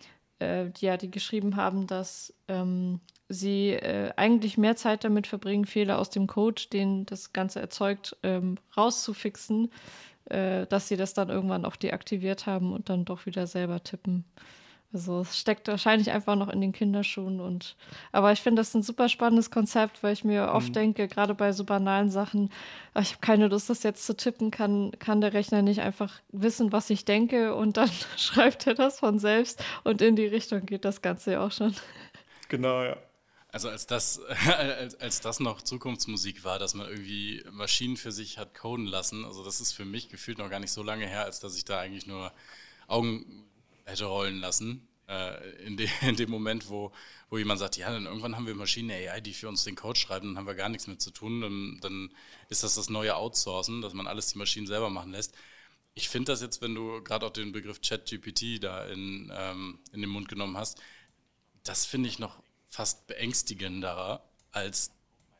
die 0.43 0.85
ja, 0.85 0.97
die 0.97 1.11
geschrieben 1.11 1.55
haben, 1.55 1.85
dass 1.85 2.33
ähm, 2.47 2.99
sie 3.31 3.71
äh, 3.71 4.11
eigentlich 4.15 4.57
mehr 4.57 4.75
Zeit 4.75 5.03
damit 5.03 5.27
verbringen, 5.27 5.65
Fehler 5.65 5.99
aus 5.99 6.09
dem 6.09 6.27
Code, 6.27 6.63
den 6.71 7.05
das 7.05 7.33
Ganze 7.33 7.61
erzeugt, 7.61 8.17
ähm, 8.23 8.57
rauszufixen, 8.75 9.71
äh, 10.25 10.65
dass 10.67 10.87
sie 10.87 10.97
das 10.97 11.13
dann 11.13 11.29
irgendwann 11.29 11.65
auch 11.65 11.75
deaktiviert 11.75 12.45
haben 12.45 12.73
und 12.73 12.89
dann 12.89 13.05
doch 13.05 13.25
wieder 13.25 13.47
selber 13.47 13.83
tippen. 13.83 14.25
Also 14.93 15.21
es 15.21 15.37
steckt 15.37 15.69
wahrscheinlich 15.69 16.11
einfach 16.11 16.35
noch 16.35 16.49
in 16.49 16.59
den 16.59 16.73
Kinderschuhen 16.73 17.39
und 17.39 17.77
aber 18.11 18.33
ich 18.33 18.41
finde 18.41 18.59
das 18.59 18.73
ein 18.75 18.83
super 18.83 19.07
spannendes 19.07 19.49
Konzept, 19.49 20.03
weil 20.03 20.11
ich 20.11 20.25
mir 20.25 20.47
mhm. 20.47 20.49
oft 20.49 20.75
denke, 20.75 21.07
gerade 21.07 21.33
bei 21.33 21.53
so 21.53 21.63
banalen 21.63 22.09
Sachen, 22.09 22.49
ach, 22.93 23.01
ich 23.01 23.11
habe 23.11 23.21
keine 23.21 23.47
Lust, 23.47 23.69
das 23.69 23.83
jetzt 23.83 24.05
zu 24.05 24.17
tippen, 24.17 24.51
kann, 24.51 24.91
kann 24.99 25.21
der 25.21 25.31
Rechner 25.31 25.61
nicht 25.61 25.79
einfach 25.79 26.19
wissen, 26.33 26.73
was 26.73 26.89
ich 26.89 27.05
denke 27.05 27.55
und 27.55 27.77
dann 27.77 27.89
schreibt 28.17 28.67
er 28.67 28.73
das 28.73 28.99
von 28.99 29.17
selbst 29.17 29.63
und 29.85 30.01
in 30.01 30.17
die 30.17 30.25
Richtung 30.25 30.65
geht 30.65 30.83
das 30.83 31.01
Ganze 31.01 31.33
ja 31.33 31.45
auch 31.45 31.53
schon. 31.53 31.73
Genau, 32.49 32.83
ja. 32.83 32.97
Also 33.51 33.69
als 33.69 33.85
das, 33.85 34.19
als, 34.47 34.95
als 34.99 35.21
das 35.21 35.39
noch 35.39 35.61
Zukunftsmusik 35.61 36.43
war, 36.43 36.59
dass 36.59 36.73
man 36.73 36.87
irgendwie 36.87 37.43
Maschinen 37.51 37.97
für 37.97 38.11
sich 38.11 38.37
hat 38.37 38.53
coden 38.55 38.85
lassen, 38.85 39.25
also 39.25 39.43
das 39.43 39.59
ist 39.61 39.73
für 39.73 39.85
mich 39.85 40.09
gefühlt 40.09 40.37
noch 40.37 40.49
gar 40.49 40.59
nicht 40.59 40.71
so 40.71 40.83
lange 40.83 41.07
her, 41.07 41.25
als 41.25 41.39
dass 41.39 41.57
ich 41.57 41.65
da 41.65 41.79
eigentlich 41.79 42.07
nur 42.07 42.31
Augen 42.87 43.45
hätte 43.85 44.05
rollen 44.05 44.39
lassen. 44.39 44.87
Äh, 45.07 45.65
in, 45.65 45.75
de, 45.75 45.89
in 46.01 46.15
dem 46.15 46.29
Moment, 46.29 46.69
wo, 46.69 46.93
wo 47.29 47.37
jemand 47.37 47.59
sagt, 47.59 47.75
ja, 47.75 47.91
dann 47.91 48.05
irgendwann 48.05 48.35
haben 48.37 48.47
wir 48.47 48.55
Maschinen 48.55 48.91
AI, 48.91 49.19
die 49.19 49.33
für 49.33 49.49
uns 49.49 49.65
den 49.65 49.75
Code 49.75 49.99
schreiben, 49.99 50.27
dann 50.29 50.37
haben 50.37 50.47
wir 50.47 50.55
gar 50.55 50.69
nichts 50.69 50.87
mehr 50.87 50.99
zu 50.99 51.11
tun, 51.11 51.41
dann, 51.41 51.79
dann 51.81 52.09
ist 52.49 52.63
das 52.63 52.75
das 52.75 52.89
neue 52.89 53.15
Outsourcen, 53.15 53.81
dass 53.81 53.93
man 53.93 54.07
alles 54.07 54.27
die 54.27 54.37
Maschinen 54.37 54.67
selber 54.67 54.89
machen 54.89 55.11
lässt. 55.11 55.35
Ich 55.93 56.07
finde 56.07 56.31
das 56.31 56.41
jetzt, 56.41 56.61
wenn 56.61 56.73
du 56.73 57.03
gerade 57.03 57.25
auch 57.25 57.31
den 57.31 57.51
Begriff 57.51 57.81
ChatGPT 57.81 58.63
da 58.63 58.85
in, 58.85 59.29
ähm, 59.35 59.79
in 59.91 59.99
den 59.99 60.09
Mund 60.09 60.29
genommen 60.29 60.55
hast, 60.55 60.81
das 61.63 61.85
finde 61.85 62.07
ich 62.07 62.17
noch 62.17 62.41
fast 62.71 63.05
beängstigender 63.07 64.23
als 64.51 64.91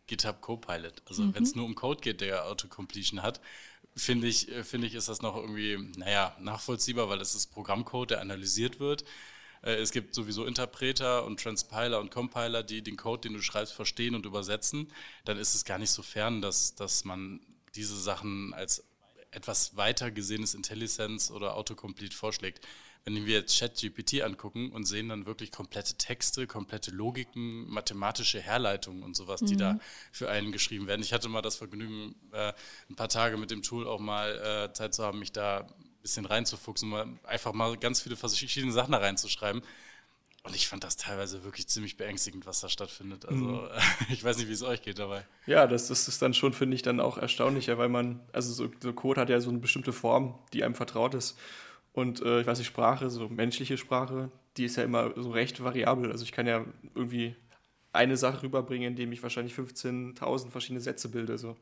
GitHub 0.08 0.42
Copilot. 0.42 1.02
Also 1.08 1.24
mhm. 1.24 1.34
wenn 1.34 1.44
es 1.44 1.56
nur 1.56 1.66
um 1.66 1.76
Code 1.76 2.02
geht, 2.02 2.22
der 2.22 2.46
Autocompletion 2.46 3.24
hat, 3.24 3.40
finde 3.96 4.28
ich, 4.28 4.52
äh, 4.52 4.64
finde 4.64 4.88
ich, 4.88 4.96
ist 4.96 5.08
das 5.08 5.22
noch 5.22 5.36
irgendwie, 5.38 5.78
naja, 5.98 6.36
nachvollziehbar, 6.40 7.10
weil 7.10 7.22
es 7.22 7.34
ist 7.34 7.48
Programmcode, 7.48 8.12
der 8.12 8.22
analysiert 8.22 8.80
wird. 8.80 9.06
Äh, 9.64 9.76
es 9.76 9.92
gibt 9.92 10.14
sowieso 10.14 10.46
Interpreter 10.46 11.26
und 11.26 11.42
Transpiler 11.42 12.02
und 12.02 12.12
Compiler, 12.12 12.64
die 12.64 12.82
den 12.82 12.98
Code, 12.98 13.22
den 13.22 13.34
du 13.34 13.42
schreibst, 13.42 13.74
verstehen 13.74 14.14
und 14.14 14.26
übersetzen. 14.26 14.92
Dann 15.24 15.38
ist 15.38 15.56
es 15.56 15.64
gar 15.64 15.78
nicht 15.78 15.92
so 15.92 16.04
fern, 16.04 16.42
dass, 16.42 16.76
dass 16.76 17.06
man 17.06 17.40
diese 17.76 17.98
Sachen 17.98 18.54
als 18.54 18.84
etwas 19.32 19.78
weiter 19.78 20.12
gesehenes 20.12 20.54
Intellisenz 20.54 21.32
oder 21.32 21.56
Autocomplete 21.56 22.16
vorschlägt 22.16 22.60
wenn 23.06 23.26
wir 23.26 23.34
jetzt 23.34 23.58
ChatGPT 23.58 24.22
angucken 24.22 24.72
und 24.72 24.86
sehen 24.86 25.10
dann 25.10 25.26
wirklich 25.26 25.52
komplette 25.52 25.96
Texte, 25.96 26.46
komplette 26.46 26.92
Logiken, 26.92 27.68
mathematische 27.68 28.40
Herleitungen 28.40 29.02
und 29.04 29.16
sowas, 29.16 29.42
die 29.42 29.58
da 29.58 29.74
mhm. 29.74 29.82
für 30.12 30.30
einen 30.30 30.52
geschrieben 30.52 30.88
werden. 30.88 31.02
Ich 31.02 31.12
hatte 31.12 31.28
mal 31.28 31.42
das 31.42 31.56
Vergnügen, 31.56 32.16
äh, 32.32 32.54
ein 32.90 32.96
paar 32.96 33.10
Tage 33.10 33.38
mit 33.38 33.50
dem 33.50 33.64
Tool 33.64 33.88
auch 33.88 34.00
mal 34.00 34.70
äh, 34.70 34.74
Zeit 34.74 34.94
zu 34.94 35.04
haben, 35.04 35.20
mich 35.20 35.32
da 35.32 35.62
ein 35.62 36.02
bisschen 36.04 36.26
reinzufuchsen, 36.26 36.90
mal 36.90 37.08
einfach 37.24 37.54
mal 37.54 37.76
ganz 37.78 38.02
viele 38.02 38.16
verschiedene 38.16 38.72
Sachen 38.72 38.92
da 38.92 39.00
reinzuschreiben. 39.00 39.64
und 40.44 40.56
ich 40.56 40.68
fand 40.68 40.84
das 40.84 40.96
teilweise 40.96 41.44
wirklich 41.44 41.68
ziemlich 41.68 41.98
beängstigend, 41.98 42.46
was 42.46 42.60
da 42.62 42.70
stattfindet. 42.70 43.26
Also 43.26 43.46
mhm. 43.46 43.68
ich 44.12 44.24
weiß 44.24 44.38
nicht, 44.38 44.48
wie 44.48 44.54
es 44.54 44.62
euch 44.62 44.84
geht 44.84 45.00
dabei. 45.00 45.26
Ja, 45.48 45.66
das, 45.66 45.88
das 45.88 46.08
ist 46.08 46.22
dann 46.22 46.36
schon, 46.36 46.54
finde 46.54 46.76
ich, 46.76 46.84
dann 46.84 47.00
auch 47.00 47.18
erstaunlicher, 47.18 47.80
weil 47.80 47.90
man, 47.90 48.20
also 48.32 48.54
so, 48.54 48.70
so, 48.80 48.94
Code 48.94 49.20
hat 49.22 49.30
ja 49.30 49.40
so 49.42 49.50
eine 49.50 49.58
bestimmte 49.58 49.92
Form, 49.92 50.38
die 50.54 50.64
einem 50.64 50.76
vertraut 50.76 51.16
ist. 51.16 51.36
Und 51.94 52.22
äh, 52.22 52.42
ich 52.42 52.48
weiß 52.48 52.58
nicht, 52.58 52.68
Sprache, 52.68 53.10
so 53.10 53.28
menschliche 53.28 53.78
Sprache, 53.78 54.32
die 54.58 54.66
ist 54.66 54.78
ja 54.78 54.84
immer 54.84 55.12
so 55.16 55.32
recht 55.32 55.64
variabel. 55.64 56.12
Also 56.12 56.24
ich 56.24 56.32
kann 56.32 56.48
ja 56.48 56.66
irgendwie 56.96 57.36
eine 57.94 58.18
Sache 58.18 58.44
rüberbringen, 58.44 58.90
indem 58.90 59.12
ich 59.12 59.22
wahrscheinlich 59.22 59.54
15.000 59.54 60.50
verschiedene 60.50 60.80
Sätze 60.80 61.10
bilde, 61.10 61.38
so 61.38 61.58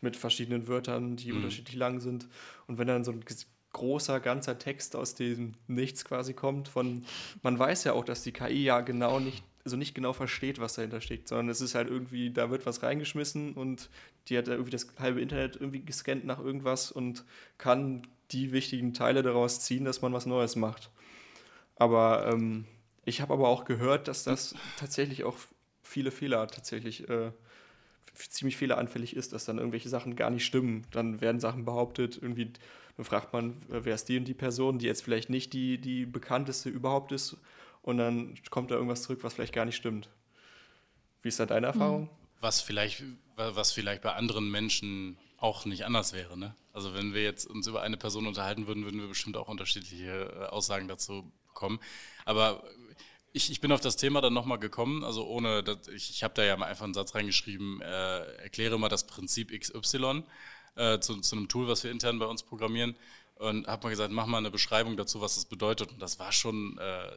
mit 0.00 0.16
verschiedenen 0.16 0.68
Wörtern, 0.68 1.16
die 1.16 1.30
mhm. 1.30 1.38
unterschiedlich 1.38 1.76
lang 1.76 2.00
sind. 2.00 2.28
Und 2.66 2.78
wenn 2.78 2.86
dann 2.86 3.04
so 3.04 3.12
ein 3.12 3.24
großer, 3.72 4.20
ganzer 4.20 4.58
Text 4.58 4.96
aus 4.96 5.14
dem 5.14 5.54
Nichts 5.68 6.04
quasi 6.04 6.34
kommt, 6.34 6.68
von, 6.68 7.04
man 7.42 7.58
weiß 7.58 7.84
ja 7.84 7.92
auch, 7.92 8.04
dass 8.04 8.22
die 8.22 8.32
KI 8.32 8.64
ja 8.64 8.80
genau 8.80 9.20
nicht, 9.20 9.44
also 9.64 9.76
nicht 9.76 9.94
genau 9.94 10.12
versteht, 10.12 10.58
was 10.58 10.74
dahinter 10.74 11.00
steckt, 11.00 11.28
sondern 11.28 11.48
es 11.48 11.60
ist 11.60 11.74
halt 11.74 11.88
irgendwie, 11.88 12.30
da 12.30 12.50
wird 12.50 12.66
was 12.66 12.82
reingeschmissen 12.82 13.54
und 13.54 13.88
die 14.28 14.36
hat 14.36 14.48
irgendwie 14.48 14.70
das 14.70 14.86
halbe 14.98 15.20
Internet 15.20 15.56
irgendwie 15.56 15.82
gescannt 15.84 16.24
nach 16.24 16.40
irgendwas 16.40 16.90
und 16.90 17.24
kann 17.58 18.06
die 18.32 18.52
wichtigen 18.52 18.94
Teile 18.94 19.22
daraus 19.22 19.60
ziehen, 19.60 19.84
dass 19.84 20.02
man 20.02 20.12
was 20.12 20.26
Neues 20.26 20.56
macht. 20.56 20.90
Aber 21.76 22.30
ähm, 22.32 22.66
ich 23.04 23.20
habe 23.20 23.32
aber 23.32 23.48
auch 23.48 23.64
gehört, 23.64 24.08
dass 24.08 24.24
das 24.24 24.54
tatsächlich 24.78 25.24
auch 25.24 25.36
viele 25.82 26.10
Fehler 26.10 26.46
tatsächlich 26.46 27.08
äh, 27.08 27.32
ziemlich 28.14 28.56
fehleranfällig 28.56 29.16
ist, 29.16 29.32
dass 29.32 29.44
dann 29.44 29.58
irgendwelche 29.58 29.88
Sachen 29.88 30.16
gar 30.16 30.30
nicht 30.30 30.44
stimmen. 30.44 30.86
Dann 30.90 31.20
werden 31.20 31.40
Sachen 31.40 31.64
behauptet, 31.64 32.18
irgendwie, 32.20 32.52
dann 32.96 33.04
fragt 33.04 33.32
man, 33.32 33.56
wer 33.68 33.94
ist 33.94 34.08
die 34.08 34.18
und 34.18 34.24
die 34.24 34.34
Person, 34.34 34.78
die 34.78 34.86
jetzt 34.86 35.02
vielleicht 35.02 35.30
nicht 35.30 35.52
die, 35.52 35.78
die 35.78 36.06
bekannteste 36.06 36.68
überhaupt 36.68 37.12
ist. 37.12 37.36
Und 37.82 37.96
dann 37.96 38.34
kommt 38.50 38.70
da 38.70 38.74
irgendwas 38.74 39.02
zurück, 39.02 39.20
was 39.22 39.34
vielleicht 39.34 39.54
gar 39.54 39.64
nicht 39.64 39.76
stimmt. 39.76 40.10
Wie 41.22 41.28
ist 41.28 41.40
da 41.40 41.46
deine 41.46 41.68
mhm. 41.68 41.72
Erfahrung? 41.72 42.10
Was 42.40 42.60
vielleicht, 42.60 43.02
was 43.36 43.72
vielleicht 43.72 44.02
bei 44.02 44.12
anderen 44.12 44.50
Menschen 44.50 45.16
auch 45.40 45.64
nicht 45.64 45.84
anders 45.84 46.12
wäre. 46.12 46.38
Ne? 46.38 46.54
Also 46.72 46.94
wenn 46.94 47.14
wir 47.14 47.22
jetzt 47.22 47.46
uns 47.46 47.66
über 47.66 47.82
eine 47.82 47.96
Person 47.96 48.26
unterhalten 48.26 48.66
würden, 48.66 48.84
würden 48.84 49.00
wir 49.00 49.08
bestimmt 49.08 49.36
auch 49.36 49.48
unterschiedliche 49.48 50.30
äh, 50.32 50.44
Aussagen 50.46 50.86
dazu 50.86 51.32
bekommen. 51.48 51.80
Aber 52.24 52.62
ich, 53.32 53.50
ich 53.50 53.60
bin 53.60 53.72
auf 53.72 53.80
das 53.80 53.96
Thema 53.96 54.20
dann 54.20 54.34
nochmal 54.34 54.58
gekommen, 54.58 55.02
also 55.02 55.26
ohne, 55.26 55.62
dass, 55.62 55.88
ich, 55.88 56.10
ich 56.10 56.22
habe 56.22 56.34
da 56.34 56.44
ja 56.44 56.56
mal 56.56 56.66
einfach 56.66 56.84
einen 56.84 56.94
Satz 56.94 57.14
reingeschrieben, 57.14 57.80
äh, 57.80 58.20
erkläre 58.42 58.78
mal 58.78 58.88
das 58.88 59.06
Prinzip 59.06 59.50
XY 59.58 60.24
äh, 60.76 60.98
zu, 60.98 61.20
zu 61.20 61.36
einem 61.36 61.48
Tool, 61.48 61.68
was 61.68 61.84
wir 61.84 61.90
intern 61.90 62.18
bei 62.18 62.26
uns 62.26 62.42
programmieren 62.42 62.94
und 63.36 63.66
habe 63.66 63.84
mal 63.84 63.90
gesagt, 63.90 64.12
mach 64.12 64.26
mal 64.26 64.38
eine 64.38 64.50
Beschreibung 64.50 64.96
dazu, 64.98 65.22
was 65.22 65.36
das 65.36 65.46
bedeutet. 65.46 65.92
Und 65.92 66.02
das 66.02 66.18
war 66.18 66.32
schon 66.32 66.76
äh, 66.78 67.10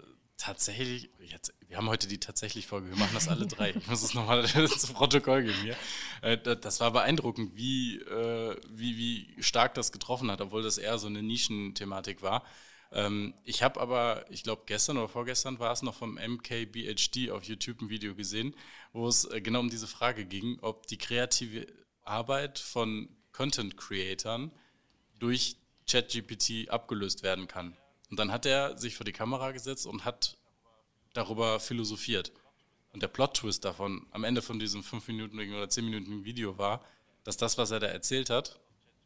tatsächlich, 0.44 1.10
jetzt, 1.22 1.54
wir 1.70 1.78
haben 1.78 1.88
heute 1.88 2.08
die 2.08 2.20
tatsächlich 2.20 2.68
Folge, 2.68 2.90
wir 2.90 2.98
machen 2.98 3.14
das 3.14 3.30
alle 3.30 3.48
drei. 3.48 3.70
Ich 3.72 3.88
muss 3.88 4.04
es 4.04 4.14
nochmal 4.14 4.44
ins 4.56 4.88
Protokoll 4.88 5.44
geben 5.44 5.62
hier. 5.62 5.78
Äh, 6.22 6.38
das 6.38 6.82
war 6.82 6.92
beeindruckend, 6.92 7.56
wie, 7.56 8.00
äh, 8.00 8.56
wie, 8.70 8.98
wie 8.98 9.42
stark 9.42 9.74
das 9.74 9.94
getroffen 9.94 10.30
hat, 10.30 10.42
obwohl 10.42 10.62
das 10.62 10.78
eher 10.78 10.98
so 10.98 11.08
eine 11.08 11.24
Nischenthematik 11.24 12.22
war. 12.22 12.44
Ähm, 12.92 13.34
ich 13.46 13.64
habe 13.64 13.80
aber, 13.80 14.26
ich 14.30 14.44
glaube 14.44 14.64
gestern 14.66 14.98
oder 14.98 15.08
vorgestern 15.08 15.60
war 15.60 15.72
es 15.72 15.82
noch 15.82 15.96
vom 15.96 16.16
MKBHD 16.16 17.32
auf 17.32 17.46
YouTube 17.46 17.82
ein 17.82 17.90
Video 17.90 18.14
gesehen, 18.14 18.54
wo 18.92 19.08
es 19.08 19.24
äh, 19.26 19.40
genau 19.40 19.62
um 19.62 19.70
diese 19.70 19.88
Frage 19.88 20.26
ging, 20.26 20.60
ob 20.62 20.88
die 20.88 20.98
kreative 20.98 21.68
Arbeit 22.04 22.60
von 22.60 23.08
Content-Creatern 23.32 24.52
durch 25.20 25.56
ChatGPT 25.90 26.70
abgelöst 26.70 27.24
werden 27.24 27.48
kann. 27.48 27.78
Und 28.14 28.18
dann 28.18 28.32
hat 28.32 28.46
er 28.46 28.78
sich 28.78 28.96
vor 28.96 29.06
die 29.06 29.12
Kamera 29.12 29.54
gesetzt 29.54 29.88
und 29.88 30.06
hat 30.06 30.38
darüber 31.14 31.60
philosophiert. 31.60 32.32
Und 32.92 33.02
der 33.02 33.08
Plot-Twist 33.08 33.66
davon 33.66 34.06
am 34.12 34.24
Ende 34.24 34.44
von 34.44 34.60
diesem 34.60 34.84
5-minütigen 34.84 35.56
oder 35.56 35.66
10-minütigen 35.66 36.24
Video 36.24 36.60
war, 36.60 36.86
dass 37.24 37.38
das, 37.38 37.58
was 37.58 37.72
er 37.72 37.80
da 37.80 37.88
erzählt 37.88 38.30
hat, 38.30 38.60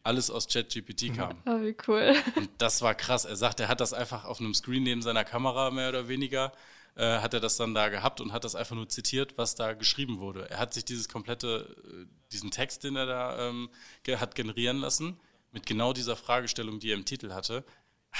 alles 0.03 0.29
aus 0.29 0.49
ChatGPT 0.49 1.15
kam. 1.15 1.41
Oh, 1.45 1.61
wie 1.61 1.73
cool. 1.87 2.15
Und 2.35 2.49
das 2.57 2.81
war 2.81 2.95
krass. 2.95 3.23
Er 3.23 3.37
sagt, 3.37 3.61
er 3.61 3.69
hat 3.69 3.79
das 3.79 3.93
einfach 3.93 4.25
auf 4.25 4.41
einem 4.41 4.53
Screen 4.53 4.83
neben 4.83 5.01
seiner 5.01 5.23
Kamera 5.23 5.71
mehr 5.71 5.87
oder 5.87 6.09
weniger, 6.09 6.51
äh, 6.95 7.19
hat 7.19 7.33
er 7.33 7.39
das 7.39 7.55
dann 7.55 7.73
da 7.73 7.87
gehabt 7.87 8.19
und 8.19 8.33
hat 8.33 8.43
das 8.43 8.55
einfach 8.55 8.75
nur 8.75 8.89
zitiert, 8.89 9.37
was 9.37 9.55
da 9.55 9.71
geschrieben 9.71 10.19
wurde. 10.19 10.49
Er 10.49 10.59
hat 10.59 10.73
sich 10.73 10.83
dieses 10.83 11.07
komplette, 11.07 11.77
äh, 11.87 12.07
diesen 12.33 12.51
Text, 12.51 12.83
den 12.83 12.97
er 12.97 13.05
da 13.05 13.47
ähm, 13.47 13.69
ge 14.03 14.17
hat 14.17 14.35
generieren 14.35 14.79
lassen, 14.79 15.17
mit 15.53 15.65
genau 15.65 15.93
dieser 15.93 16.17
Fragestellung, 16.17 16.81
die 16.81 16.91
er 16.91 16.95
im 16.97 17.05
Titel 17.05 17.31
hatte, 17.31 17.63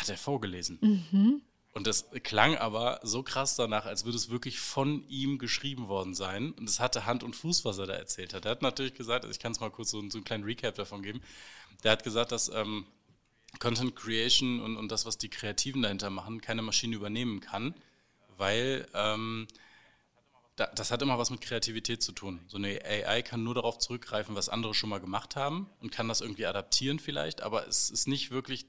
hat 0.01 0.10
er 0.10 0.17
vorgelesen. 0.17 0.79
Mhm. 0.81 1.41
Und 1.73 1.86
das 1.86 2.10
klang 2.23 2.55
aber 2.55 2.99
so 3.03 3.21
krass 3.21 3.55
danach, 3.55 3.86
als 3.86 4.03
würde 4.03 4.17
es 4.17 4.31
wirklich 4.31 4.60
von 4.60 5.07
ihm 5.10 5.38
geschrieben 5.38 5.88
worden 5.88 6.15
sein. 6.15 6.51
Und 6.53 6.67
es 6.67 6.79
hatte 6.79 7.05
Hand 7.05 7.23
und 7.23 7.36
Fuß, 7.36 7.65
was 7.65 7.77
er 7.77 7.86
da 7.86 7.93
erzählt 7.93 8.33
hat. 8.33 8.45
Er 8.45 8.51
hat 8.51 8.63
natürlich 8.63 8.95
gesagt, 8.95 9.25
also 9.25 9.31
ich 9.31 9.39
kann 9.39 9.51
es 9.51 9.60
mal 9.60 9.69
kurz 9.69 9.91
so, 9.91 10.01
so, 10.10 10.17
einen 10.17 10.23
kleinen 10.23 10.43
Recap 10.43 10.73
davon 10.73 11.03
geben. 11.03 11.21
Der 11.83 11.91
hat 11.91 12.03
gesagt, 12.03 12.31
dass 12.31 12.49
ähm, 12.49 12.88
Content 13.60 13.95
Creation 13.95 14.60
und, 14.60 14.75
und 14.75 14.91
das, 14.91 15.05
was 15.05 15.19
die 15.19 15.29
Kreativen 15.29 15.83
dahinter 15.83 16.10
machen, 16.10 16.41
keine 16.41 16.63
Maschine 16.63 16.95
übernehmen 16.95 17.41
kann, 17.41 17.75
weil 18.38 18.88
ähm, 18.95 19.47
da, 20.55 20.65
das 20.73 20.89
hat 20.91 21.01
immer 21.03 21.19
was 21.19 21.29
mit 21.29 21.41
Kreativität 21.41 22.01
zu 22.01 22.12
tun. 22.12 22.39
So 22.47 22.57
eine 22.57 22.83
AI 22.83 23.21
kann 23.21 23.43
nur 23.43 23.53
darauf 23.53 23.77
zurückgreifen, 23.77 24.36
was 24.36 24.49
andere 24.49 24.73
schon 24.73 24.89
mal 24.89 24.99
gemacht 24.99 25.36
haben 25.36 25.69
und 25.79 25.91
kann 25.91 26.07
das 26.07 26.21
irgendwie 26.21 26.47
adaptieren 26.47 26.97
vielleicht, 26.97 27.41
aber 27.41 27.67
es 27.67 27.91
ist 27.91 28.07
nicht 28.07 28.31
wirklich 28.31 28.65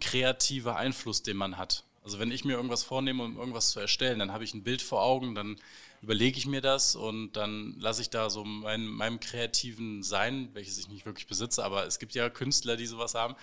kreativer 0.00 0.76
Einfluss, 0.76 1.22
den 1.22 1.36
man 1.36 1.56
hat. 1.56 1.84
Also 2.04 2.18
wenn 2.18 2.30
ich 2.30 2.44
mir 2.44 2.52
irgendwas 2.52 2.84
vornehme, 2.84 3.24
um 3.24 3.36
irgendwas 3.36 3.70
zu 3.70 3.80
erstellen, 3.80 4.18
dann 4.20 4.32
habe 4.32 4.44
ich 4.44 4.54
ein 4.54 4.62
Bild 4.62 4.80
vor 4.80 5.02
Augen, 5.02 5.34
dann 5.34 5.56
überlege 6.02 6.38
ich 6.38 6.46
mir 6.46 6.60
das 6.60 6.94
und 6.94 7.32
dann 7.32 7.74
lasse 7.80 8.02
ich 8.02 8.10
da 8.10 8.30
so 8.30 8.44
mein, 8.44 8.86
meinem 8.86 9.18
kreativen 9.18 10.04
Sein, 10.04 10.50
welches 10.52 10.78
ich 10.78 10.88
nicht 10.88 11.04
wirklich 11.04 11.26
besitze, 11.26 11.64
aber 11.64 11.84
es 11.86 11.98
gibt 11.98 12.14
ja 12.14 12.30
Künstler, 12.30 12.76
die 12.76 12.86
sowas 12.86 13.14
haben, 13.14 13.34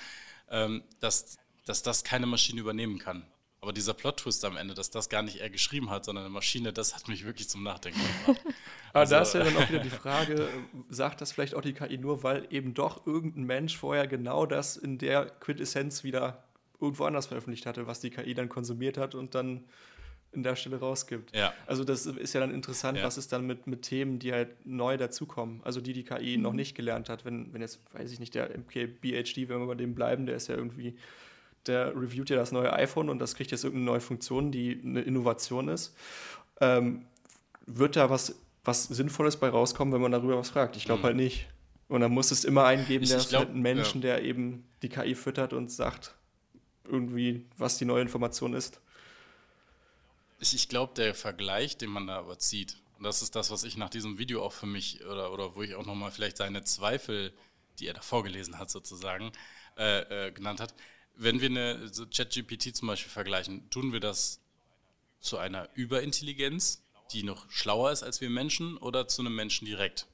ähm, 0.49 0.83
dass, 1.01 1.37
dass 1.65 1.83
das 1.83 2.05
keine 2.05 2.25
Maschine 2.25 2.61
übernehmen 2.61 2.99
kann. 2.99 3.25
Aber 3.63 3.71
dieser 3.71 3.93
Plot-Twist 3.93 4.43
am 4.43 4.58
Ende, 4.58 4.73
dass 4.73 4.89
das 4.89 5.08
gar 5.08 5.21
nicht 5.21 5.39
er 5.39 5.49
geschrieben 5.49 5.89
hat, 5.89 6.04
sondern 6.04 6.26
eine 6.26 6.34
Maschine, 6.34 6.73
das 6.73 6.95
hat 6.95 7.08
mich 7.08 7.26
wirklich 7.26 7.47
zum 7.47 7.63
Nachdenken 7.63 8.02
gebracht. 8.02 8.45
Aber 8.89 8.99
also, 8.99 9.15
da 9.15 9.21
ist 9.21 9.34
ja 9.34 9.41
dann 9.41 9.56
auch 9.56 9.69
wieder 9.69 9.80
die 9.80 9.89
Frage, 9.89 10.49
sagt 10.89 11.21
das 11.21 11.32
vielleicht 11.32 11.56
auch 11.56 11.62
die 11.62 11.71
KI 11.71 11.97
nur, 11.97 12.23
weil 12.23 12.45
eben 12.49 12.73
doch 12.73 13.08
irgendein 13.08 13.45
Mensch 13.45 13.78
vorher 13.78 14.06
genau 14.06 14.45
das 14.45 14.76
in 14.76 14.97
der 14.97 15.28
Quintessenz 15.28 16.04
wieder 16.04 16.43
irgendwo 16.82 17.06
anders 17.06 17.28
veröffentlicht 17.28 17.65
hatte, 17.65 17.88
was 17.88 18.02
die 18.02 18.10
KI 18.10 18.34
dann 18.34 18.49
konsumiert 18.49 18.97
hat 18.97 19.15
und 19.15 19.34
dann 19.34 19.63
in 20.34 20.43
der 20.43 20.58
Stelle 20.58 20.80
rausgibt. 20.80 21.34
Ja. 21.34 21.54
Also 21.65 21.86
das 21.86 22.06
ist 22.06 22.34
ja 22.34 22.41
dann 22.41 22.54
interessant, 22.54 22.97
ja. 22.97 23.06
was 23.06 23.17
ist 23.17 23.32
dann 23.32 23.47
mit, 23.47 23.65
mit 23.65 23.84
Themen, 23.84 24.19
die 24.19 24.34
halt 24.34 24.65
neu 24.65 24.97
dazukommen, 24.97 25.62
also 25.63 25.80
die 25.80 25.93
die 25.93 26.04
KI 26.04 26.36
mhm. 26.36 26.43
noch 26.43 26.54
nicht 26.54 26.76
gelernt 26.76 27.08
hat. 27.08 27.23
Wenn, 27.23 27.54
wenn 27.54 27.62
jetzt, 27.62 27.80
weiß 27.93 28.12
ich 28.12 28.19
nicht, 28.19 28.36
der 28.36 28.49
MKBHD, 28.58 29.47
wenn 29.47 29.60
wir 29.60 29.67
bei 29.67 29.76
dem 29.76 29.95
bleiben, 29.95 30.26
der 30.26 30.36
ist 30.36 30.49
ja 30.49 30.56
irgendwie, 30.56 30.97
der 31.67 31.95
reviewt 31.95 32.30
ja 32.30 32.36
das 32.36 32.52
neue 32.52 32.73
iPhone 32.73 33.10
und 33.10 33.19
das 33.19 33.36
kriegt 33.36 33.52
jetzt 33.52 33.63
irgendeine 33.63 33.86
neue 33.86 34.02
Funktion, 34.02 34.52
die 34.52 34.80
eine 34.84 35.02
Innovation 35.02 35.67
ist. 35.69 35.95
Ähm, 36.62 37.06
wird 37.65 37.95
da 37.95 38.10
was, 38.10 38.36
was 38.63 38.86
Sinnvolles 38.86 39.38
bei 39.38 39.49
rauskommen, 39.49 39.93
wenn 39.93 40.02
man 40.02 40.12
darüber 40.12 40.38
was 40.38 40.49
fragt? 40.49 40.76
Ich 40.76 40.86
glaube 40.86 41.02
mhm. 41.02 41.06
halt 41.06 41.15
nicht. 41.15 41.47
Und 41.88 42.02
dann 42.02 42.12
muss 42.12 42.32
es 42.32 42.43
immer 42.43 42.65
einen 42.65 42.86
geben, 42.88 43.06
der 43.06 43.17
ich 43.17 43.30
glaub, 43.30 43.41
halt 43.41 43.52
einen 43.52 43.62
Menschen, 43.62 44.02
ja. 44.02 44.15
der 44.15 44.23
eben 44.23 44.65
die 44.82 44.89
KI 44.89 45.15
füttert 45.15 45.54
und 45.54 45.71
sagt, 45.71 46.15
irgendwie, 46.86 47.45
was 47.58 47.78
die 47.78 47.86
neue 47.86 48.02
Information 48.02 48.54
ist. 48.54 48.82
Ich, 50.39 50.54
ich 50.56 50.69
glaube, 50.69 50.93
der 50.95 51.13
Vergleich, 51.13 51.78
den 51.78 51.89
man 51.89 52.08
da 52.08 52.17
aber 52.17 52.39
zieht, 52.39 52.78
und 52.97 53.04
das 53.04 53.21
ist 53.21 53.36
das, 53.36 53.52
was 53.52 53.63
ich 53.63 53.78
nach 53.78 53.89
diesem 53.89 54.17
Video 54.17 54.41
auch 54.43 54.54
für 54.54 54.65
mich, 54.65 55.04
oder, 55.06 55.34
oder 55.34 55.56
wo 55.56 55.62
ich 55.62 55.76
auch 55.76 55.86
nochmal 55.86 56.12
vielleicht 56.12 56.38
seine 56.38 56.63
Zweifel, 56.63 57.34
die 57.80 57.88
er 57.88 57.93
da 57.93 58.02
vorgelesen 58.02 58.60
hat, 58.60 58.69
sozusagen, 58.69 59.32
äh, 59.78 60.28
äh, 60.28 60.32
genannt 60.32 60.60
hat. 60.60 60.73
Wenn 61.15 61.41
wir 61.41 61.49
eine 61.49 61.88
so 61.93 62.06
ChatGPT 62.06 62.76
zum 62.76 62.88
Beispiel 62.88 63.12
vergleichen, 63.12 63.69
tun 63.69 63.93
wir 63.93 63.99
das 63.99 64.39
zu 65.19 65.38
einer 65.38 65.69
Überintelligenz, 65.76 66.82
die 67.12 67.23
noch 67.23 67.49
schlauer 67.49 67.91
ist 67.91 68.04
als 68.04 68.21
wir 68.21 68.30
Menschen, 68.30 68.78
oder 68.78 69.08
zu 69.08 69.21
einem 69.21 69.36
Menschen 69.36 69.65
direkt? 69.65 70.08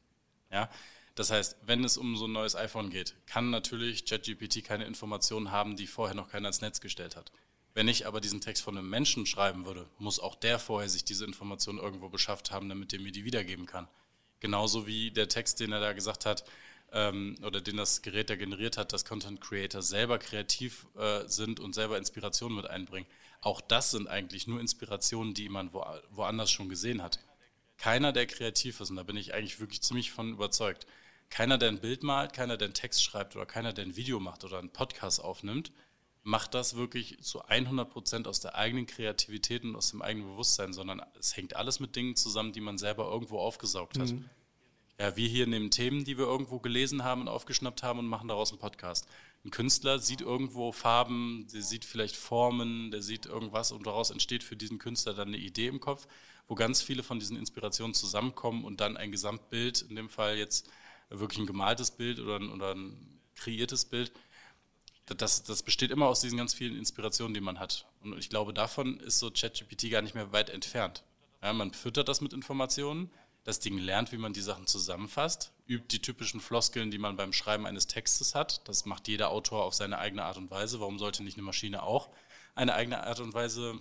Ja, 0.52 0.70
das 1.16 1.32
heißt, 1.32 1.58
wenn 1.64 1.84
es 1.84 1.98
um 1.98 2.16
so 2.16 2.28
ein 2.28 2.32
neues 2.32 2.56
iPhone 2.56 2.90
geht, 2.90 3.16
kann 3.26 3.50
natürlich 3.50 4.06
ChatGPT 4.06 4.64
keine 4.64 4.86
Informationen 4.86 5.52
haben, 5.52 5.76
die 5.76 5.88
vorher 5.88 6.16
noch 6.16 6.30
keiner 6.30 6.48
ins 6.48 6.62
Netz 6.62 6.82
gestellt 6.82 7.16
hat. 7.16 7.32
Wenn 7.74 7.88
ich 7.88 8.08
aber 8.08 8.20
diesen 8.20 8.42
Text 8.42 8.64
von 8.64 8.78
einem 8.78 8.90
Menschen 8.90 9.26
schreiben 9.26 9.66
würde, 9.66 9.88
muss 10.00 10.20
auch 10.20 10.36
der 10.36 10.60
vorher 10.60 10.90
sich 10.90 11.04
diese 11.04 11.26
Informationen 11.26 11.80
irgendwo 11.80 12.10
beschafft 12.10 12.52
haben, 12.52 12.68
damit 12.68 12.94
er 12.94 13.00
mir 13.00 13.12
die 13.12 13.26
wiedergeben 13.26 13.66
kann. 13.66 13.88
Genauso 14.40 14.88
wie 14.88 15.12
der 15.12 15.28
Text, 15.28 15.60
den 15.60 15.72
er 15.72 15.80
da 15.80 15.94
gesagt 15.94 16.26
hat, 16.26 16.44
ähm, 16.92 17.36
oder 17.44 17.62
den 17.62 17.78
das 17.78 18.02
Gerät 18.02 18.30
da 18.30 18.36
generiert 18.36 18.78
hat, 18.78 18.94
dass 18.94 19.06
Content 19.06 19.42
Creator 19.42 19.82
selber 19.82 20.18
kreativ 20.18 20.88
äh, 20.98 21.28
sind 21.28 21.60
und 21.60 21.74
selber 21.74 21.98
Inspirationen 21.98 22.56
mit 22.56 22.68
einbringen. 22.68 23.08
Auch 23.42 23.62
das 23.62 23.92
sind 23.92 24.08
eigentlich 24.08 24.48
nur 24.48 24.60
Inspirationen, 24.60 25.34
die 25.34 25.50
man 25.50 25.74
wo, 25.74 25.86
woanders 26.12 26.52
schon 26.52 26.70
gesehen 26.70 27.02
hat. 27.02 27.20
Keiner, 27.78 28.12
der 28.12 28.28
kreativ 28.28 28.82
ist, 28.82 28.90
und 28.90 28.98
da 28.98 29.04
bin 29.04 29.16
ich 29.16 29.34
eigentlich 29.34 29.60
wirklich 29.60 29.82
ziemlich 29.82 30.12
von 30.12 30.34
überzeugt, 30.34 30.86
keiner, 31.30 31.58
der 31.58 31.70
ein 31.70 31.80
Bild 31.80 32.04
malt, 32.04 32.34
keiner, 32.34 32.58
der 32.58 32.68
einen 32.68 32.74
Text 32.74 33.04
schreibt 33.04 33.36
oder 33.36 33.46
keiner, 33.46 33.72
der 33.72 33.86
ein 33.86 33.96
Video 33.96 34.20
macht 34.20 34.44
oder 34.44 34.58
einen 34.58 34.72
Podcast 34.72 35.22
aufnimmt, 35.22 35.72
macht 36.24 36.54
das 36.54 36.76
wirklich 36.76 37.22
zu 37.22 37.44
100 37.46 37.90
Prozent 37.90 38.28
aus 38.28 38.40
der 38.40 38.56
eigenen 38.56 38.86
Kreativität 38.86 39.64
und 39.64 39.76
aus 39.76 39.92
dem 39.92 40.02
eigenen 40.02 40.28
Bewusstsein, 40.28 40.74
sondern 40.74 41.02
es 41.18 41.38
hängt 41.38 41.56
alles 41.56 41.80
mit 41.80 41.96
Dingen 41.96 42.16
zusammen, 42.16 42.52
die 42.52 42.62
man 42.62 42.78
selber 42.78 43.10
irgendwo 43.10 43.40
aufgesaugt 43.40 43.98
hat. 44.00 44.10
Mhm. 44.10 44.30
Ja, 45.00 45.16
wir 45.16 45.30
hier 45.30 45.48
nehmen 45.48 45.72
Themen, 45.72 46.04
die 46.04 46.18
wir 46.18 46.26
irgendwo 46.26 46.60
gelesen 46.60 47.06
haben 47.06 47.22
und 47.22 47.30
aufgeschnappt 47.30 47.84
haben 47.84 48.00
und 48.00 48.08
machen 48.08 48.28
daraus 48.28 48.52
einen 48.52 48.60
Podcast. 48.60 49.08
Ein 49.46 49.52
Künstler 49.52 50.00
sieht 50.00 50.20
irgendwo 50.20 50.74
Farben, 50.74 51.48
der 51.54 51.62
sieht 51.62 51.86
vielleicht 51.86 52.18
Formen, 52.18 52.92
der 52.92 53.02
sieht 53.02 53.26
irgendwas 53.26 53.72
und 53.72 53.88
daraus 53.88 54.10
entsteht 54.10 54.44
für 54.44 54.58
diesen 54.58 54.78
Künstler 54.78 55.14
dann 55.14 55.30
eine 55.30 55.38
Idee 55.38 55.68
im 55.68 55.80
Kopf, 55.80 56.06
wo 56.50 56.56
ganz 56.56 56.82
viele 56.82 57.02
von 57.02 57.18
diesen 57.18 57.38
Inspirationen 57.38 57.94
zusammenkommen 57.94 58.66
und 58.66 58.82
dann 58.82 58.98
ein 58.98 59.14
Gesamtbild, 59.14 59.84
in 59.84 59.96
dem 59.96 60.10
Fall 60.10 60.38
jetzt 60.38 60.70
wirklich 61.08 61.40
ein 61.40 61.48
gemaltes 61.48 61.92
Bild 61.92 62.20
oder 62.20 62.36
ein, 62.36 62.52
oder 62.52 62.76
ein 62.76 63.22
kreiertes 63.36 63.86
Bild, 63.86 64.12
das, 65.06 65.44
das 65.44 65.64
besteht 65.64 65.92
immer 65.92 66.08
aus 66.08 66.20
diesen 66.20 66.38
ganz 66.38 66.54
vielen 66.54 66.76
Inspirationen, 66.76 67.34
die 67.34 67.42
man 67.42 67.58
hat. 67.58 67.88
Und 68.02 68.18
ich 68.20 68.30
glaube, 68.30 68.54
davon 68.54 69.00
ist 69.00 69.20
so 69.20 69.32
ChatGPT 69.32 69.90
gar 69.92 70.02
nicht 70.02 70.14
mehr 70.14 70.34
weit 70.34 70.50
entfernt. 70.50 71.06
Ja, 71.42 71.54
man 71.54 71.74
füttert 71.74 72.10
das 72.10 72.20
mit 72.20 72.34
Informationen, 72.34 73.10
das 73.50 73.60
Ding 73.60 73.80
lernt, 73.80 74.12
wie 74.12 74.18
man 74.18 74.32
die 74.32 74.42
Sachen 74.42 74.68
zusammenfasst, 74.68 75.52
übt 75.68 75.88
die 75.90 76.02
typischen 76.02 76.40
Floskeln, 76.40 76.92
die 76.92 77.00
man 77.00 77.16
beim 77.16 77.34
Schreiben 77.34 77.66
eines 77.66 77.88
Textes 77.88 78.36
hat. 78.36 78.68
Das 78.68 78.86
macht 78.86 79.08
jeder 79.08 79.32
Autor 79.32 79.64
auf 79.64 79.74
seine 79.74 79.98
eigene 79.98 80.24
Art 80.24 80.38
und 80.38 80.52
Weise. 80.52 80.80
Warum 80.80 81.00
sollte 81.00 81.24
nicht 81.24 81.36
eine 81.36 81.46
Maschine 81.46 81.82
auch 81.82 82.10
eine 82.54 82.76
eigene 82.76 83.04
Art 83.04 83.20
und 83.20 83.34
Weise 83.34 83.80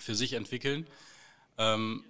für 0.00 0.14
sich 0.14 0.32
entwickeln? 0.32 0.86
Ähm, 1.58 2.04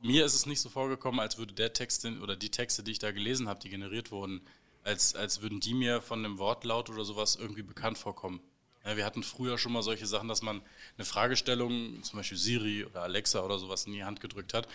mir 0.00 0.24
ist 0.24 0.34
es 0.34 0.46
nicht 0.46 0.60
so 0.60 0.68
vorgekommen, 0.68 1.20
als 1.20 1.38
würde 1.38 1.54
der 1.54 1.72
Text 1.72 2.04
oder 2.04 2.34
die 2.34 2.50
Texte, 2.50 2.82
die 2.82 2.90
ich 2.90 2.98
da 2.98 3.12
gelesen 3.12 3.48
habe, 3.48 3.60
die 3.60 3.70
generiert 3.70 4.10
wurden, 4.10 4.40
als, 4.82 5.14
als 5.14 5.40
würden 5.40 5.60
die 5.60 5.72
mir 5.72 6.02
von 6.02 6.24
einem 6.24 6.38
Wortlaut 6.38 6.90
oder 6.90 7.04
sowas 7.04 7.36
irgendwie 7.36 7.62
bekannt 7.62 7.96
vorkommen. 7.96 8.40
Ja, 8.84 8.96
wir 8.96 9.04
hatten 9.06 9.22
früher 9.22 9.56
schon 9.56 9.72
mal 9.72 9.82
solche 9.82 10.06
Sachen, 10.06 10.28
dass 10.28 10.42
man 10.42 10.60
eine 10.98 11.04
Fragestellung, 11.04 12.02
zum 12.02 12.18
Beispiel 12.18 12.36
Siri 12.36 12.84
oder 12.84 13.02
Alexa 13.02 13.42
oder 13.42 13.58
sowas 13.58 13.86
in 13.86 13.92
die 13.92 14.04
Hand 14.04 14.20
gedrückt 14.20 14.52
hat 14.52 14.66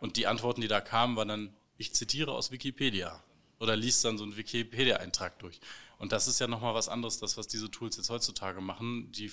und 0.00 0.16
die 0.16 0.26
Antworten, 0.26 0.60
die 0.60 0.68
da 0.68 0.80
kamen, 0.80 1.16
waren 1.16 1.28
dann, 1.28 1.54
ich 1.76 1.94
zitiere 1.94 2.32
aus 2.32 2.50
Wikipedia 2.50 3.22
oder 3.60 3.76
liest 3.76 4.04
dann 4.04 4.18
so 4.18 4.24
einen 4.24 4.36
Wikipedia-Eintrag 4.36 5.38
durch. 5.38 5.60
Und 5.98 6.12
das 6.12 6.28
ist 6.28 6.38
ja 6.38 6.46
nochmal 6.46 6.74
was 6.74 6.88
anderes, 6.88 7.18
das, 7.18 7.36
was 7.36 7.48
diese 7.48 7.70
Tools 7.70 7.96
jetzt 7.96 8.10
heutzutage 8.10 8.60
machen. 8.60 9.10
Die, 9.12 9.30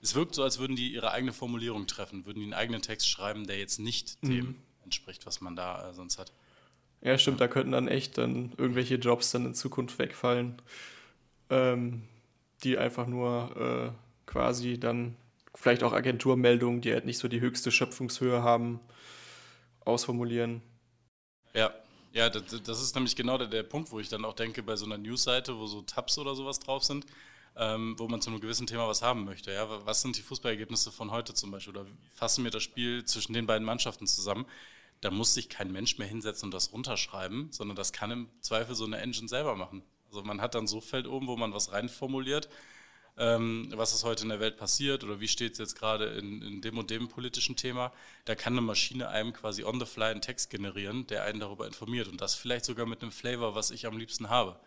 es 0.00 0.14
wirkt 0.14 0.34
so, 0.34 0.42
als 0.42 0.58
würden 0.58 0.74
die 0.74 0.92
ihre 0.92 1.10
eigene 1.12 1.32
Formulierung 1.32 1.86
treffen, 1.86 2.24
würden 2.24 2.38
die 2.38 2.44
einen 2.44 2.54
eigenen 2.54 2.82
Text 2.82 3.08
schreiben, 3.08 3.46
der 3.46 3.58
jetzt 3.58 3.78
nicht 3.78 4.22
mhm. 4.22 4.30
dem 4.30 4.54
entspricht, 4.84 5.26
was 5.26 5.40
man 5.40 5.54
da 5.54 5.90
äh, 5.90 5.94
sonst 5.94 6.18
hat. 6.18 6.32
Ja, 7.02 7.18
stimmt, 7.18 7.40
da 7.40 7.48
könnten 7.48 7.72
dann 7.72 7.88
echt 7.88 8.16
dann 8.16 8.52
irgendwelche 8.56 8.94
Jobs 8.94 9.32
dann 9.32 9.46
in 9.46 9.54
Zukunft 9.54 9.98
wegfallen, 9.98 10.62
ähm, 11.50 12.02
die 12.62 12.78
einfach 12.78 13.06
nur 13.06 13.92
äh, 13.94 14.30
quasi 14.30 14.78
dann 14.78 15.16
vielleicht 15.54 15.82
auch 15.82 15.92
Agenturmeldungen, 15.92 16.80
die 16.80 16.92
halt 16.92 17.04
nicht 17.04 17.18
so 17.18 17.28
die 17.28 17.40
höchste 17.40 17.70
Schöpfungshöhe 17.70 18.42
haben, 18.42 18.80
ausformulieren. 19.84 20.62
Ja, 21.54 21.72
ja, 22.12 22.28
das, 22.28 22.62
das 22.62 22.82
ist 22.82 22.94
nämlich 22.94 23.16
genau 23.16 23.38
der, 23.38 23.46
der, 23.46 23.62
Punkt, 23.62 23.90
wo 23.90 24.00
ich 24.00 24.08
dann 24.08 24.24
auch 24.24 24.34
denke, 24.34 24.62
bei 24.62 24.76
so 24.76 24.84
einer 24.84 24.98
Newsseite, 24.98 25.56
wo 25.56 25.66
so 25.66 25.82
Tabs 25.82 26.18
oder 26.18 26.34
sowas 26.34 26.58
drauf 26.60 26.84
sind, 26.84 27.06
ähm, 27.56 27.94
wo 27.98 28.08
man 28.08 28.20
zu 28.20 28.30
einem 28.30 28.40
gewissen 28.40 28.66
Thema 28.66 28.86
was 28.88 29.02
haben 29.02 29.24
möchte. 29.24 29.52
Ja? 29.52 29.66
Was 29.86 30.02
sind 30.02 30.16
die 30.16 30.22
Fußballergebnisse 30.22 30.92
von 30.92 31.10
heute 31.10 31.34
zum 31.34 31.50
Beispiel? 31.50 31.76
Oder 31.76 31.86
fassen 32.14 32.44
wir 32.44 32.50
das 32.50 32.62
Spiel 32.62 33.04
zwischen 33.04 33.32
den 33.32 33.46
beiden 33.46 33.64
Mannschaften 33.64 34.06
zusammen? 34.06 34.46
da 35.02 35.10
muss 35.10 35.34
sich 35.34 35.48
kein 35.48 35.72
Mensch 35.72 35.98
mehr 35.98 36.06
hinsetzen 36.06 36.46
und 36.46 36.54
das 36.54 36.72
runterschreiben, 36.72 37.50
sondern 37.50 37.76
das 37.76 37.92
kann 37.92 38.10
im 38.12 38.28
Zweifel 38.40 38.74
so 38.74 38.84
eine 38.84 38.98
Engine 38.98 39.28
selber 39.28 39.56
machen. 39.56 39.82
Also 40.06 40.22
man 40.22 40.40
hat 40.40 40.54
dann 40.54 40.66
so 40.66 40.80
Feld 40.80 41.08
oben, 41.08 41.26
wo 41.26 41.36
man 41.36 41.52
was 41.52 41.72
reinformuliert, 41.72 42.48
ähm, 43.18 43.70
was 43.74 43.92
ist 43.94 44.04
heute 44.04 44.22
in 44.22 44.30
der 44.30 44.40
Welt 44.40 44.56
passiert 44.56 45.04
oder 45.04 45.20
wie 45.20 45.28
steht 45.28 45.52
es 45.52 45.58
jetzt 45.58 45.78
gerade 45.78 46.06
in, 46.06 46.42
in, 46.42 46.60
dem 46.62 46.78
und 46.78 46.90
dem 46.90 47.08
politischen 47.08 47.56
Thema. 47.56 47.92
Da 48.24 48.34
kann 48.34 48.54
eine 48.54 48.62
Maschine 48.62 49.08
einem 49.08 49.32
quasi 49.32 49.64
on 49.64 49.78
the 49.78 49.86
fly 49.86 50.06
einen 50.06 50.22
Text 50.22 50.50
generieren, 50.50 51.06
der 51.06 51.24
einen 51.24 51.40
darüber 51.40 51.66
informiert 51.66 52.08
und 52.08 52.20
das 52.20 52.34
vielleicht 52.34 52.64
sogar 52.64 52.86
mit 52.86 53.02
einem 53.02 53.12
Flavor, 53.12 53.54
was 53.54 53.70
ich 53.70 53.86
am 53.86 53.98
liebsten 53.98 54.30
habe. 54.30 54.58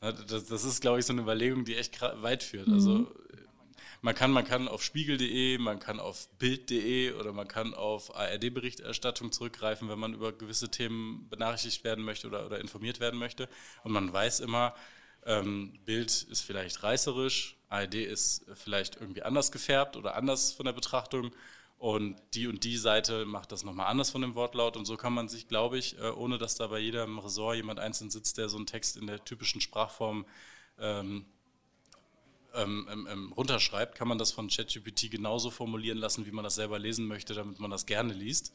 Das, 0.00 0.46
das 0.46 0.64
ist, 0.64 0.82
glaube 0.82 0.98
ich, 0.98 1.06
so 1.06 1.12
eine 1.12 1.22
Überlegung, 1.22 1.64
die 1.64 1.74
echt 1.74 2.00
weit 2.00 2.42
führt. 2.42 2.68
Also 2.68 2.90
mhm. 2.90 3.08
Man 4.02 4.14
kann, 4.14 4.30
man 4.30 4.44
kann 4.44 4.68
auf 4.68 4.84
spiegel.de, 4.84 5.58
man 5.58 5.78
kann 5.78 6.00
auf 6.00 6.28
bild.de 6.38 7.14
oder 7.14 7.32
man 7.32 7.48
kann 7.48 7.74
auf 7.74 8.14
ARD-Berichterstattung 8.14 9.32
zurückgreifen, 9.32 9.88
wenn 9.88 9.98
man 9.98 10.14
über 10.14 10.32
gewisse 10.32 10.70
Themen 10.70 11.28
benachrichtigt 11.28 11.82
werden 11.82 12.04
möchte 12.04 12.28
oder, 12.28 12.46
oder 12.46 12.60
informiert 12.60 13.00
werden 13.00 13.18
möchte. 13.18 13.48
Und 13.84 13.92
man 13.92 14.12
weiß 14.12 14.40
immer, 14.40 14.74
ähm, 15.26 15.78
Bild 15.84 16.22
ist 16.22 16.40
vielleicht 16.40 16.82
reißerisch, 16.82 17.56
ARD 17.68 17.94
ist 17.94 18.46
vielleicht 18.54 18.96
irgendwie 18.96 19.22
anders 19.22 19.52
gefärbt 19.52 19.96
oder 19.96 20.14
anders 20.14 20.52
von 20.52 20.66
der 20.66 20.72
Betrachtung. 20.72 21.32
Und 21.78 22.16
die 22.32 22.46
und 22.46 22.64
die 22.64 22.78
Seite 22.78 23.26
macht 23.26 23.52
das 23.52 23.62
nochmal 23.62 23.88
anders 23.88 24.08
von 24.08 24.22
dem 24.22 24.34
Wortlaut. 24.34 24.78
Und 24.78 24.86
so 24.86 24.96
kann 24.96 25.12
man 25.12 25.28
sich, 25.28 25.46
glaube 25.46 25.76
ich, 25.76 25.98
äh, 25.98 26.08
ohne 26.08 26.38
dass 26.38 26.54
da 26.54 26.68
bei 26.68 26.78
jedem 26.78 27.18
Ressort 27.18 27.56
jemand 27.56 27.80
einzeln 27.80 28.10
sitzt, 28.10 28.38
der 28.38 28.48
so 28.48 28.56
einen 28.56 28.66
Text 28.66 28.96
in 28.96 29.06
der 29.06 29.22
typischen 29.22 29.60
Sprachform 29.60 30.24
ähm, 30.78 31.26
ähm, 32.54 32.88
ähm, 32.90 33.08
ähm, 33.10 33.32
runterschreibt, 33.34 33.94
kann 33.94 34.08
man 34.08 34.16
das 34.16 34.32
von 34.32 34.48
ChatGPT 34.48 35.10
genauso 35.10 35.50
formulieren 35.50 35.98
lassen, 35.98 36.24
wie 36.24 36.30
man 36.30 36.44
das 36.44 36.54
selber 36.54 36.78
lesen 36.78 37.06
möchte, 37.06 37.34
damit 37.34 37.58
man 37.58 37.70
das 37.70 37.84
gerne 37.84 38.14
liest. 38.14 38.54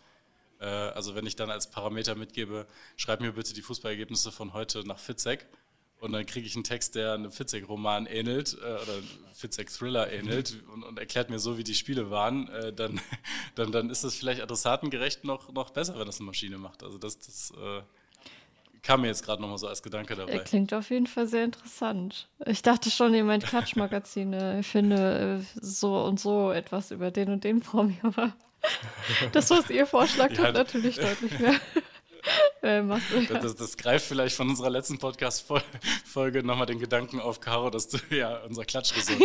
Äh, 0.60 0.66
also 0.66 1.14
wenn 1.14 1.28
ich 1.28 1.36
dann 1.36 1.52
als 1.52 1.70
Parameter 1.70 2.16
mitgebe, 2.16 2.66
schreib 2.96 3.22
mir 3.22 3.34
bitte 3.34 3.54
die 3.54 3.62
Fußballergebnisse 3.62 4.32
von 4.32 4.54
heute 4.54 4.88
nach 4.88 4.98
Fitzek 4.98 5.46
und 6.02 6.14
dann 6.14 6.26
kriege 6.26 6.48
ich 6.48 6.56
einen 6.56 6.64
Text, 6.64 6.96
der 6.96 7.14
einem 7.14 7.32
Fitzek-Roman 7.32 8.08
ähnelt 8.08 8.58
äh, 8.60 8.66
oder 8.66 9.04
Fitzek-Thriller 9.34 10.12
ähnelt 10.12 10.58
und, 10.74 10.84
und, 10.84 10.98
erklärt 10.98 11.30
mir 11.30 11.38
so, 11.38 11.60
wie 11.60 11.64
die 11.64 11.76
Spiele 11.76 12.10
waren, 12.10 12.50
äh, 12.50 12.74
dann, 12.74 13.00
dann, 13.56 13.72
dann 13.72 13.90
ist 13.92 14.04
das 14.04 14.16
vielleicht 14.16 14.42
adressatengerecht 14.42 15.24
noch, 15.24 15.54
noch 15.54 15.70
besser, 15.70 15.98
wenn 16.00 16.08
das 16.08 16.20
eine 16.20 16.26
Maschine 16.26 16.58
macht. 16.58 16.82
Also 16.84 16.98
das, 16.98 17.20
das 17.20 17.54
äh, 17.56 17.82
kam 18.82 19.02
mir 19.02 19.08
jetzt 19.08 19.24
gerade 19.24 19.44
nochmal 19.44 19.60
so 19.60 19.68
als 19.68 19.84
Gedanke 19.84 20.16
dabei. 20.16 20.40
Klingt 20.40 20.74
auf 20.74 20.90
jeden 20.90 21.06
Fall 21.06 21.28
sehr 21.28 21.44
interessant. 21.44 22.28
Ich 22.48 22.64
dachte 22.64 22.90
schon, 22.90 23.14
ihr 23.14 23.24
meint 23.24 23.46
Klatschmagazine. 23.46 24.58
Ich 24.62 24.68
finde 24.68 25.40
äh, 25.40 25.60
so 25.62 26.04
und 26.04 26.20
so 26.20 26.52
etwas 26.52 26.90
über 26.90 27.12
den 27.12 27.30
und 27.30 27.44
den 27.44 27.60
Promi, 27.60 27.98
aber 28.02 28.34
das, 29.34 29.52
was 29.52 29.70
ihr 29.70 29.86
vorschlagt, 29.86 30.38
ja, 30.38 30.46
hat 30.46 30.56
natürlich 30.56 30.96
deutlich 30.96 31.40
mehr. 31.40 31.60
Äh, 32.62 32.84
das, 33.30 33.42
das, 33.42 33.56
das, 33.56 33.78
greift 33.78 34.06
vielleicht 34.06 34.36
von 34.36 34.50
unserer 34.50 34.70
letzten 34.70 35.00
Podcast-Folge 35.00 36.44
nochmal 36.44 36.68
den 36.68 36.80
Gedanken 36.80 37.20
auf, 37.20 37.40
Caro, 37.40 37.70
dass 37.70 37.88
du 37.88 37.98
ja 38.12 38.38
unser 38.44 38.66
Klatschresort 38.66 39.20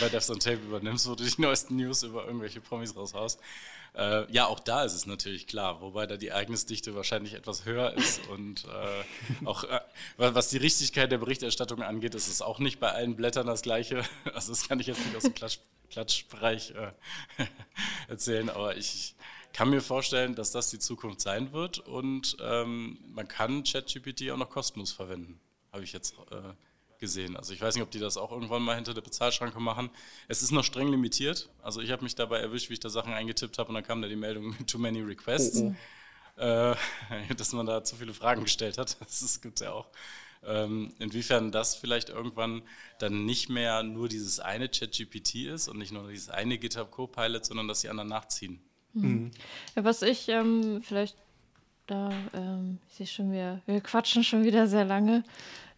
bei 0.00 0.08
Devs 0.08 0.30
on 0.30 0.38
Tape 0.38 0.58
übernimmst, 0.58 1.08
wo 1.08 1.14
du 1.14 1.24
die 1.24 1.40
neuesten 1.40 1.76
News 1.76 2.02
über 2.02 2.26
irgendwelche 2.26 2.60
Promis 2.60 2.94
raushaust. 2.94 3.40
Äh, 3.94 4.30
ja, 4.30 4.46
auch 4.46 4.60
da 4.60 4.84
ist 4.84 4.94
es 4.94 5.06
natürlich 5.06 5.46
klar, 5.46 5.80
wobei 5.80 6.06
da 6.06 6.16
die 6.16 6.28
Ereignisdichte 6.28 6.94
wahrscheinlich 6.94 7.34
etwas 7.34 7.64
höher 7.64 7.94
ist 7.94 8.26
und 8.30 8.64
äh, 8.66 9.46
auch 9.46 9.64
äh, 9.64 9.80
was 10.16 10.50
die 10.50 10.58
Richtigkeit 10.58 11.10
der 11.10 11.18
Berichterstattung 11.18 11.82
angeht, 11.82 12.14
ist 12.14 12.28
es 12.28 12.42
auch 12.42 12.58
nicht 12.58 12.78
bei 12.78 12.92
allen 12.92 13.16
Blättern 13.16 13.46
das 13.46 13.62
Gleiche. 13.62 14.02
Also 14.34 14.52
das 14.52 14.68
kann 14.68 14.78
ich 14.78 14.86
jetzt 14.86 15.04
nicht 15.04 15.16
aus 15.16 15.22
dem 15.24 15.34
Klatsch, 15.34 15.58
Klatschbereich 15.90 16.72
äh, 16.72 16.92
erzählen, 18.08 18.48
aber 18.48 18.76
ich 18.76 19.16
kann 19.52 19.70
mir 19.70 19.80
vorstellen, 19.80 20.34
dass 20.34 20.52
das 20.52 20.70
die 20.70 20.78
Zukunft 20.78 21.20
sein 21.20 21.52
wird 21.52 21.78
und 21.78 22.36
ähm, 22.40 22.98
man 23.08 23.28
kann 23.28 23.64
ChatGPT 23.64 24.30
auch 24.30 24.36
noch 24.36 24.50
kostenlos 24.50 24.92
verwenden, 24.92 25.40
habe 25.72 25.84
ich 25.84 25.92
jetzt 25.92 26.14
äh, 26.30 26.54
gesehen. 27.00 27.36
Also 27.36 27.52
ich 27.52 27.60
weiß 27.60 27.74
nicht, 27.74 27.82
ob 27.82 27.90
die 27.90 27.98
das 27.98 28.16
auch 28.16 28.30
irgendwann 28.30 28.62
mal 28.62 28.76
hinter 28.76 28.94
der 28.94 29.00
Bezahlschranke 29.00 29.58
machen. 29.58 29.90
Es 30.28 30.42
ist 30.42 30.52
noch 30.52 30.64
streng 30.64 30.88
limitiert. 30.88 31.48
Also 31.62 31.80
ich 31.80 31.90
habe 31.90 32.04
mich 32.04 32.14
dabei 32.14 32.38
erwischt, 32.38 32.68
wie 32.68 32.74
ich 32.74 32.80
da 32.80 32.90
Sachen 32.90 33.12
eingetippt 33.12 33.58
habe 33.58 33.70
und 33.70 33.74
dann 33.74 33.84
kam 33.84 34.02
da 34.02 34.08
die 34.08 34.16
Meldung 34.16 34.54
Too 34.66 34.78
many 34.78 35.00
requests, 35.00 35.60
oh, 35.60 35.74
oh. 36.36 36.42
Äh, 36.42 36.76
dass 37.36 37.52
man 37.52 37.66
da 37.66 37.82
zu 37.82 37.96
viele 37.96 38.14
Fragen 38.14 38.42
gestellt 38.44 38.78
hat. 38.78 38.96
Das 39.00 39.40
gibt 39.40 39.60
es 39.60 39.64
ja 39.64 39.72
auch. 39.72 39.88
Ähm, 40.42 40.94
inwiefern 40.98 41.52
das 41.52 41.74
vielleicht 41.74 42.08
irgendwann 42.08 42.62
dann 42.98 43.26
nicht 43.26 43.50
mehr 43.50 43.82
nur 43.82 44.08
dieses 44.08 44.40
eine 44.40 44.70
ChatGPT 44.70 45.34
ist 45.46 45.68
und 45.68 45.76
nicht 45.76 45.92
nur 45.92 46.08
dieses 46.08 46.30
eine 46.30 46.56
GitHub 46.56 46.90
Copilot, 46.90 47.44
sondern 47.44 47.68
dass 47.68 47.82
die 47.82 47.90
anderen 47.90 48.08
nachziehen. 48.08 48.58
Mhm. 48.92 49.30
Ja, 49.76 49.84
was 49.84 50.02
ich 50.02 50.28
ähm, 50.28 50.80
vielleicht 50.82 51.16
da, 51.90 52.10
ähm, 52.34 52.78
ich 52.88 52.94
sehe 52.94 53.06
schon, 53.06 53.32
wir, 53.32 53.60
wir 53.66 53.80
quatschen 53.80 54.22
schon 54.22 54.44
wieder 54.44 54.66
sehr 54.66 54.84
lange. 54.84 55.24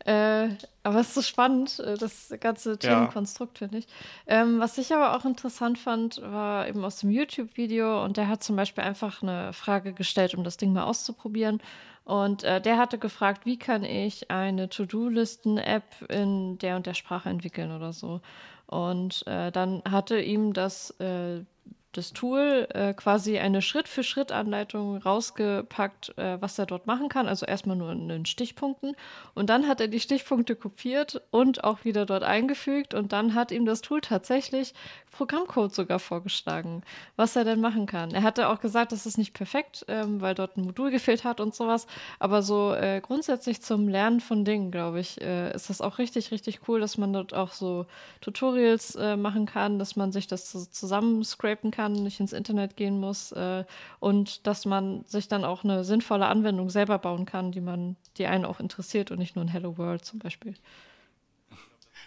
Äh, 0.05 0.49
aber 0.83 0.99
es 1.01 1.09
ist 1.09 1.15
so 1.15 1.23
spannend, 1.23 1.79
äh, 1.79 1.97
das 1.97 2.35
ganze 2.41 2.77
Themenkonstrukt, 2.77 3.61
ja. 3.61 3.67
finde 3.67 3.79
ich. 3.79 3.87
Ähm, 4.27 4.59
was 4.59 4.77
ich 4.79 4.93
aber 4.93 5.17
auch 5.17 5.25
interessant 5.25 5.79
fand, 5.79 6.21
war 6.21 6.69
eben 6.69 6.85
aus 6.85 6.97
dem 6.97 7.11
YouTube-Video 7.11 8.05
und 8.05 8.17
der 8.17 8.29
hat 8.29 8.43
zum 8.43 8.57
Beispiel 8.57 8.85
einfach 8.85 9.23
eine 9.23 9.53
Frage 9.53 9.93
gestellt, 9.93 10.35
um 10.35 10.45
das 10.45 10.57
Ding 10.57 10.73
mal 10.73 10.85
auszuprobieren. 10.85 11.63
Und 12.05 12.43
äh, 12.43 12.61
der 12.61 12.79
hatte 12.79 12.99
gefragt, 12.99 13.47
wie 13.47 13.59
kann 13.59 13.85
ich 13.85 14.31
eine 14.31 14.69
To-Do-Listen-App 14.69 16.11
in 16.11 16.59
der 16.59 16.77
und 16.77 16.87
der 16.87 16.95
Sprache 16.95 17.29
entwickeln 17.29 17.71
oder 17.71 17.93
so. 17.93 18.21
Und 18.67 19.25
äh, 19.29 19.53
dann 19.53 19.83
hatte 19.89 20.21
ihm 20.21 20.53
das 20.53 20.91
äh, 20.99 21.45
das 21.93 22.15
Tool 22.15 22.67
äh, 22.73 22.95
quasi 22.95 23.39
eine 23.39 23.61
Schritt-für-Schritt-Anleitung 23.61 24.97
rausgepackt, 24.97 26.17
äh, 26.17 26.41
was 26.41 26.59
er 26.59 26.67
dort 26.67 26.87
machen 26.87 27.11
kann. 27.11 27.29
Also 27.29 27.45
erstmal 27.45 27.77
nur 27.77 27.93
in 27.93 28.09
den 28.09 28.25
Stichpunkten. 28.25 28.97
Und 29.35 29.51
dann 29.51 29.69
hat 29.69 29.81
er 29.81 29.89
die 29.89 30.01
Stichpunkte 30.01 30.57
kopiert 30.57 31.21
und 31.31 31.65
auch 31.65 31.85
wieder 31.85 32.07
dort 32.07 32.23
eingefügt. 32.23 32.95
Und 32.95 33.13
dann 33.13 33.35
hat 33.35 33.53
ihm 33.53 33.67
das 33.67 33.83
Tool 33.83 34.01
tatsächlich 34.01 34.73
Programmcode 35.11 35.75
sogar 35.75 35.99
vorgeschlagen, 35.99 36.83
was 37.17 37.37
er 37.37 37.45
denn 37.45 37.61
machen 37.61 37.85
kann. 37.85 38.13
Er 38.13 38.23
hatte 38.23 38.49
auch 38.49 38.61
gesagt, 38.61 38.93
das 38.93 39.05
ist 39.05 39.19
nicht 39.19 39.35
perfekt, 39.35 39.85
ähm, 39.89 40.23
weil 40.23 40.35
dort 40.35 40.57
ein 40.57 40.65
Modul 40.65 40.91
gefehlt 40.91 41.25
hat 41.25 41.41
und 41.41 41.55
sowas. 41.55 41.87
Aber 42.19 42.41
so 42.41 42.73
äh, 42.73 43.03
grundsätzlich 43.03 43.61
zum 43.61 43.89
Lernen 43.89 44.21
von 44.21 44.47
Dingen, 44.47 44.71
glaube 44.71 45.01
ich, 45.01 45.21
äh, 45.21 45.55
ist 45.55 45.69
das 45.69 45.83
auch 45.83 45.99
richtig, 45.99 46.31
richtig 46.31 46.61
cool, 46.69 46.81
dass 46.81 46.97
man 46.97 47.13
dort 47.13 47.35
auch 47.35 47.53
so 47.53 47.85
Tutorials 48.23 48.95
äh, 48.95 49.17
machen 49.17 49.45
kann, 49.45 49.79
dass 49.79 49.95
man 49.95 50.11
sich 50.11 50.27
das 50.27 50.51
so 50.51 50.65
zusammenscrapen 50.65 51.71
kann 51.71 51.82
kann, 51.83 51.93
nicht 51.93 52.21
ins 52.21 52.33
Internet 52.33 52.77
gehen 52.77 53.01
muss 53.01 53.33
äh, 53.33 53.65
und 53.99 54.47
dass 54.47 54.65
man 54.65 55.05
sich 55.05 55.27
dann 55.27 55.45
auch 55.45 55.65
eine 55.65 55.85
sinnvolle 55.85 56.27
Anwendung 56.27 56.71
selber 56.71 56.99
bauen 56.99 57.27
kann, 57.27 57.51
die 57.51 57.61
man, 57.61 57.97
die 58.19 58.27
einen 58.27 58.45
auch 58.45 58.61
interessiert 58.61 59.11
und 59.11 59.19
nicht 59.19 59.35
nur 59.35 59.45
ein 59.45 59.49
Hello 59.49 59.77
World 59.79 60.05
zum 60.05 60.21
Beispiel. 60.21 60.55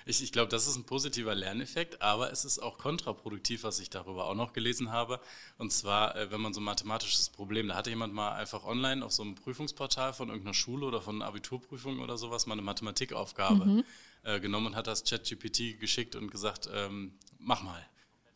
Ich, 0.07 0.21
ich 0.21 0.31
glaube, 0.31 0.49
das 0.49 0.67
ist 0.67 0.75
ein 0.75 0.85
positiver 0.85 1.33
Lerneffekt, 1.33 2.01
aber 2.01 2.31
es 2.31 2.45
ist 2.45 2.59
auch 2.59 2.77
kontraproduktiv, 2.77 3.63
was 3.63 3.79
ich 3.79 3.89
darüber 3.89 4.25
auch 4.25 4.35
noch 4.35 4.53
gelesen 4.53 4.91
habe. 4.91 5.19
Und 5.57 5.73
zwar, 5.73 6.15
äh, 6.15 6.31
wenn 6.31 6.39
man 6.41 6.53
so 6.53 6.61
ein 6.61 6.63
mathematisches 6.63 7.29
Problem, 7.29 7.67
da 7.67 7.75
hatte 7.75 7.89
jemand 7.89 8.13
mal 8.13 8.33
einfach 8.33 8.63
online 8.65 9.03
auf 9.03 9.11
so 9.11 9.23
einem 9.23 9.35
Prüfungsportal 9.35 10.13
von 10.13 10.29
irgendeiner 10.29 10.53
Schule 10.53 10.85
oder 10.85 11.01
von 11.01 11.21
Abiturprüfungen 11.21 11.99
oder 11.99 12.17
sowas 12.17 12.45
mal 12.45 12.53
eine 12.53 12.61
Mathematikaufgabe 12.61 13.65
mhm. 13.65 13.83
äh, 14.23 14.39
genommen 14.39 14.67
und 14.67 14.75
hat 14.75 14.87
das 14.87 15.03
ChatGPT 15.03 15.79
geschickt 15.79 16.15
und 16.15 16.29
gesagt, 16.31 16.69
ähm, 16.71 17.15
mach 17.39 17.63
mal. 17.63 17.83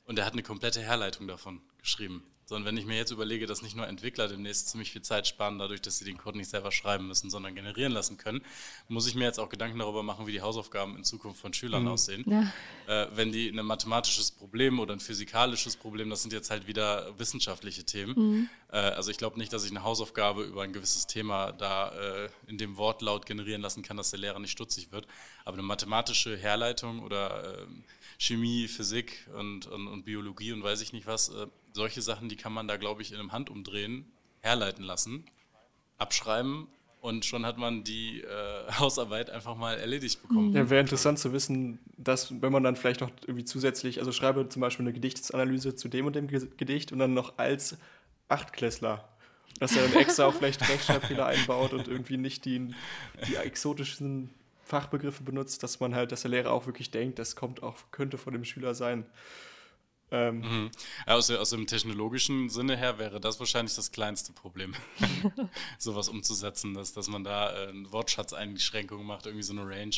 Und 0.10 0.18
er 0.18 0.26
hat 0.26 0.34
eine 0.34 0.41
komplette 0.41 0.82
Herleitung 0.82 1.28
davon 1.28 1.62
geschrieben. 1.78 2.24
Sondern 2.45 2.66
wenn 2.66 2.78
ich 2.78 2.88
mir 2.88 2.97
jetzt 2.97 3.12
überlege, 3.12 3.45
dass 3.45 3.62
nicht 3.62 3.76
nur 3.76 3.88
Entwickler 3.88 4.28
demnächst 4.28 4.70
ziemlich 4.70 4.91
viel 4.91 5.03
Zeit 5.03 5.28
sparen, 5.28 5.60
dadurch, 5.60 5.84
dass 5.84 5.99
sie 5.99 6.05
den 6.05 6.18
Code 6.18 6.36
nicht 6.36 6.49
selber 6.49 6.72
schreiben 6.72 7.07
müssen, 7.07 7.30
sondern 7.30 7.53
generieren 7.53 7.91
lassen 7.91 8.18
können, 8.18 8.41
muss 8.88 9.05
ich 9.05 9.14
mir 9.14 9.26
jetzt 9.26 9.39
auch 9.39 9.49
Gedanken 9.49 9.78
darüber 9.78 10.01
machen, 10.01 10.26
wie 10.26 10.32
die 10.32 10.41
Hausaufgaben 10.41 10.97
in 10.97 11.03
Zukunft 11.03 11.39
von 11.39 11.53
Schülern 11.53 11.84
mhm. 11.84 11.89
aussehen. 11.89 12.26
Ja. 12.28 13.03
Äh, 13.03 13.07
wenn 13.14 13.32
die 13.32 13.49
ein 13.49 13.64
mathematisches 13.64 14.32
Problem 14.32 14.80
oder 14.80 14.93
ein 14.93 14.99
physikalisches 14.99 15.76
Problem, 15.76 16.10
das 16.10 16.24
sind 16.24 16.34
jetzt 16.34 16.49
halt 16.49 16.66
wieder 16.66 17.14
wissenschaftliche 17.20 17.84
Themen. 17.84 18.16
Mhm. 18.16 18.49
Äh, 18.72 18.78
also 18.78 19.12
ich 19.12 19.20
glaube 19.20 19.38
nicht, 19.38 19.53
dass 19.53 19.64
ich 19.64 19.70
eine 19.70 19.84
Hausaufgabe 19.84 20.41
über 20.41 20.64
ein 20.64 20.74
gewisses 20.74 21.05
Thema 21.05 21.51
da 21.51 21.89
äh, 21.91 22.30
in 22.47 22.57
dem 22.57 22.78
Wortlaut 22.78 23.28
generieren 23.28 23.62
lassen 23.62 23.84
kann, 23.84 23.95
dass 23.95 24.10
der 24.10 24.22
Lehrer 24.22 24.39
nicht 24.39 24.49
stutzig 24.49 24.91
wird. 24.91 25.05
Aber 25.45 25.53
eine 25.53 25.62
mathematische 25.62 26.36
Herleitung 26.36 27.03
oder 27.03 27.60
ähm, 27.60 27.84
Chemie, 28.20 28.67
Physik 28.67 29.28
und, 29.38 29.65
und, 29.67 29.88
und, 29.88 30.03
Biologie 30.03 30.51
und 30.51 30.61
weiß 30.61 30.82
ich 30.82 30.93
nicht 30.93 31.07
was. 31.07 31.30
Äh, 31.30 31.47
solche 31.74 32.01
Sachen, 32.01 32.30
die 32.30 32.36
kann 32.36 32.53
man 32.53 32.67
da, 32.67 32.78
glaube 32.78 33.01
ich, 33.01 33.11
in 33.11 33.17
einem 33.17 33.32
Handumdrehen 33.32 34.05
herleiten 34.41 34.84
lassen, 34.84 35.26
abschreiben 35.97 36.67
und 37.01 37.24
schon 37.24 37.45
hat 37.45 37.57
man 37.57 37.84
die 37.84 38.22
äh, 38.22 38.72
Hausarbeit 38.80 39.30
einfach 39.30 39.55
mal 39.55 39.78
erledigt 39.78 40.22
bekommen. 40.22 40.53
Ja, 40.53 40.70
wäre 40.70 40.82
interessant 40.82 41.17
zu 41.17 41.32
wissen, 41.32 41.80
dass 41.97 42.41
wenn 42.41 42.51
man 42.51 42.63
dann 42.63 42.76
vielleicht 42.76 42.99
noch 42.99 43.11
irgendwie 43.22 43.45
zusätzlich, 43.45 43.99
also 43.99 44.11
schreibe 44.11 44.49
zum 44.49 44.61
Beispiel 44.61 44.84
eine 44.84 44.93
Gedichtsanalyse 44.93 45.76
zu 45.76 45.88
dem 45.88 46.05
und 46.05 46.15
dem 46.15 46.28
Gedicht 46.28 46.91
und 46.91 46.99
dann 46.99 47.13
noch 47.13 47.38
als 47.38 47.78
Achtklässler 48.28 49.07
dass 49.59 49.76
er 49.76 49.88
dann 49.88 50.01
extra 50.01 50.26
auch 50.26 50.34
vielleicht 50.34 50.67
Rechtschreibfehler 50.67 51.26
einbaut 51.26 51.74
und 51.74 51.88
irgendwie 51.88 52.17
nicht 52.17 52.45
die, 52.45 52.74
die 53.28 53.36
exotischen 53.36 54.30
Fachbegriffe 54.70 55.24
benutzt, 55.24 55.63
dass 55.63 55.80
man 55.80 55.95
halt, 55.95 56.11
dass 56.11 56.22
der 56.22 56.32
Lehrer 56.32 56.51
auch 56.51 56.67
wirklich 56.67 56.91
denkt, 56.91 57.20
das 57.20 57.36
kommt 57.36 57.63
auch, 57.63 57.76
könnte 57.91 58.17
von 58.17 58.34
dem 58.34 58.45
Schüler 58.45 58.76
sein. 58.76 59.05
Ähm, 60.11 60.39
mhm. 60.39 60.72
aus, 61.05 61.30
aus, 61.30 61.51
dem 61.51 61.67
technologischen 61.67 62.49
Sinne 62.49 62.76
her 62.76 62.97
wäre 62.97 63.20
das 63.20 63.39
wahrscheinlich 63.39 63.76
das 63.76 63.91
kleinste 63.91 64.34
Problem, 64.34 64.74
sowas 65.78 66.09
umzusetzen, 66.09 66.74
dass, 66.74 66.93
dass 66.93 67.07
man 67.09 67.24
da 67.24 67.51
äh, 67.51 67.67
eine 67.70 67.91
Wortschatzeinschränkung 67.91 69.05
macht, 69.05 69.26
irgendwie 69.26 69.43
so 69.43 69.53
eine 69.53 69.67
Range 69.67 69.95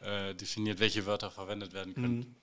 äh, 0.00 0.34
definiert, 0.34 0.78
welche 0.78 1.06
Wörter 1.06 1.30
verwendet 1.30 1.72
werden 1.72 1.94
können. 1.94 2.18
Mhm. 2.18 2.34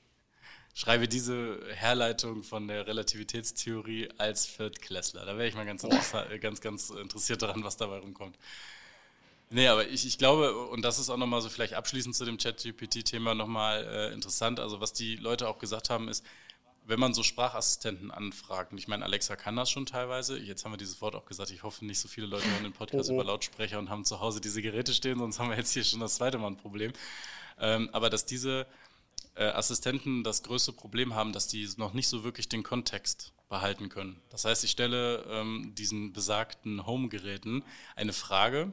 Schreibe 0.74 1.08
diese 1.08 1.60
Herleitung 1.74 2.44
von 2.44 2.68
der 2.68 2.88
Relativitätstheorie 2.88 4.10
als 4.18 4.46
Viertklässler. 4.46 5.26
Da 5.26 5.38
wäre 5.38 5.48
ich 5.48 5.56
mal 5.56 5.66
ganz, 5.66 5.86
ganz, 6.42 6.62
ganz 6.62 6.90
interessiert 6.90 7.42
daran, 7.42 7.64
was 7.64 7.76
dabei 7.76 7.98
rumkommt. 7.98 8.38
Nee, 9.52 9.68
aber 9.68 9.88
ich, 9.88 10.06
ich 10.06 10.18
glaube, 10.20 10.56
und 10.68 10.84
das 10.84 11.00
ist 11.00 11.10
auch 11.10 11.18
nochmal 11.18 11.42
so 11.42 11.50
vielleicht 11.50 11.74
abschließend 11.74 12.16
zu 12.16 12.24
dem 12.24 12.38
Chat-GPT-Thema 12.38 13.34
nochmal 13.34 13.84
äh, 13.84 14.14
interessant. 14.14 14.60
Also, 14.60 14.80
was 14.80 14.94
die 14.94 15.16
Leute 15.16 15.48
auch 15.48 15.58
gesagt 15.58 15.90
haben, 15.90 16.08
ist, 16.08 16.24
wenn 16.86 17.00
man 17.00 17.14
so 17.14 17.24
Sprachassistenten 17.24 18.12
anfragt, 18.12 18.72
und 18.72 18.78
ich 18.78 18.88
meine, 18.88 19.06
Alexa 19.06 19.36
kann 19.36 19.56
das 19.56 19.70
schon 19.70 19.86
teilweise, 19.86 20.38
jetzt 20.38 20.66
haben 20.66 20.74
wir 20.74 20.78
dieses 20.78 21.02
Wort 21.02 21.16
auch 21.16 21.26
gesagt, 21.26 21.52
ich 21.52 21.64
hoffe, 21.64 21.86
nicht 21.86 22.00
so 22.00 22.08
viele 22.08 22.28
Leute 22.28 22.50
hören 22.52 22.64
den 22.64 22.74
Podcast 22.74 23.10
oh, 23.10 23.14
oh. 23.14 23.16
über 23.16 23.26
Lautsprecher 23.26 23.80
und 23.80 23.90
haben 23.90 24.06
zu 24.06 24.20
Hause 24.20 24.42
diese 24.42 24.62
Geräte 24.62 24.94
stehen, 24.94 25.20
sonst 25.20 25.40
haben 25.40 25.50
wir 25.50 25.58
jetzt 25.58 25.74
hier 25.74 25.84
schon 25.84 26.00
das 26.00 26.16
zweite 26.16 26.38
Mal 26.38 26.48
ein 26.48 26.58
Problem. 26.58 26.94
Ähm, 27.60 27.90
aber 27.92 28.10
dass 28.10 28.26
diese 28.26 28.66
äh, 29.36 29.46
Assistenten 29.46 30.24
das 30.24 30.44
größte 30.44 30.74
Problem 30.74 31.14
haben, 31.16 31.34
dass 31.34 31.48
die 31.48 31.68
noch 31.78 31.94
nicht 31.94 32.08
so 32.08 32.24
wirklich 32.24 32.50
den 32.50 32.64
Kontext 32.64 33.34
behalten 33.50 33.90
können. 33.90 34.20
Das 34.30 34.46
heißt, 34.46 34.64
ich 34.64 34.72
stelle 34.72 35.24
ähm, 35.30 35.74
diesen 35.76 36.14
besagten 36.14 36.86
Home-Geräten 36.86 37.64
eine 37.96 38.14
Frage, 38.14 38.72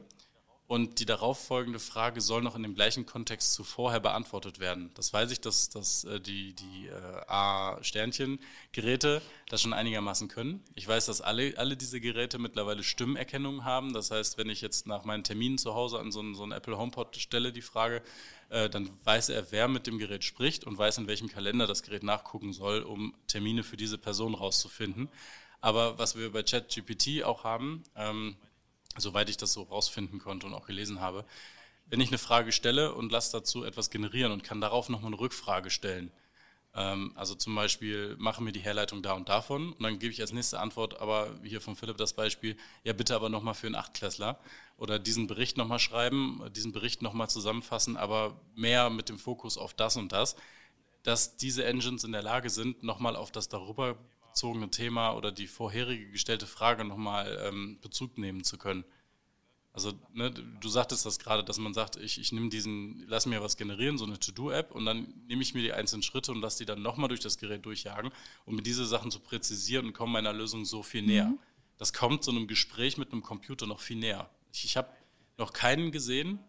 und 0.67 0.99
die 0.99 1.05
darauffolgende 1.05 1.79
Frage 1.79 2.19
soll 2.19 2.41
noch 2.41 2.57
in 2.57 2.63
dem 2.63 2.75
gleichen 2.75 3.05
Kontext 3.05 3.53
zuvorher 3.53 4.01
beantwortet 4.01 4.59
werden. 4.59 4.91
Das 4.95 5.13
weiß 5.13 5.31
ich, 5.31 5.39
dass, 5.39 5.69
dass 5.69 6.03
äh, 6.03 6.19
die, 6.19 6.53
die 6.53 6.87
äh, 6.87 7.21
A-Sternchen-Geräte 7.27 9.21
das 9.47 9.61
schon 9.61 9.71
einigermaßen 9.71 10.27
können. 10.27 10.61
Ich 10.75 10.85
weiß, 10.85 11.05
dass 11.05 11.21
alle, 11.21 11.53
alle 11.57 11.77
diese 11.77 12.01
Geräte 12.01 12.37
mittlerweile 12.37 12.83
Stimmerkennung 12.83 13.63
haben. 13.63 13.93
Das 13.93 14.11
heißt, 14.11 14.37
wenn 14.37 14.49
ich 14.49 14.59
jetzt 14.59 14.87
nach 14.87 15.05
meinen 15.05 15.23
Terminen 15.23 15.57
zu 15.57 15.73
Hause 15.73 15.99
an 15.99 16.11
so 16.11 16.19
einen, 16.19 16.35
so 16.35 16.43
einen 16.43 16.51
Apple 16.51 16.77
HomePod 16.77 17.15
stelle, 17.15 17.53
die 17.53 17.61
Frage, 17.61 18.01
äh, 18.49 18.69
dann 18.69 18.89
weiß 19.05 19.29
er, 19.29 19.49
wer 19.53 19.69
mit 19.69 19.87
dem 19.87 19.97
Gerät 19.97 20.25
spricht 20.25 20.65
und 20.65 20.77
weiß, 20.77 20.97
in 20.97 21.07
welchem 21.07 21.29
Kalender 21.29 21.65
das 21.65 21.81
Gerät 21.81 22.03
nachgucken 22.03 22.51
soll, 22.51 22.81
um 22.81 23.13
Termine 23.27 23.63
für 23.63 23.77
diese 23.77 23.97
Person 23.97 24.35
rauszufinden. 24.35 25.07
Aber 25.61 25.97
was 25.97 26.17
wir 26.17 26.31
bei 26.33 26.43
ChatGPT 26.43 27.23
auch 27.23 27.45
haben, 27.45 27.83
ähm, 27.95 28.35
soweit 28.97 29.29
ich 29.29 29.37
das 29.37 29.53
so 29.53 29.63
rausfinden 29.63 30.19
konnte 30.19 30.47
und 30.47 30.53
auch 30.53 30.65
gelesen 30.65 31.01
habe, 31.01 31.25
wenn 31.89 32.01
ich 32.01 32.09
eine 32.09 32.17
Frage 32.17 32.51
stelle 32.51 32.93
und 32.93 33.11
lasse 33.11 33.31
dazu 33.31 33.63
etwas 33.63 33.89
generieren 33.89 34.31
und 34.31 34.43
kann 34.43 34.61
darauf 34.61 34.89
nochmal 34.89 35.11
eine 35.11 35.19
Rückfrage 35.19 35.69
stellen. 35.69 36.11
Ähm, 36.75 37.13
also 37.15 37.33
zum 37.35 37.55
Beispiel, 37.55 38.15
mache 38.19 38.43
mir 38.43 38.51
die 38.51 38.59
Herleitung 38.59 39.01
da 39.01 39.13
und 39.13 39.29
davon 39.29 39.73
und 39.73 39.83
dann 39.83 39.99
gebe 39.99 40.13
ich 40.13 40.21
als 40.21 40.33
nächste 40.33 40.59
Antwort, 40.59 40.99
aber 41.01 41.39
hier 41.43 41.61
von 41.61 41.75
Philipp 41.75 41.97
das 41.97 42.13
Beispiel, 42.13 42.57
ja 42.83 42.93
bitte 42.93 43.15
aber 43.15 43.29
nochmal 43.29 43.55
für 43.55 43.67
einen 43.67 43.75
Achtklässler 43.75 44.39
oder 44.77 44.99
diesen 44.99 45.27
Bericht 45.27 45.57
nochmal 45.57 45.79
schreiben, 45.79 46.41
diesen 46.55 46.73
Bericht 46.73 47.01
nochmal 47.01 47.29
zusammenfassen, 47.29 47.97
aber 47.97 48.39
mehr 48.55 48.89
mit 48.89 49.09
dem 49.09 49.17
Fokus 49.17 49.57
auf 49.57 49.73
das 49.73 49.97
und 49.97 50.11
das, 50.11 50.35
dass 51.03 51.37
diese 51.37 51.65
Engines 51.65 52.03
in 52.03 52.11
der 52.11 52.21
Lage 52.21 52.49
sind, 52.49 52.83
nochmal 52.83 53.15
auf 53.15 53.31
das 53.31 53.49
darüber 53.49 53.97
bezogene 54.37 54.69
Thema 54.69 55.13
oder 55.13 55.31
die 55.31 55.47
vorherige 55.47 56.11
gestellte 56.11 56.45
Frage 56.45 56.85
nochmal 56.85 57.43
ähm, 57.47 57.79
Bezug 57.81 58.19
nehmen 58.19 58.43
zu 58.43 58.59
können. 58.59 58.83
Also 59.73 59.93
ne, 60.13 60.29
du 60.31 60.69
sagtest 60.69 61.07
das 61.07 61.17
gerade, 61.17 61.43
dass 61.43 61.57
man 61.57 61.73
sagt, 61.73 61.95
ich, 61.95 62.19
ich 62.19 62.31
nehme 62.31 62.49
diesen, 62.49 63.03
lass 63.07 63.25
mir 63.25 63.41
was 63.41 63.57
generieren, 63.57 63.97
so 63.97 64.05
eine 64.05 64.19
To-Do-App 64.19 64.75
und 64.75 64.85
dann 64.85 65.11
nehme 65.27 65.41
ich 65.41 65.55
mir 65.55 65.63
die 65.63 65.73
einzelnen 65.73 66.03
Schritte 66.03 66.31
und 66.31 66.41
lasse 66.41 66.59
die 66.59 66.65
dann 66.65 66.83
nochmal 66.83 67.07
durch 67.09 67.19
das 67.19 67.39
Gerät 67.39 67.65
durchjagen, 67.65 68.11
um 68.45 68.55
mir 68.55 68.61
diese 68.61 68.85
Sachen 68.85 69.09
zu 69.09 69.19
präzisieren 69.19 69.87
und 69.87 69.93
komme 69.93 70.13
meiner 70.13 70.33
Lösung 70.33 70.65
so 70.65 70.83
viel 70.83 71.01
näher. 71.01 71.29
Mhm. 71.29 71.39
Das 71.79 71.93
kommt 71.93 72.23
so 72.23 72.29
einem 72.29 72.45
Gespräch 72.45 72.97
mit 72.97 73.11
einem 73.11 73.23
Computer 73.23 73.65
noch 73.65 73.79
viel 73.79 73.97
näher. 73.97 74.29
Ich, 74.53 74.65
ich 74.65 74.77
habe 74.77 74.89
noch 75.39 75.51
keinen 75.51 75.91
gesehen, 75.91 76.39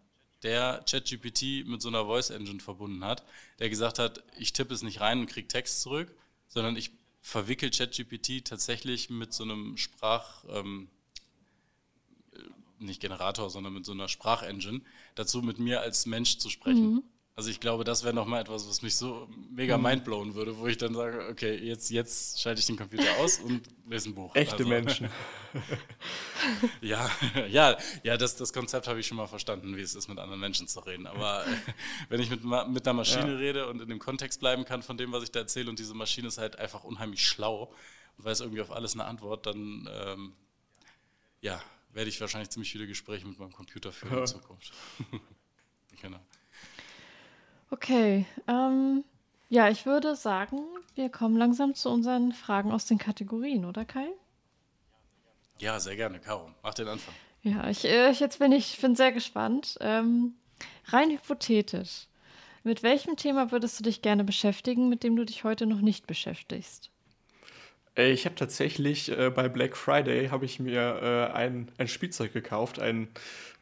der 0.43 0.83
ChatGPT 0.87 1.65
mit 1.65 1.81
so 1.81 1.89
einer 1.89 2.05
Voice 2.05 2.29
Engine 2.29 2.59
verbunden 2.59 3.03
hat, 3.03 3.23
der 3.57 3.69
gesagt 3.69 3.97
hat, 3.97 4.23
ich 4.37 4.53
tippe 4.53 4.75
es 4.75 4.83
nicht 4.83 5.01
rein 5.01 5.21
und 5.21 5.25
kriege 5.25 5.47
Text 5.47 5.81
zurück, 5.81 6.15
sondern 6.47 6.75
ich 6.75 6.98
verwickelt 7.21 7.77
ChatGPT 7.77 8.45
tatsächlich 8.45 9.09
mit 9.09 9.33
so 9.33 9.43
einem 9.43 9.77
Sprach, 9.77 10.43
ähm, 10.49 10.89
äh, 12.33 12.39
nicht 12.79 13.01
Generator, 13.01 13.49
sondern 13.49 13.73
mit 13.73 13.85
so 13.85 13.91
einer 13.91 14.07
Sprachengine 14.07 14.81
dazu, 15.15 15.41
mit 15.41 15.59
mir 15.59 15.81
als 15.81 16.05
Mensch 16.05 16.37
zu 16.37 16.49
sprechen. 16.49 16.93
Mhm. 16.93 17.03
Also 17.39 17.51
ich 17.51 17.61
glaube, 17.61 17.85
das 17.85 18.03
wäre 18.03 18.13
nochmal 18.13 18.41
etwas, 18.41 18.67
was 18.67 18.81
mich 18.81 18.97
so 18.97 19.29
mega 19.49 19.77
mhm. 19.77 19.83
mindblown 19.83 20.35
würde, 20.35 20.57
wo 20.57 20.67
ich 20.67 20.75
dann 20.77 20.93
sage, 20.93 21.25
okay, 21.31 21.55
jetzt, 21.55 21.89
jetzt 21.89 22.41
schalte 22.41 22.59
ich 22.59 22.65
den 22.65 22.75
Computer 22.75 23.15
aus 23.21 23.39
und 23.39 23.61
lese 23.87 24.09
ein 24.09 24.13
Buch. 24.13 24.35
Echte 24.35 24.57
also, 24.57 24.67
Menschen. 24.67 25.09
ja, 26.81 27.09
ja, 27.47 27.77
ja, 28.03 28.17
das, 28.17 28.35
das 28.35 28.51
Konzept 28.51 28.89
habe 28.89 28.99
ich 28.99 29.07
schon 29.07 29.15
mal 29.15 29.27
verstanden, 29.27 29.77
wie 29.77 29.81
es 29.81 29.95
ist, 29.95 30.09
mit 30.09 30.19
anderen 30.19 30.41
Menschen 30.41 30.67
zu 30.67 30.81
reden. 30.81 31.07
Aber 31.07 31.45
wenn 32.09 32.19
ich 32.19 32.29
mit, 32.29 32.43
mit 32.43 32.85
einer 32.85 32.93
Maschine 32.93 33.31
ja. 33.31 33.37
rede 33.37 33.69
und 33.69 33.81
in 33.81 33.87
dem 33.87 33.99
Kontext 33.99 34.41
bleiben 34.41 34.65
kann 34.65 34.83
von 34.83 34.97
dem, 34.97 35.13
was 35.13 35.23
ich 35.23 35.31
da 35.31 35.39
erzähle 35.39 35.69
und 35.69 35.79
diese 35.79 35.93
Maschine 35.93 36.27
ist 36.27 36.39
halt 36.39 36.59
einfach 36.59 36.83
unheimlich 36.83 37.25
schlau 37.25 37.73
und 38.17 38.25
weiß 38.25 38.41
irgendwie 38.41 38.59
auf 38.59 38.73
alles 38.73 38.95
eine 38.95 39.05
Antwort, 39.05 39.45
dann 39.45 39.89
ähm, 39.89 40.33
ja, 41.39 41.63
werde 41.93 42.09
ich 42.09 42.19
wahrscheinlich 42.19 42.49
ziemlich 42.49 42.69
viele 42.69 42.85
Gespräche 42.85 43.25
mit 43.25 43.39
meinem 43.39 43.53
Computer 43.53 43.93
führen 43.93 44.17
in 44.17 44.27
Zukunft. 44.27 44.73
genau. 46.01 46.19
Okay. 47.71 48.25
Ähm, 48.47 49.03
Ja, 49.51 49.67
ich 49.69 49.87
würde 49.87 50.15
sagen, 50.15 50.59
wir 50.93 51.09
kommen 51.09 51.35
langsam 51.35 51.73
zu 51.73 51.89
unseren 51.89 52.33
Fragen 52.33 52.71
aus 52.71 52.85
den 52.85 52.99
Kategorien, 52.99 53.65
oder 53.65 53.83
Kai? 53.83 54.07
Ja, 55.57 55.79
sehr 55.79 55.95
gerne. 55.95 56.19
Caro, 56.19 56.51
mach 56.61 56.75
den 56.75 56.87
Anfang. 56.87 57.13
Ja, 57.41 57.67
ich, 57.69 57.85
äh, 57.85 58.11
ich 58.11 58.19
jetzt 58.19 58.39
bin 58.39 58.51
ich 58.51 58.79
bin 58.79 58.95
sehr 58.95 59.11
gespannt. 59.11 59.77
Ähm, 59.81 60.35
rein 60.85 61.09
hypothetisch. 61.09 62.07
Mit 62.63 62.83
welchem 62.83 63.15
Thema 63.15 63.51
würdest 63.51 63.79
du 63.79 63.83
dich 63.83 64.01
gerne 64.01 64.23
beschäftigen, 64.23 64.89
mit 64.89 65.03
dem 65.03 65.15
du 65.15 65.25
dich 65.25 65.43
heute 65.43 65.65
noch 65.65 65.81
nicht 65.81 66.05
beschäftigst? 66.05 66.91
Äh, 67.99 68.11
ich 68.11 68.25
habe 68.25 68.35
tatsächlich 68.35 69.11
äh, 69.11 69.29
bei 69.29 69.49
Black 69.49 69.75
Friday 69.75 70.29
habe 70.29 70.45
ich 70.45 70.59
mir 70.59 71.29
äh, 71.31 71.35
ein, 71.35 71.69
ein 71.77 71.87
Spielzeug 71.87 72.33
gekauft, 72.33 72.79
ein 72.79 73.09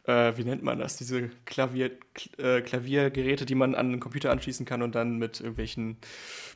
äh, 0.05 0.37
wie 0.37 0.45
nennt 0.45 0.63
man 0.63 0.79
das? 0.79 0.95
Diese 0.95 1.29
Klavier, 1.45 1.91
äh, 2.37 2.61
Klaviergeräte, 2.61 3.45
die 3.45 3.55
man 3.55 3.75
an 3.75 3.91
den 3.91 3.99
Computer 3.99 4.31
anschließen 4.31 4.65
kann 4.65 4.81
und 4.81 4.95
dann 4.95 5.17
mit 5.17 5.41
irgendwelchen 5.41 5.97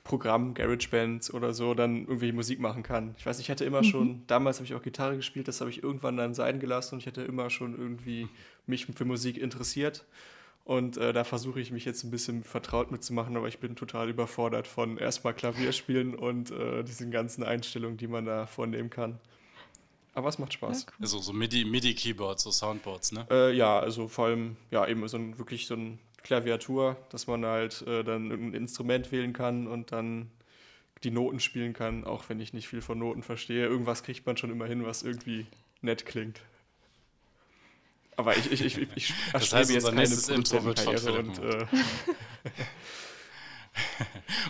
Programmen, 0.05 0.53
GarageBands 0.53 1.34
oder 1.34 1.53
so, 1.53 1.73
dann 1.73 2.05
irgendwie 2.07 2.32
Musik 2.32 2.61
machen 2.61 2.82
kann. 2.82 3.13
Ich 3.17 3.25
weiß, 3.25 3.39
ich 3.39 3.51
hatte 3.51 3.65
immer 3.65 3.82
mhm. 3.82 3.86
schon, 3.86 4.23
damals 4.27 4.57
habe 4.57 4.65
ich 4.65 4.73
auch 4.73 4.82
Gitarre 4.82 5.17
gespielt, 5.17 5.49
das 5.49 5.59
habe 5.59 5.69
ich 5.69 5.84
irgendwann 5.84 6.15
dann 6.15 6.34
sein 6.34 6.61
gelassen 6.61 6.95
und 6.95 6.99
ich 7.01 7.07
hatte 7.07 7.23
immer 7.23 7.49
schon 7.49 7.77
irgendwie 7.77 8.29
mich 8.67 8.86
für 8.86 9.05
Musik 9.05 9.38
interessiert. 9.38 10.05
Und 10.72 10.95
äh, 10.95 11.11
da 11.11 11.26
versuche 11.26 11.59
ich 11.59 11.69
mich 11.72 11.84
jetzt 11.84 12.05
ein 12.05 12.11
bisschen 12.11 12.45
vertraut 12.45 12.91
mitzumachen, 12.91 13.36
aber 13.36 13.49
ich 13.49 13.59
bin 13.59 13.76
total 13.76 14.09
überfordert 14.09 14.67
von 14.67 14.97
erstmal 14.97 15.34
Klavierspielen 15.34 16.15
und 16.15 16.49
äh, 16.51 16.82
diesen 16.86 17.11
ganzen 17.11 17.43
Einstellungen, 17.43 17.97
die 17.97 18.07
man 18.07 18.24
da 18.24 18.45
vornehmen 18.45 18.89
kann. 18.89 19.19
Aber 20.13 20.30
es 20.30 20.39
macht 20.39 20.53
Spaß. 20.53 20.84
Ja, 20.84 20.88
cool. 20.93 20.97
Also 21.01 21.19
so 21.19 21.34
MIDI-Keyboards, 21.34 22.45
MIDI 22.45 22.51
so 22.51 22.51
Soundboards, 22.51 23.11
ne? 23.11 23.28
Äh, 23.30 23.53
ja, 23.53 23.82
also 23.82 24.07
vor 24.07 24.28
allem, 24.28 24.55
ja, 24.69 24.88
eben 24.88 25.05
so 25.09 25.17
ein, 25.17 25.38
wirklich 25.38 25.67
so 25.67 25.76
ein 25.76 25.99
Klaviatur, 26.24 26.95
dass 27.09 27.28
man 27.28 27.45
halt 27.45 27.82
äh, 27.82 28.05
dann 28.05 28.32
ein 28.32 28.53
Instrument 28.53 29.11
wählen 29.11 29.34
kann 29.34 29.67
und 29.67 29.91
dann 29.91 30.32
die 31.03 31.11
Noten 31.11 31.41
spielen 31.41 31.74
kann, 31.74 32.05
auch 32.05 32.30
wenn 32.30 32.39
ich 32.39 32.53
nicht 32.53 32.69
viel 32.69 32.82
von 32.82 32.97
Noten 32.97 33.24
verstehe. 33.24 33.65
Irgendwas 33.65 34.03
kriegt 34.03 34.26
man 34.26 34.38
schon 34.38 34.51
immer 34.51 34.67
hin, 34.67 34.86
was 34.86 35.03
irgendwie 35.03 35.47
nett 35.82 36.05
klingt. 36.05 36.39
Aber 38.18 38.38
ich, 38.38 38.51
ich, 38.51 38.62
ich, 38.62 38.78
ich, 38.78 38.89
ich 38.95 39.14
das 39.32 39.53
heißt, 39.53 39.72
jetzt 39.72 39.86
keine 39.86 40.03
Intro 40.03 40.64
wird 40.64 40.80
von 40.80 40.95
und, 40.95 41.39
äh, 41.39 41.66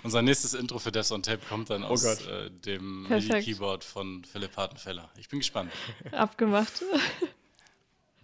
Unser 0.04 0.22
nächstes 0.22 0.54
Intro 0.54 0.80
für 0.80 0.92
Death 0.92 1.12
on 1.12 1.24
Tape 1.24 1.42
kommt 1.48 1.70
dann 1.70 1.84
oh 1.84 1.88
aus 1.88 2.06
äh, 2.06 2.50
dem 2.50 3.08
MIDI-Keyboard 3.08 3.84
von 3.84 4.24
Philipp 4.26 4.58
Hartenfeller. 4.58 5.10
Ich 5.18 5.30
bin 5.30 5.40
gespannt. 5.40 5.72
Abgemacht. 6.12 6.84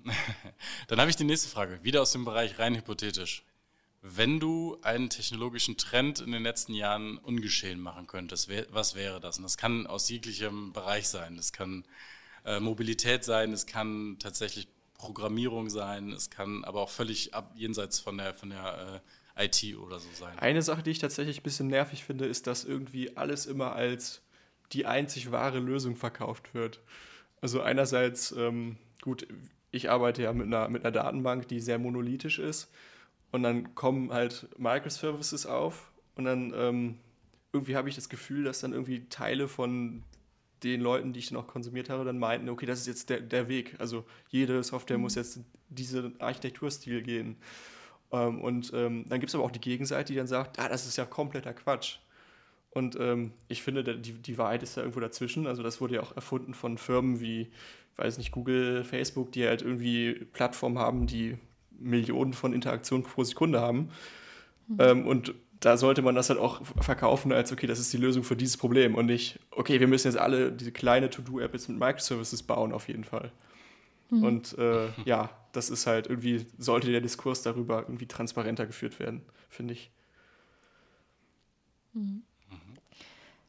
dann 0.87 0.99
habe 0.99 1.09
ich 1.09 1.15
die 1.15 1.23
nächste 1.23 1.49
Frage, 1.49 1.83
wieder 1.83 2.01
aus 2.01 2.11
dem 2.11 2.25
Bereich 2.25 2.59
rein 2.59 2.75
hypothetisch. 2.75 3.43
Wenn 4.01 4.39
du 4.39 4.77
einen 4.83 5.09
technologischen 5.09 5.77
Trend 5.77 6.19
in 6.19 6.31
den 6.31 6.43
letzten 6.43 6.73
Jahren 6.73 7.17
ungeschehen 7.17 7.79
machen 7.79 8.07
könntest, 8.07 8.49
was 8.69 8.95
wäre 8.95 9.19
das? 9.19 9.37
Und 9.37 9.43
das 9.43 9.57
kann 9.57 9.87
aus 9.87 10.07
jeglichem 10.09 10.71
Bereich 10.71 11.07
sein. 11.07 11.35
Das 11.35 11.51
kann 11.51 11.83
äh, 12.45 12.59
Mobilität 12.59 13.23
sein, 13.23 13.51
es 13.51 13.65
kann 13.65 14.17
tatsächlich 14.19 14.67
Programmierung 14.97 15.69
sein, 15.69 16.11
es 16.11 16.29
kann 16.29 16.63
aber 16.63 16.81
auch 16.81 16.89
völlig 16.89 17.33
ab, 17.33 17.51
jenseits 17.55 17.99
von 17.99 18.17
der, 18.17 18.33
von 18.33 18.49
der 18.49 19.01
äh, 19.35 19.45
IT 19.45 19.77
oder 19.77 19.99
so 19.99 20.09
sein. 20.13 20.37
Eine 20.39 20.61
Sache, 20.61 20.83
die 20.83 20.91
ich 20.91 20.99
tatsächlich 20.99 21.39
ein 21.39 21.43
bisschen 21.43 21.67
nervig 21.67 22.03
finde, 22.03 22.25
ist, 22.25 22.47
dass 22.47 22.63
irgendwie 22.63 23.15
alles 23.15 23.45
immer 23.45 23.73
als 23.73 24.21
die 24.73 24.85
einzig 24.85 25.31
wahre 25.31 25.59
Lösung 25.59 25.95
verkauft 25.95 26.53
wird. 26.53 26.81
Also 27.41 27.61
einerseits, 27.61 28.31
ähm, 28.31 28.77
gut, 29.01 29.27
ich 29.71 29.89
arbeite 29.89 30.23
ja 30.23 30.33
mit 30.33 30.47
einer, 30.47 30.67
mit 30.69 30.83
einer 30.83 30.91
Datenbank, 30.91 31.47
die 31.47 31.59
sehr 31.59 31.77
monolithisch 31.77 32.39
ist. 32.39 32.71
Und 33.31 33.43
dann 33.43 33.75
kommen 33.75 34.11
halt 34.11 34.47
Microservices 34.57 35.45
auf 35.45 35.91
und 36.15 36.25
dann 36.25 36.53
ähm, 36.55 36.97
irgendwie 37.53 37.75
habe 37.75 37.89
ich 37.89 37.95
das 37.95 38.09
Gefühl, 38.09 38.43
dass 38.43 38.61
dann 38.61 38.73
irgendwie 38.73 39.07
Teile 39.09 39.47
von 39.47 40.03
den 40.63 40.81
Leuten, 40.81 41.13
die 41.13 41.19
ich 41.19 41.29
dann 41.29 41.37
auch 41.37 41.47
konsumiert 41.47 41.89
habe, 41.89 42.03
dann 42.05 42.19
meinten, 42.19 42.49
okay, 42.49 42.65
das 42.65 42.79
ist 42.79 42.87
jetzt 42.87 43.09
der, 43.09 43.21
der 43.21 43.47
Weg. 43.47 43.75
Also 43.79 44.05
jede 44.29 44.63
Software 44.63 44.97
mhm. 44.97 45.03
muss 45.03 45.15
jetzt 45.15 45.39
diesen 45.69 46.19
Architekturstil 46.19 47.01
gehen. 47.01 47.37
Ähm, 48.11 48.41
und 48.41 48.71
ähm, 48.73 49.05
dann 49.07 49.19
gibt 49.19 49.29
es 49.29 49.35
aber 49.35 49.43
auch 49.43 49.51
die 49.51 49.61
Gegenseite, 49.61 50.13
die 50.13 50.17
dann 50.17 50.27
sagt, 50.27 50.59
ah, 50.59 50.69
das 50.69 50.87
ist 50.87 50.97
ja 50.97 51.05
kompletter 51.05 51.53
Quatsch. 51.53 51.99
Und 52.71 52.97
ähm, 52.99 53.31
ich 53.47 53.63
finde, 53.63 53.83
die, 53.97 54.13
die 54.13 54.37
Wahrheit 54.37 54.63
ist 54.63 54.75
ja 54.75 54.83
irgendwo 54.83 54.99
dazwischen. 54.99 55.47
Also 55.47 55.63
das 55.63 55.81
wurde 55.81 55.95
ja 55.95 56.01
auch 56.01 56.15
erfunden 56.15 56.53
von 56.53 56.77
Firmen 56.77 57.19
wie, 57.19 57.51
weiß 57.95 58.17
nicht, 58.17 58.31
Google, 58.31 58.83
Facebook, 58.83 59.31
die 59.31 59.47
halt 59.47 59.61
irgendwie 59.61 60.13
Plattformen 60.33 60.77
haben, 60.77 61.07
die 61.07 61.37
Millionen 61.79 62.33
von 62.33 62.53
Interaktionen 62.53 63.03
pro 63.03 63.23
Sekunde 63.23 63.61
haben. 63.61 63.89
Mhm. 64.67 64.77
Ähm, 64.79 65.07
und 65.07 65.33
da 65.59 65.77
sollte 65.77 66.01
man 66.01 66.15
das 66.15 66.29
halt 66.29 66.39
auch 66.39 66.61
verkaufen 66.81 67.31
als, 67.31 67.51
okay, 67.51 67.67
das 67.67 67.79
ist 67.79 67.91
die 67.91 67.97
Lösung 67.97 68.23
für 68.23 68.35
dieses 68.35 68.57
Problem 68.57 68.95
und 68.95 69.07
nicht, 69.07 69.39
okay, 69.51 69.79
wir 69.79 69.87
müssen 69.87 70.07
jetzt 70.07 70.17
alle 70.17 70.51
diese 70.51 70.71
kleine 70.71 71.09
To-Do-App 71.09 71.53
jetzt 71.53 71.69
mit 71.69 71.79
Microservices 71.79 72.43
bauen, 72.43 72.73
auf 72.73 72.87
jeden 72.87 73.03
Fall. 73.03 73.31
Mhm. 74.09 74.23
Und 74.23 74.57
äh, 74.57 74.89
ja, 75.05 75.29
das 75.51 75.69
ist 75.69 75.87
halt 75.87 76.07
irgendwie, 76.07 76.45
sollte 76.57 76.91
der 76.91 77.01
Diskurs 77.01 77.41
darüber 77.41 77.81
irgendwie 77.81 78.07
transparenter 78.07 78.65
geführt 78.65 78.99
werden, 78.99 79.23
finde 79.49 79.73
ich. 79.73 79.89
Mhm. 81.93 82.23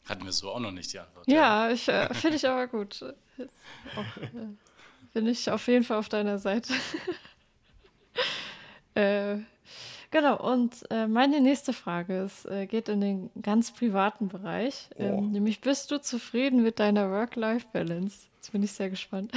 Hatten 0.09 0.24
wir 0.24 0.32
so 0.32 0.50
auch 0.50 0.61
noch 0.61 0.70
nicht 0.70 0.92
die 0.92 0.98
Antwort. 0.98 1.28
Ja, 1.28 1.68
ja. 1.70 2.04
äh, 2.04 2.14
finde 2.14 2.36
ich 2.36 2.48
aber 2.48 2.66
gut. 2.66 3.02
Auch, 3.02 4.16
äh, 4.22 4.46
bin 5.12 5.26
ich 5.26 5.50
auf 5.50 5.66
jeden 5.68 5.84
Fall 5.84 5.98
auf 5.98 6.09
deiner 6.09 6.38
Seite. 6.38 6.72
äh, 8.94 9.36
genau, 10.11 10.36
und 10.52 10.84
äh, 10.90 11.06
meine 11.06 11.40
nächste 11.40 11.72
Frage 11.72 12.22
ist, 12.22 12.46
äh, 12.46 12.66
geht 12.66 12.88
in 12.88 13.00
den 13.00 13.30
ganz 13.40 13.72
privaten 13.72 14.28
Bereich. 14.28 14.88
Oh. 14.96 15.02
Ähm, 15.02 15.32
nämlich, 15.32 15.61
bist 15.61 15.90
du 15.90 16.00
zufrieden 16.00 16.62
mit 16.62 16.78
deiner 16.78 17.11
Work-Life-Balance? 17.11 18.28
Jetzt 18.36 18.52
bin 18.52 18.62
ich 18.62 18.72
sehr 18.72 18.90
gespannt. 18.90 19.32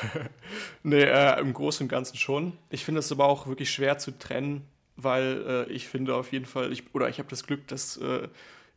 nee, 0.82 1.02
äh, 1.02 1.40
im 1.40 1.52
Großen 1.52 1.84
und 1.84 1.88
Ganzen 1.88 2.16
schon. 2.16 2.52
Ich 2.70 2.84
finde 2.84 3.00
es 3.00 3.12
aber 3.12 3.26
auch 3.26 3.46
wirklich 3.46 3.70
schwer 3.70 3.98
zu 3.98 4.18
trennen, 4.18 4.64
weil 4.96 5.44
äh, 5.46 5.72
ich 5.72 5.88
finde 5.88 6.14
auf 6.14 6.32
jeden 6.32 6.46
Fall, 6.46 6.72
ich, 6.72 6.94
oder 6.94 7.08
ich 7.08 7.18
habe 7.18 7.28
das 7.28 7.44
Glück, 7.46 7.68
dass 7.68 7.96
äh, 7.98 8.28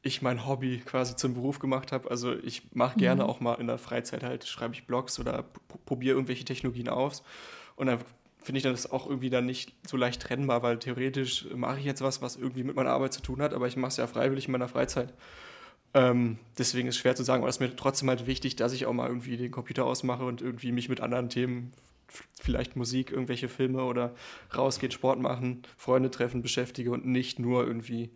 ich 0.04 0.22
mein 0.22 0.48
Hobby 0.48 0.82
quasi 0.86 1.16
zum 1.16 1.34
Beruf 1.34 1.60
gemacht 1.60 1.92
habe. 1.92 2.10
Also 2.10 2.34
ich 2.34 2.74
mache 2.74 2.98
gerne 2.98 3.24
mhm. 3.24 3.30
auch 3.30 3.40
mal 3.40 3.56
in 3.56 3.68
der 3.68 3.78
Freizeit 3.78 4.24
halt, 4.24 4.48
schreibe 4.48 4.74
ich 4.74 4.86
Blogs 4.86 5.20
oder 5.20 5.46
probiere 5.86 6.16
irgendwelche 6.16 6.46
Technologien 6.46 6.90
aus. 6.90 7.24
Und 7.76 7.88
dann 7.88 8.00
finde 8.42 8.58
ich 8.58 8.64
das 8.64 8.92
auch 8.92 9.08
irgendwie 9.08 9.30
dann 9.30 9.46
nicht 9.46 9.74
so 9.88 9.98
leicht 9.98 10.22
trennbar, 10.22 10.64
weil 10.64 10.80
theoretisch 10.80 11.46
mache 11.54 11.80
ich 11.80 11.86
jetzt 11.86 12.02
was, 12.02 12.22
was 12.22 12.36
irgendwie 12.36 12.64
mit 12.64 12.76
meiner 12.76 12.90
Arbeit 12.90 13.14
zu 13.14 13.22
tun 13.22 13.42
hat, 13.42 13.54
aber 13.54 13.68
ich 13.68 13.78
mache 13.78 13.90
es 13.90 13.98
ja 13.98 14.08
freiwillig 14.08 14.46
in 14.46 14.52
meiner 14.52 14.68
Freizeit. 14.68 15.14
Ähm, 15.94 16.40
deswegen 16.58 16.88
ist 16.88 16.96
es 16.96 17.02
schwer 17.02 17.16
zu 17.16 17.24
sagen, 17.24 17.44
aber 17.44 17.50
es 17.50 17.58
ist 17.58 17.60
mir 17.60 17.76
trotzdem 17.76 18.10
halt 18.10 18.26
wichtig, 18.26 18.56
dass 18.56 18.74
ich 18.74 18.86
auch 18.86 18.94
mal 18.94 19.08
irgendwie 19.08 19.38
den 19.38 19.52
Computer 19.52 19.86
ausmache 19.86 20.24
und 20.24 20.42
irgendwie 20.42 20.72
mich 20.72 20.90
mit 20.90 21.02
anderen 21.02 21.30
Themen, 21.30 21.74
vielleicht 22.42 22.76
Musik, 22.76 23.12
irgendwelche 23.12 23.50
Filme 23.50 23.84
oder 23.84 24.16
rausgeht, 24.56 24.94
Sport 24.94 25.20
machen, 25.20 25.64
Freunde 25.78 26.10
treffen, 26.10 26.42
beschäftige 26.42 26.92
und 26.92 27.06
nicht 27.06 27.40
nur 27.40 27.66
irgendwie 27.66 28.10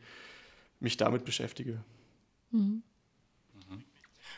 mich 0.80 0.98
damit 0.98 1.26
beschäftige. 1.26 1.84
Mhm. 2.52 2.84
mhm. 3.70 3.84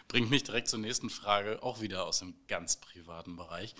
Bringt 0.07 0.29
mich 0.29 0.43
direkt 0.43 0.67
zur 0.67 0.79
nächsten 0.79 1.09
Frage, 1.09 1.61
auch 1.63 1.81
wieder 1.81 2.05
aus 2.05 2.19
dem 2.19 2.35
ganz 2.47 2.77
privaten 2.77 3.35
Bereich. 3.35 3.75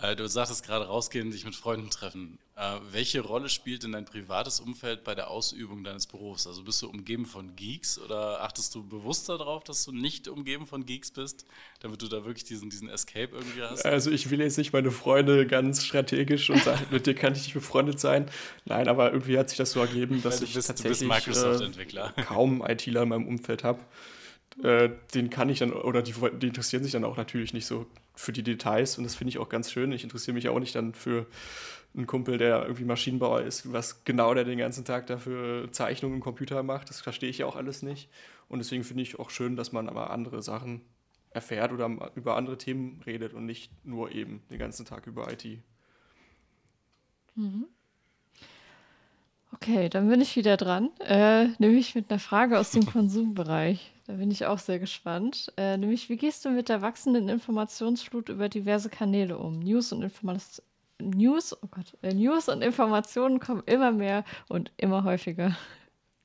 Äh, 0.00 0.16
du 0.16 0.26
sagtest 0.28 0.66
gerade 0.66 0.86
rausgehen, 0.86 1.30
sich 1.30 1.44
mit 1.44 1.54
Freunden 1.54 1.88
treffen. 1.88 2.38
Äh, 2.56 2.78
welche 2.90 3.20
Rolle 3.20 3.48
spielt 3.48 3.84
denn 3.84 3.92
dein 3.92 4.04
privates 4.04 4.58
Umfeld 4.58 5.04
bei 5.04 5.14
der 5.14 5.30
Ausübung 5.30 5.84
deines 5.84 6.06
Berufs? 6.06 6.46
Also 6.46 6.64
bist 6.64 6.82
du 6.82 6.88
umgeben 6.88 7.26
von 7.26 7.54
Geeks 7.54 7.98
oder 7.98 8.42
achtest 8.42 8.74
du 8.74 8.86
bewusst 8.86 9.28
darauf, 9.28 9.62
dass 9.62 9.84
du 9.84 9.92
nicht 9.92 10.26
umgeben 10.26 10.66
von 10.66 10.84
Geeks 10.84 11.12
bist, 11.12 11.46
damit 11.80 12.02
du 12.02 12.08
da 12.08 12.24
wirklich 12.24 12.44
diesen, 12.44 12.70
diesen 12.70 12.88
Escape 12.88 13.30
irgendwie 13.32 13.62
hast? 13.62 13.84
Also 13.84 14.10
ich 14.10 14.30
will 14.30 14.40
jetzt 14.40 14.58
nicht 14.58 14.72
meine 14.72 14.90
Freunde 14.90 15.46
ganz 15.46 15.84
strategisch 15.84 16.50
und 16.50 16.62
sagen, 16.62 16.86
mit 16.90 17.06
dir 17.06 17.14
kann 17.14 17.34
ich 17.34 17.44
nicht 17.44 17.54
befreundet 17.54 18.00
sein. 18.00 18.28
Nein, 18.64 18.88
aber 18.88 19.12
irgendwie 19.12 19.38
hat 19.38 19.48
sich 19.48 19.58
das 19.58 19.70
so 19.70 19.80
ergeben, 19.80 20.22
dass 20.22 20.40
bist, 20.40 20.56
ich 20.56 20.66
tatsächlich 20.66 21.08
äh, 21.08 22.22
kaum 22.24 22.64
ITler 22.66 23.02
in 23.02 23.08
meinem 23.10 23.28
Umfeld 23.28 23.62
habe. 23.62 23.80
Äh, 24.62 24.90
den 25.14 25.30
kann 25.30 25.48
ich 25.48 25.58
dann, 25.58 25.72
oder 25.72 26.02
die, 26.02 26.14
die 26.40 26.46
interessieren 26.46 26.82
sich 26.82 26.92
dann 26.92 27.04
auch 27.04 27.16
natürlich 27.16 27.52
nicht 27.52 27.66
so 27.66 27.86
für 28.14 28.32
die 28.32 28.42
Details 28.42 28.98
und 28.98 29.04
das 29.04 29.16
finde 29.16 29.30
ich 29.30 29.38
auch 29.38 29.48
ganz 29.48 29.72
schön. 29.72 29.90
Ich 29.92 30.04
interessiere 30.04 30.34
mich 30.34 30.48
auch 30.48 30.60
nicht 30.60 30.74
dann 30.74 30.94
für 30.94 31.26
einen 31.96 32.06
Kumpel, 32.06 32.38
der 32.38 32.62
irgendwie 32.62 32.84
Maschinenbauer 32.84 33.42
ist, 33.42 33.72
was 33.72 34.04
genau 34.04 34.34
der 34.34 34.44
den 34.44 34.58
ganzen 34.58 34.84
Tag 34.84 35.06
dafür 35.06 35.70
Zeichnungen 35.72 36.16
im 36.16 36.20
Computer 36.22 36.62
macht. 36.62 36.90
Das 36.90 37.00
verstehe 37.00 37.30
ich 37.30 37.38
ja 37.38 37.46
auch 37.46 37.56
alles 37.56 37.82
nicht. 37.82 38.08
Und 38.48 38.58
deswegen 38.58 38.84
finde 38.84 39.02
ich 39.02 39.18
auch 39.18 39.30
schön, 39.30 39.56
dass 39.56 39.72
man 39.72 39.88
aber 39.88 40.10
andere 40.10 40.42
Sachen 40.42 40.82
erfährt 41.30 41.72
oder 41.72 41.90
über 42.14 42.36
andere 42.36 42.58
Themen 42.58 43.00
redet 43.06 43.32
und 43.32 43.46
nicht 43.46 43.70
nur 43.84 44.12
eben 44.12 44.42
den 44.50 44.58
ganzen 44.58 44.86
Tag 44.86 45.06
über 45.06 45.32
IT. 45.32 45.44
Mhm. 47.34 47.66
Okay, 49.52 49.88
dann 49.88 50.08
bin 50.08 50.20
ich 50.20 50.36
wieder 50.36 50.56
dran, 50.56 50.90
äh, 51.00 51.46
nämlich 51.58 51.94
mit 51.94 52.10
einer 52.10 52.20
Frage 52.20 52.58
aus 52.58 52.70
dem 52.70 52.86
Konsumbereich. 52.92 53.93
Da 54.06 54.12
bin 54.14 54.30
ich 54.30 54.44
auch 54.44 54.58
sehr 54.58 54.78
gespannt. 54.78 55.52
Äh, 55.56 55.78
nämlich, 55.78 56.08
wie 56.10 56.16
gehst 56.16 56.44
du 56.44 56.50
mit 56.50 56.68
der 56.68 56.82
wachsenden 56.82 57.28
Informationsflut 57.28 58.28
über 58.28 58.48
diverse 58.48 58.90
Kanäle 58.90 59.38
um? 59.38 59.58
News 59.60 59.92
und 59.92 60.02
Informationen. 60.02 60.68
News, 61.00 61.56
oh 61.60 61.66
Gott, 61.70 61.96
äh, 62.02 62.14
News 62.14 62.48
und 62.48 62.62
Informationen 62.62 63.40
kommen 63.40 63.62
immer 63.66 63.90
mehr 63.92 64.24
und 64.48 64.70
immer 64.76 65.04
häufiger. 65.04 65.56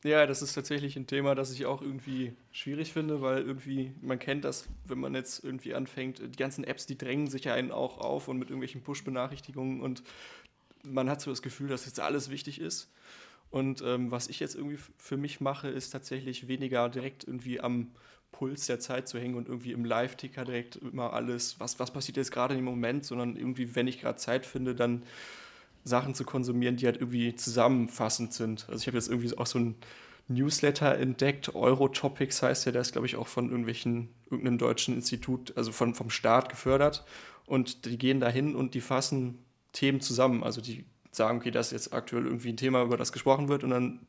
Ja, 0.03 0.25
das 0.25 0.41
ist 0.41 0.53
tatsächlich 0.53 0.95
ein 0.95 1.07
Thema, 1.07 1.35
das 1.35 1.51
ich 1.51 1.65
auch 1.65 1.81
irgendwie 1.81 2.33
schwierig 2.51 2.93
finde, 2.93 3.21
weil 3.21 3.41
irgendwie, 3.41 3.93
man 3.99 4.19
kennt 4.19 4.45
das, 4.45 4.69
wenn 4.85 4.99
man 4.99 5.13
jetzt 5.13 5.43
irgendwie 5.43 5.73
anfängt, 5.73 6.19
die 6.19 6.37
ganzen 6.37 6.63
Apps, 6.63 6.85
die 6.85 6.97
drängen 6.97 7.27
sich 7.27 7.45
ja 7.45 7.53
einen 7.53 7.71
auch 7.71 7.97
auf 7.97 8.29
und 8.29 8.37
mit 8.37 8.49
irgendwelchen 8.49 8.81
Push-Benachrichtigungen 8.81 9.81
und 9.81 10.03
man 10.83 11.09
hat 11.09 11.19
so 11.19 11.31
das 11.31 11.41
Gefühl, 11.41 11.67
dass 11.67 11.85
jetzt 11.85 11.99
alles 11.99 12.29
wichtig 12.29 12.61
ist. 12.61 12.89
Und 13.51 13.81
ähm, 13.81 14.11
was 14.11 14.27
ich 14.27 14.39
jetzt 14.39 14.55
irgendwie 14.55 14.77
für 14.97 15.17
mich 15.17 15.41
mache, 15.41 15.69
ist 15.69 15.89
tatsächlich 15.89 16.47
weniger 16.47 16.89
direkt 16.89 17.23
irgendwie 17.23 17.59
am 17.59 17.91
Puls 18.31 18.67
der 18.67 18.79
Zeit 18.79 19.07
zu 19.07 19.19
hängen 19.19 19.35
und 19.35 19.47
irgendwie 19.47 19.71
im 19.71 19.85
Live-Ticker 19.85 20.45
direkt 20.45 20.75
immer 20.75 21.13
alles, 21.13 21.59
was, 21.59 21.79
was 21.79 21.91
passiert 21.91 22.17
jetzt 22.17 22.31
gerade 22.31 22.55
im 22.55 22.63
Moment, 22.63 23.05
sondern 23.05 23.35
irgendwie, 23.35 23.75
wenn 23.75 23.87
ich 23.87 23.99
gerade 23.99 24.17
Zeit 24.17 24.45
finde, 24.45 24.75
dann 24.75 25.03
Sachen 25.83 26.13
zu 26.13 26.23
konsumieren, 26.25 26.77
die 26.77 26.85
halt 26.85 26.97
irgendwie 26.97 27.35
zusammenfassend 27.35 28.33
sind. 28.33 28.67
Also 28.69 28.81
ich 28.81 28.87
habe 28.87 28.97
jetzt 28.97 29.09
irgendwie 29.09 29.35
auch 29.37 29.47
so 29.47 29.59
ein 29.59 29.75
Newsletter 30.27 30.95
entdeckt, 30.95 31.55
Eurotopics 31.55 32.43
heißt 32.43 32.67
der, 32.67 32.73
der 32.73 32.83
ist 32.83 32.91
glaube 32.91 33.07
ich 33.07 33.15
auch 33.15 33.27
von 33.27 33.49
irgendwelchen, 33.49 34.09
irgendeinem 34.25 34.59
deutschen 34.59 34.93
Institut, 34.93 35.57
also 35.57 35.71
von, 35.71 35.95
vom 35.95 36.11
Staat 36.11 36.49
gefördert 36.49 37.03
und 37.47 37.85
die 37.85 37.97
gehen 37.97 38.19
dahin 38.19 38.55
und 38.55 38.75
die 38.75 38.81
fassen 38.81 39.39
Themen 39.73 40.01
zusammen. 40.01 40.43
Also 40.43 40.61
die 40.61 40.85
sagen, 41.11 41.39
okay, 41.39 41.51
das 41.51 41.67
ist 41.67 41.71
jetzt 41.71 41.93
aktuell 41.93 42.25
irgendwie 42.25 42.49
ein 42.49 42.57
Thema, 42.57 42.83
über 42.83 42.97
das 42.97 43.11
gesprochen 43.11 43.49
wird 43.49 43.63
und 43.63 43.71
dann 43.71 44.07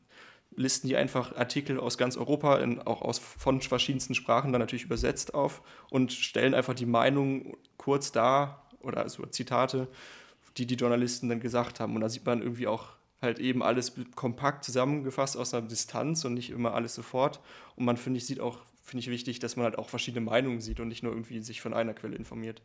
listen 0.53 0.87
die 0.87 0.97
einfach 0.97 1.35
Artikel 1.35 1.79
aus 1.79 1.97
ganz 1.97 2.17
Europa, 2.17 2.57
in, 2.57 2.81
auch 2.81 3.01
aus 3.01 3.19
von 3.19 3.61
verschiedensten 3.61 4.15
Sprachen 4.15 4.51
dann 4.51 4.59
natürlich 4.59 4.83
übersetzt 4.83 5.33
auf 5.33 5.61
und 5.89 6.11
stellen 6.11 6.53
einfach 6.53 6.73
die 6.73 6.85
Meinung 6.85 7.57
kurz 7.77 8.11
dar 8.11 8.67
oder 8.81 9.01
also 9.01 9.25
Zitate 9.27 9.87
die 10.57 10.65
die 10.65 10.75
Journalisten 10.75 11.29
dann 11.29 11.39
gesagt 11.39 11.79
haben. 11.79 11.95
Und 11.95 12.01
da 12.01 12.09
sieht 12.09 12.25
man 12.25 12.41
irgendwie 12.41 12.67
auch 12.67 12.89
halt 13.21 13.39
eben 13.39 13.61
alles 13.61 13.93
kompakt 14.15 14.63
zusammengefasst 14.63 15.37
aus 15.37 15.53
einer 15.53 15.67
Distanz 15.67 16.25
und 16.25 16.33
nicht 16.33 16.49
immer 16.49 16.73
alles 16.73 16.95
sofort. 16.95 17.39
Und 17.75 17.85
man, 17.85 17.97
finde 17.97 18.17
ich, 18.17 18.25
sieht 18.25 18.39
auch, 18.39 18.59
finde 18.81 19.01
ich 19.01 19.09
wichtig, 19.09 19.39
dass 19.39 19.55
man 19.55 19.65
halt 19.65 19.77
auch 19.77 19.89
verschiedene 19.89 20.25
Meinungen 20.25 20.59
sieht 20.59 20.79
und 20.79 20.87
nicht 20.87 21.03
nur 21.03 21.13
irgendwie 21.13 21.39
sich 21.41 21.61
von 21.61 21.73
einer 21.73 21.93
Quelle 21.93 22.15
informiert. 22.15 22.61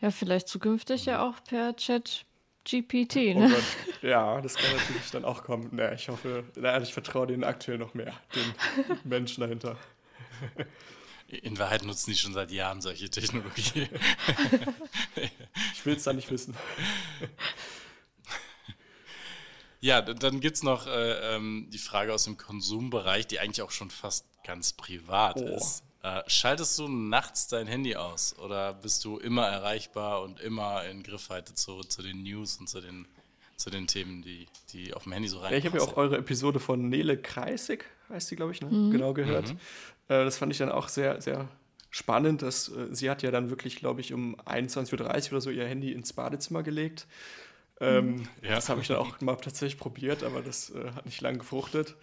Ja, 0.00 0.10
vielleicht 0.12 0.48
zukünftig 0.48 1.06
ja 1.06 1.28
auch 1.28 1.42
per 1.42 1.74
Chat 1.74 2.24
GPT, 2.64 3.16
oh 3.34 3.40
ne? 3.40 3.56
Oh 3.56 4.06
ja, 4.06 4.40
das 4.40 4.54
kann 4.56 4.76
natürlich 4.76 5.10
dann 5.10 5.24
auch 5.24 5.42
kommen. 5.42 5.68
Naja, 5.72 5.92
ich 5.92 6.08
hoffe, 6.08 6.44
ich 6.82 6.92
vertraue 6.92 7.26
denen 7.26 7.44
aktuell 7.44 7.78
noch 7.78 7.94
mehr, 7.94 8.12
den 8.34 8.98
Menschen 9.04 9.40
dahinter. 9.40 9.76
In 11.28 11.58
Wahrheit 11.58 11.84
nutzen 11.84 12.10
die 12.10 12.16
schon 12.16 12.32
seit 12.32 12.50
Jahren 12.50 12.80
solche 12.80 13.10
Technologie. 13.10 13.88
ich 15.74 15.86
will 15.86 15.96
es 15.96 16.04
da 16.04 16.12
nicht 16.12 16.30
wissen. 16.30 16.54
Ja, 19.80 20.02
dann 20.02 20.40
gibt 20.40 20.56
es 20.56 20.62
noch 20.62 20.86
äh, 20.86 21.34
ähm, 21.36 21.68
die 21.70 21.78
Frage 21.78 22.12
aus 22.12 22.24
dem 22.24 22.36
Konsumbereich, 22.36 23.26
die 23.26 23.38
eigentlich 23.38 23.62
auch 23.62 23.70
schon 23.70 23.90
fast 23.90 24.26
ganz 24.42 24.72
privat 24.72 25.36
oh. 25.36 25.56
ist. 25.56 25.84
Äh, 26.02 26.22
schaltest 26.28 26.78
du 26.78 26.88
nachts 26.88 27.48
dein 27.48 27.66
Handy 27.66 27.96
aus 27.96 28.38
oder 28.38 28.72
bist 28.74 29.04
du 29.04 29.18
immer 29.18 29.46
erreichbar 29.46 30.22
und 30.22 30.38
immer 30.40 30.84
in 30.84 31.02
Griffweite 31.02 31.54
zu, 31.54 31.80
zu 31.80 32.02
den 32.02 32.22
News 32.22 32.58
und 32.58 32.68
zu 32.68 32.80
den, 32.80 33.06
zu 33.56 33.68
den 33.68 33.88
Themen, 33.88 34.22
die, 34.22 34.46
die 34.72 34.94
auf 34.94 35.02
dem 35.04 35.12
Handy 35.12 35.28
so 35.28 35.38
rein? 35.40 35.52
Ja, 35.52 35.58
ich 35.58 35.66
habe 35.66 35.78
ja 35.78 35.82
auch 35.82 35.96
eure 35.96 36.18
Episode 36.18 36.60
von 36.60 36.88
Nele 36.88 37.18
Kreisig, 37.18 37.84
heißt 38.10 38.30
die, 38.30 38.36
glaube 38.36 38.52
ich, 38.52 38.60
ne? 38.60 38.68
mhm. 38.68 38.90
genau 38.92 39.12
gehört. 39.12 39.48
Mhm. 39.48 39.58
Äh, 40.08 40.24
das 40.24 40.38
fand 40.38 40.52
ich 40.52 40.58
dann 40.58 40.70
auch 40.70 40.88
sehr, 40.88 41.20
sehr 41.20 41.48
spannend. 41.90 42.42
Dass, 42.42 42.68
äh, 42.68 42.86
sie 42.92 43.10
hat 43.10 43.22
ja 43.22 43.32
dann 43.32 43.50
wirklich, 43.50 43.76
glaube 43.76 44.00
ich, 44.00 44.12
um 44.12 44.36
21.30 44.42 44.92
Uhr 44.92 45.32
oder 45.32 45.40
so 45.40 45.50
ihr 45.50 45.66
Handy 45.66 45.92
ins 45.92 46.12
Badezimmer 46.12 46.62
gelegt. 46.62 47.06
Ähm, 47.80 48.28
ja. 48.42 48.50
Das 48.50 48.68
habe 48.68 48.80
ich 48.80 48.88
dann 48.88 48.96
auch 48.98 49.20
mal 49.20 49.36
tatsächlich 49.36 49.78
probiert, 49.78 50.24
aber 50.24 50.42
das 50.42 50.70
äh, 50.70 50.90
hat 50.94 51.06
nicht 51.06 51.20
lange 51.20 51.38
gefruchtet. 51.38 51.94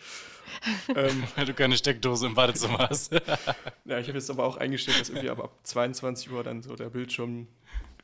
Ähm, 0.96 1.24
Weil 1.36 1.46
du 1.46 1.54
keine 1.54 1.78
Steckdose 1.78 2.28
im 2.28 2.36
Badezimmer 2.36 2.90
hast. 2.90 3.14
ja, 3.86 4.00
ich 4.00 4.08
habe 4.08 4.18
jetzt 4.18 4.30
aber 4.30 4.46
auch 4.46 4.58
eingestellt, 4.58 5.00
dass 5.00 5.10
irgendwie 5.10 5.30
ab 5.30 5.52
22 5.64 6.32
Uhr 6.32 6.44
dann 6.44 6.62
so 6.62 6.76
der 6.76 6.90
Bildschirm 6.90 7.48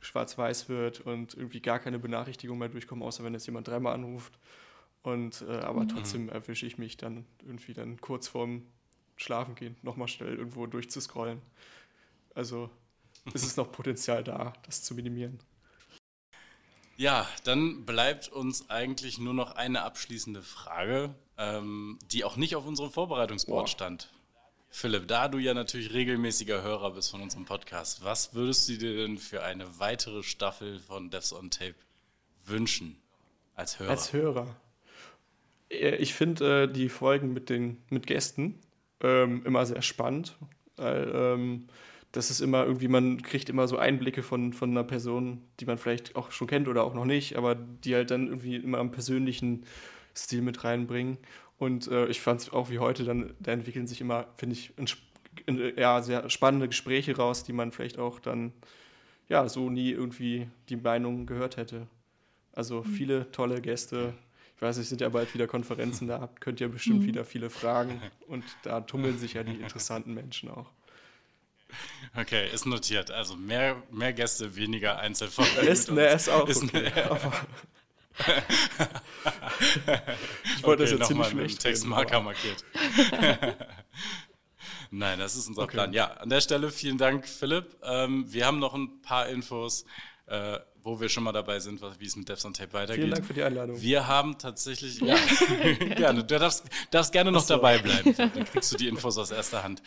schwarz-weiß 0.01 0.69
wird 0.69 1.01
und 1.01 1.35
irgendwie 1.35 1.61
gar 1.61 1.79
keine 1.79 1.99
Benachrichtigung 1.99 2.57
mehr 2.57 2.69
durchkommen, 2.69 3.03
außer 3.03 3.23
wenn 3.23 3.33
jetzt 3.33 3.45
jemand 3.45 3.67
dreimal 3.67 3.93
anruft. 3.93 4.33
Und 5.03 5.43
äh, 5.47 5.59
aber 5.59 5.83
mhm. 5.83 5.89
trotzdem 5.89 6.29
erwische 6.29 6.65
ich 6.65 6.77
mich 6.77 6.97
dann 6.97 7.25
irgendwie 7.45 7.73
dann 7.73 7.99
kurz 8.01 8.27
vorm 8.27 8.65
schlafen 9.15 9.55
gehen, 9.55 9.75
nochmal 9.81 10.07
schnell 10.07 10.35
irgendwo 10.35 10.65
durchzuscrollen. 10.65 11.41
Also 12.35 12.69
ist 13.33 13.45
es 13.45 13.57
noch 13.57 13.71
Potenzial 13.71 14.23
da, 14.23 14.53
das 14.65 14.83
zu 14.83 14.95
minimieren. 14.95 15.39
Ja, 16.97 17.27
dann 17.45 17.85
bleibt 17.85 18.27
uns 18.27 18.69
eigentlich 18.69 19.17
nur 19.17 19.33
noch 19.33 19.55
eine 19.55 19.81
abschließende 19.83 20.43
Frage, 20.43 21.15
ähm, 21.41 21.97
die 22.11 22.23
auch 22.23 22.37
nicht 22.37 22.55
auf 22.55 22.65
unserem 22.65 22.91
Vorbereitungsboard 22.91 23.65
Boah. 23.65 23.67
stand. 23.67 24.09
Philipp, 24.69 25.07
da 25.07 25.27
du 25.27 25.37
ja 25.37 25.53
natürlich 25.53 25.93
regelmäßiger 25.93 26.61
Hörer 26.61 26.91
bist 26.91 27.11
von 27.11 27.21
unserem 27.21 27.45
Podcast, 27.45 28.05
was 28.05 28.33
würdest 28.33 28.69
du 28.69 28.77
dir 28.77 28.95
denn 28.95 29.17
für 29.17 29.43
eine 29.43 29.79
weitere 29.79 30.23
Staffel 30.23 30.79
von 30.79 31.09
Devs 31.09 31.33
on 31.33 31.51
Tape 31.51 31.75
wünschen 32.45 32.95
als 33.55 33.79
Hörer? 33.79 33.91
Als 33.91 34.13
Hörer. 34.13 34.55
Ich 35.67 36.13
finde 36.13 36.63
äh, 36.63 36.71
die 36.71 36.89
Folgen 36.89 37.33
mit 37.33 37.49
den 37.49 37.81
mit 37.89 38.07
Gästen 38.07 38.59
ähm, 39.01 39.45
immer 39.45 39.65
sehr 39.65 39.81
spannend, 39.81 40.37
weil 40.77 41.11
ähm, 41.13 41.67
das 42.11 42.29
ist 42.29 42.41
immer 42.41 42.65
irgendwie, 42.65 42.87
man 42.87 43.21
kriegt 43.21 43.49
immer 43.49 43.67
so 43.67 43.77
Einblicke 43.77 44.23
von, 44.23 44.53
von 44.53 44.71
einer 44.71 44.83
Person, 44.83 45.41
die 45.59 45.65
man 45.65 45.77
vielleicht 45.77 46.15
auch 46.15 46.31
schon 46.31 46.47
kennt 46.47 46.67
oder 46.67 46.83
auch 46.83 46.93
noch 46.93 47.05
nicht, 47.05 47.37
aber 47.37 47.55
die 47.55 47.95
halt 47.95 48.11
dann 48.11 48.27
irgendwie 48.27 48.55
immer 48.55 48.79
am 48.79 48.91
persönlichen 48.91 49.65
Stil 50.15 50.41
mit 50.41 50.63
reinbringen. 50.63 51.17
Und 51.57 51.87
äh, 51.87 52.07
ich 52.07 52.21
fand 52.21 52.41
es 52.41 52.49
auch 52.49 52.69
wie 52.69 52.79
heute, 52.79 53.03
dann 53.03 53.35
da 53.39 53.51
entwickeln 53.51 53.87
sich 53.87 54.01
immer, 54.01 54.27
finde 54.35 54.55
ich, 54.55 54.73
in, 54.77 54.87
in, 55.45 55.77
ja, 55.77 56.01
sehr 56.01 56.29
spannende 56.29 56.67
Gespräche 56.67 57.15
raus, 57.15 57.43
die 57.43 57.53
man 57.53 57.71
vielleicht 57.71 57.99
auch 57.99 58.19
dann 58.19 58.51
ja 59.29 59.47
so 59.47 59.69
nie 59.69 59.91
irgendwie 59.91 60.47
die 60.69 60.75
Meinung 60.75 61.25
gehört 61.25 61.57
hätte. 61.57 61.87
Also 62.53 62.83
mhm. 62.83 62.85
viele 62.85 63.31
tolle 63.31 63.61
Gäste, 63.61 64.13
ich 64.55 64.61
weiß, 64.61 64.77
es 64.77 64.89
sind 64.89 65.01
ja 65.01 65.09
bald 65.09 65.33
wieder 65.33 65.47
Konferenzen, 65.47 66.07
da 66.07 66.29
könnt 66.39 66.61
ihr 66.61 66.67
bestimmt 66.67 67.01
mhm. 67.01 67.05
wieder 67.05 67.25
viele 67.25 67.49
Fragen 67.49 68.01
und 68.27 68.43
da 68.63 68.81
tummeln 68.81 69.17
sich 69.17 69.33
ja 69.33 69.43
die 69.43 69.55
interessanten 69.55 70.13
Menschen 70.13 70.49
auch. 70.49 70.69
Okay, 72.15 72.49
ist 72.53 72.65
notiert. 72.65 73.11
Also 73.11 73.35
mehr, 73.35 73.81
mehr 73.91 74.13
Gäste, 74.13 74.55
weniger 74.55 74.99
Einzelfolgen. 74.99 75.67
Ist, 75.67 75.89
ne, 75.89 76.07
ist 76.07 76.29
auch 76.29 76.47
ist 76.47 76.63
okay, 76.63 76.89
ne, 76.89 77.31
Ich 80.57 80.63
wollte 80.63 80.83
okay, 80.83 80.91
das 80.91 80.91
jetzt 80.91 81.07
ziemlich 81.07 81.27
schlecht 81.27 81.59
Textmarker 81.59 82.21
markiert. 82.21 82.63
Nein, 84.91 85.19
das 85.19 85.35
ist 85.35 85.47
unser 85.47 85.63
okay. 85.63 85.73
Plan. 85.73 85.93
Ja, 85.93 86.07
an 86.13 86.29
der 86.29 86.41
Stelle 86.41 86.69
vielen 86.69 86.97
Dank, 86.97 87.27
Philipp. 87.27 87.77
Ähm, 87.83 88.25
wir 88.31 88.45
haben 88.45 88.59
noch 88.59 88.73
ein 88.73 89.01
paar 89.01 89.27
Infos 89.29 89.85
äh, 90.31 90.59
wo 90.83 90.99
wir 90.99 91.09
schon 91.09 91.23
mal 91.23 91.31
dabei 91.31 91.59
sind, 91.59 91.81
wie 91.99 92.05
es 92.05 92.15
mit 92.15 92.27
Devs 92.27 92.45
on 92.45 92.53
Tape 92.53 92.73
weitergeht. 92.73 93.03
Vielen 93.03 93.11
Dank 93.11 93.25
für 93.25 93.33
die 93.33 93.43
Einladung. 93.43 93.79
Wir 93.79 94.07
haben 94.07 94.37
tatsächlich, 94.37 94.99
ja, 94.99 95.15
gerne, 95.95 96.23
du 96.23 96.39
darfst, 96.39 96.63
darfst 96.89 97.11
gerne 97.11 97.31
noch 97.31 97.43
so. 97.43 97.55
dabei 97.55 97.77
bleiben. 97.77 98.15
Dann 98.15 98.45
kriegst 98.45 98.71
du 98.71 98.77
die 98.77 98.87
Infos 98.87 99.17
aus 99.17 99.31
erster 99.31 99.63
Hand. 99.63 99.83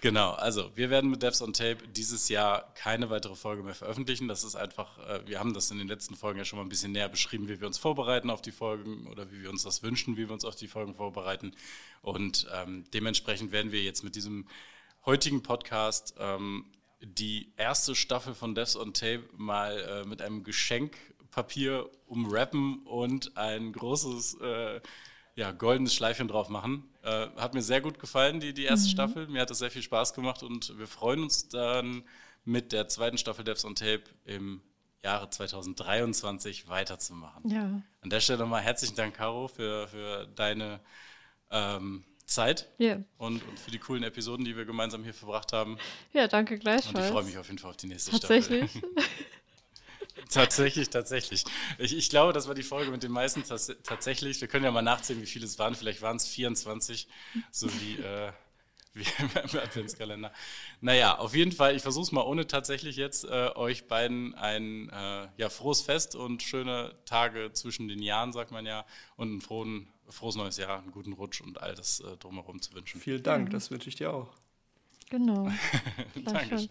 Genau, 0.00 0.30
also 0.30 0.70
wir 0.76 0.90
werden 0.90 1.10
mit 1.10 1.24
Devs 1.24 1.42
on 1.42 1.52
Tape 1.52 1.78
dieses 1.88 2.28
Jahr 2.28 2.72
keine 2.74 3.10
weitere 3.10 3.34
Folge 3.34 3.64
mehr 3.64 3.74
veröffentlichen. 3.74 4.28
Das 4.28 4.44
ist 4.44 4.54
einfach, 4.54 4.96
äh, 5.08 5.26
wir 5.26 5.40
haben 5.40 5.54
das 5.54 5.72
in 5.72 5.78
den 5.78 5.88
letzten 5.88 6.14
Folgen 6.14 6.38
ja 6.38 6.44
schon 6.44 6.58
mal 6.58 6.64
ein 6.64 6.68
bisschen 6.68 6.92
näher 6.92 7.08
beschrieben, 7.08 7.48
wie 7.48 7.60
wir 7.60 7.66
uns 7.66 7.78
vorbereiten 7.78 8.30
auf 8.30 8.40
die 8.40 8.52
Folgen 8.52 9.08
oder 9.08 9.32
wie 9.32 9.42
wir 9.42 9.50
uns 9.50 9.64
das 9.64 9.82
wünschen, 9.82 10.16
wie 10.16 10.28
wir 10.28 10.32
uns 10.32 10.44
auf 10.44 10.54
die 10.54 10.68
Folgen 10.68 10.94
vorbereiten. 10.94 11.52
Und 12.00 12.46
ähm, 12.54 12.84
dementsprechend 12.94 13.50
werden 13.50 13.72
wir 13.72 13.82
jetzt 13.82 14.04
mit 14.04 14.14
diesem 14.14 14.46
heutigen 15.04 15.42
Podcast 15.42 16.14
ähm, 16.20 16.66
die 17.00 17.52
erste 17.56 17.96
Staffel 17.96 18.34
von 18.34 18.54
Devs 18.54 18.76
on 18.76 18.94
Tape 18.94 19.24
mal 19.36 19.80
äh, 19.80 20.08
mit 20.08 20.22
einem 20.22 20.44
Geschenkpapier 20.44 21.90
umrappen 22.06 22.84
und 22.84 23.36
ein 23.36 23.72
großes 23.72 24.34
äh, 24.34 24.80
ja, 25.38 25.52
goldenes 25.52 25.94
Schleifchen 25.94 26.26
drauf 26.26 26.48
machen. 26.48 26.82
Äh, 27.02 27.28
hat 27.36 27.54
mir 27.54 27.62
sehr 27.62 27.80
gut 27.80 28.00
gefallen, 28.00 28.40
die, 28.40 28.52
die 28.52 28.64
erste 28.64 28.88
mhm. 28.88 28.92
Staffel. 28.92 29.28
Mir 29.28 29.42
hat 29.42 29.50
es 29.52 29.60
sehr 29.60 29.70
viel 29.70 29.82
Spaß 29.82 30.12
gemacht 30.12 30.42
und 30.42 30.76
wir 30.78 30.88
freuen 30.88 31.22
uns 31.22 31.48
dann 31.48 32.02
mit 32.44 32.72
der 32.72 32.88
zweiten 32.88 33.18
Staffel 33.18 33.44
Devs 33.44 33.64
on 33.64 33.76
Tape 33.76 34.02
im 34.24 34.60
Jahre 35.04 35.30
2023 35.30 36.68
weiterzumachen. 36.68 37.48
Ja. 37.48 37.82
An 38.00 38.10
der 38.10 38.18
Stelle 38.18 38.40
nochmal 38.40 38.62
herzlichen 38.62 38.96
Dank, 38.96 39.14
Caro, 39.14 39.46
für, 39.46 39.86
für 39.86 40.26
deine 40.26 40.80
ähm, 41.52 42.04
Zeit 42.26 42.68
yeah. 42.80 43.04
und, 43.16 43.46
und, 43.46 43.60
für 43.60 43.70
die 43.70 43.78
coolen 43.78 44.02
Episoden, 44.02 44.44
die 44.44 44.56
wir 44.56 44.64
gemeinsam 44.64 45.04
hier 45.04 45.14
verbracht 45.14 45.52
haben. 45.52 45.78
Ja, 46.12 46.26
danke 46.26 46.58
gleichfalls. 46.58 46.96
Und 46.96 47.04
ich 47.04 47.12
freue 47.12 47.24
mich 47.24 47.38
auf 47.38 47.46
jeden 47.46 47.60
Fall 47.60 47.70
auf 47.70 47.76
die 47.76 47.86
nächste 47.86 48.10
tatsächlich? 48.10 48.72
Staffel. 48.72 48.92
tatsächlich, 48.96 49.24
tatsächlich. 50.28 51.44
Ich, 51.78 51.96
ich, 51.96 52.10
glaube, 52.10 52.32
das 52.32 52.48
war 52.48 52.54
die 52.54 52.62
Folge 52.62 52.90
mit 52.90 53.02
den 53.02 53.12
meisten 53.12 53.42
tatsächlich. 53.82 54.40
Wir 54.40 54.48
können 54.48 54.64
ja 54.64 54.70
mal 54.70 54.82
nachzählen, 54.82 55.20
wie 55.22 55.26
viele 55.26 55.44
es 55.46 55.58
waren. 55.58 55.74
Vielleicht 55.74 56.02
waren 56.02 56.16
es 56.16 56.26
24, 56.26 57.08
so 57.50 57.68
wie, 57.80 57.96
äh, 58.00 58.32
wie 58.94 59.04
im 59.18 59.58
Adventskalender. 59.58 60.32
Naja, 60.80 61.18
auf 61.18 61.34
jeden 61.34 61.52
Fall, 61.52 61.76
ich 61.76 61.82
versuche 61.82 62.04
es 62.04 62.12
mal 62.12 62.22
ohne 62.22 62.46
tatsächlich 62.46 62.96
jetzt 62.96 63.24
äh, 63.24 63.50
euch 63.54 63.86
beiden 63.86 64.34
ein 64.34 64.88
äh, 64.90 65.28
ja, 65.36 65.48
frohes 65.48 65.82
Fest 65.82 66.14
und 66.14 66.42
schöne 66.42 66.94
Tage 67.04 67.52
zwischen 67.52 67.88
den 67.88 68.02
Jahren, 68.02 68.32
sagt 68.32 68.50
man 68.50 68.66
ja, 68.66 68.84
und 69.16 69.36
ein 69.36 69.40
frohen, 69.40 69.88
frohes 70.08 70.36
neues 70.36 70.56
Jahr, 70.56 70.78
einen 70.78 70.92
guten 70.92 71.12
Rutsch 71.12 71.40
und 71.40 71.60
all 71.60 71.74
das 71.74 72.00
äh, 72.00 72.16
drumherum 72.16 72.60
zu 72.60 72.74
wünschen. 72.74 73.00
Vielen 73.00 73.22
Dank, 73.22 73.50
das 73.50 73.70
wünsche 73.70 73.88
ich 73.88 73.96
dir 73.96 74.12
auch. 74.12 74.32
Genau. 75.10 75.50
Dankeschön. 76.24 76.68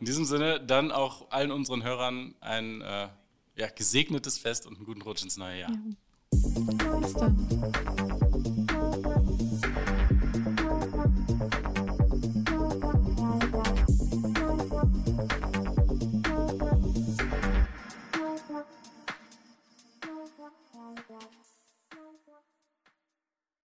In 0.00 0.06
diesem 0.06 0.24
Sinne 0.24 0.60
dann 0.60 0.90
auch 0.90 1.30
allen 1.30 1.50
unseren 1.50 1.82
Hörern 1.84 2.34
ein 2.40 2.80
äh, 2.80 3.08
ja, 3.56 3.68
gesegnetes 3.74 4.38
Fest 4.38 4.66
und 4.66 4.76
einen 4.76 4.86
guten 4.86 5.02
Rutsch 5.02 5.22
ins 5.22 5.36
neue 5.36 5.60
Jahr. 5.60 5.70
Ja. 5.70 6.98
Bis 6.98 7.12
dann. 7.14 8.25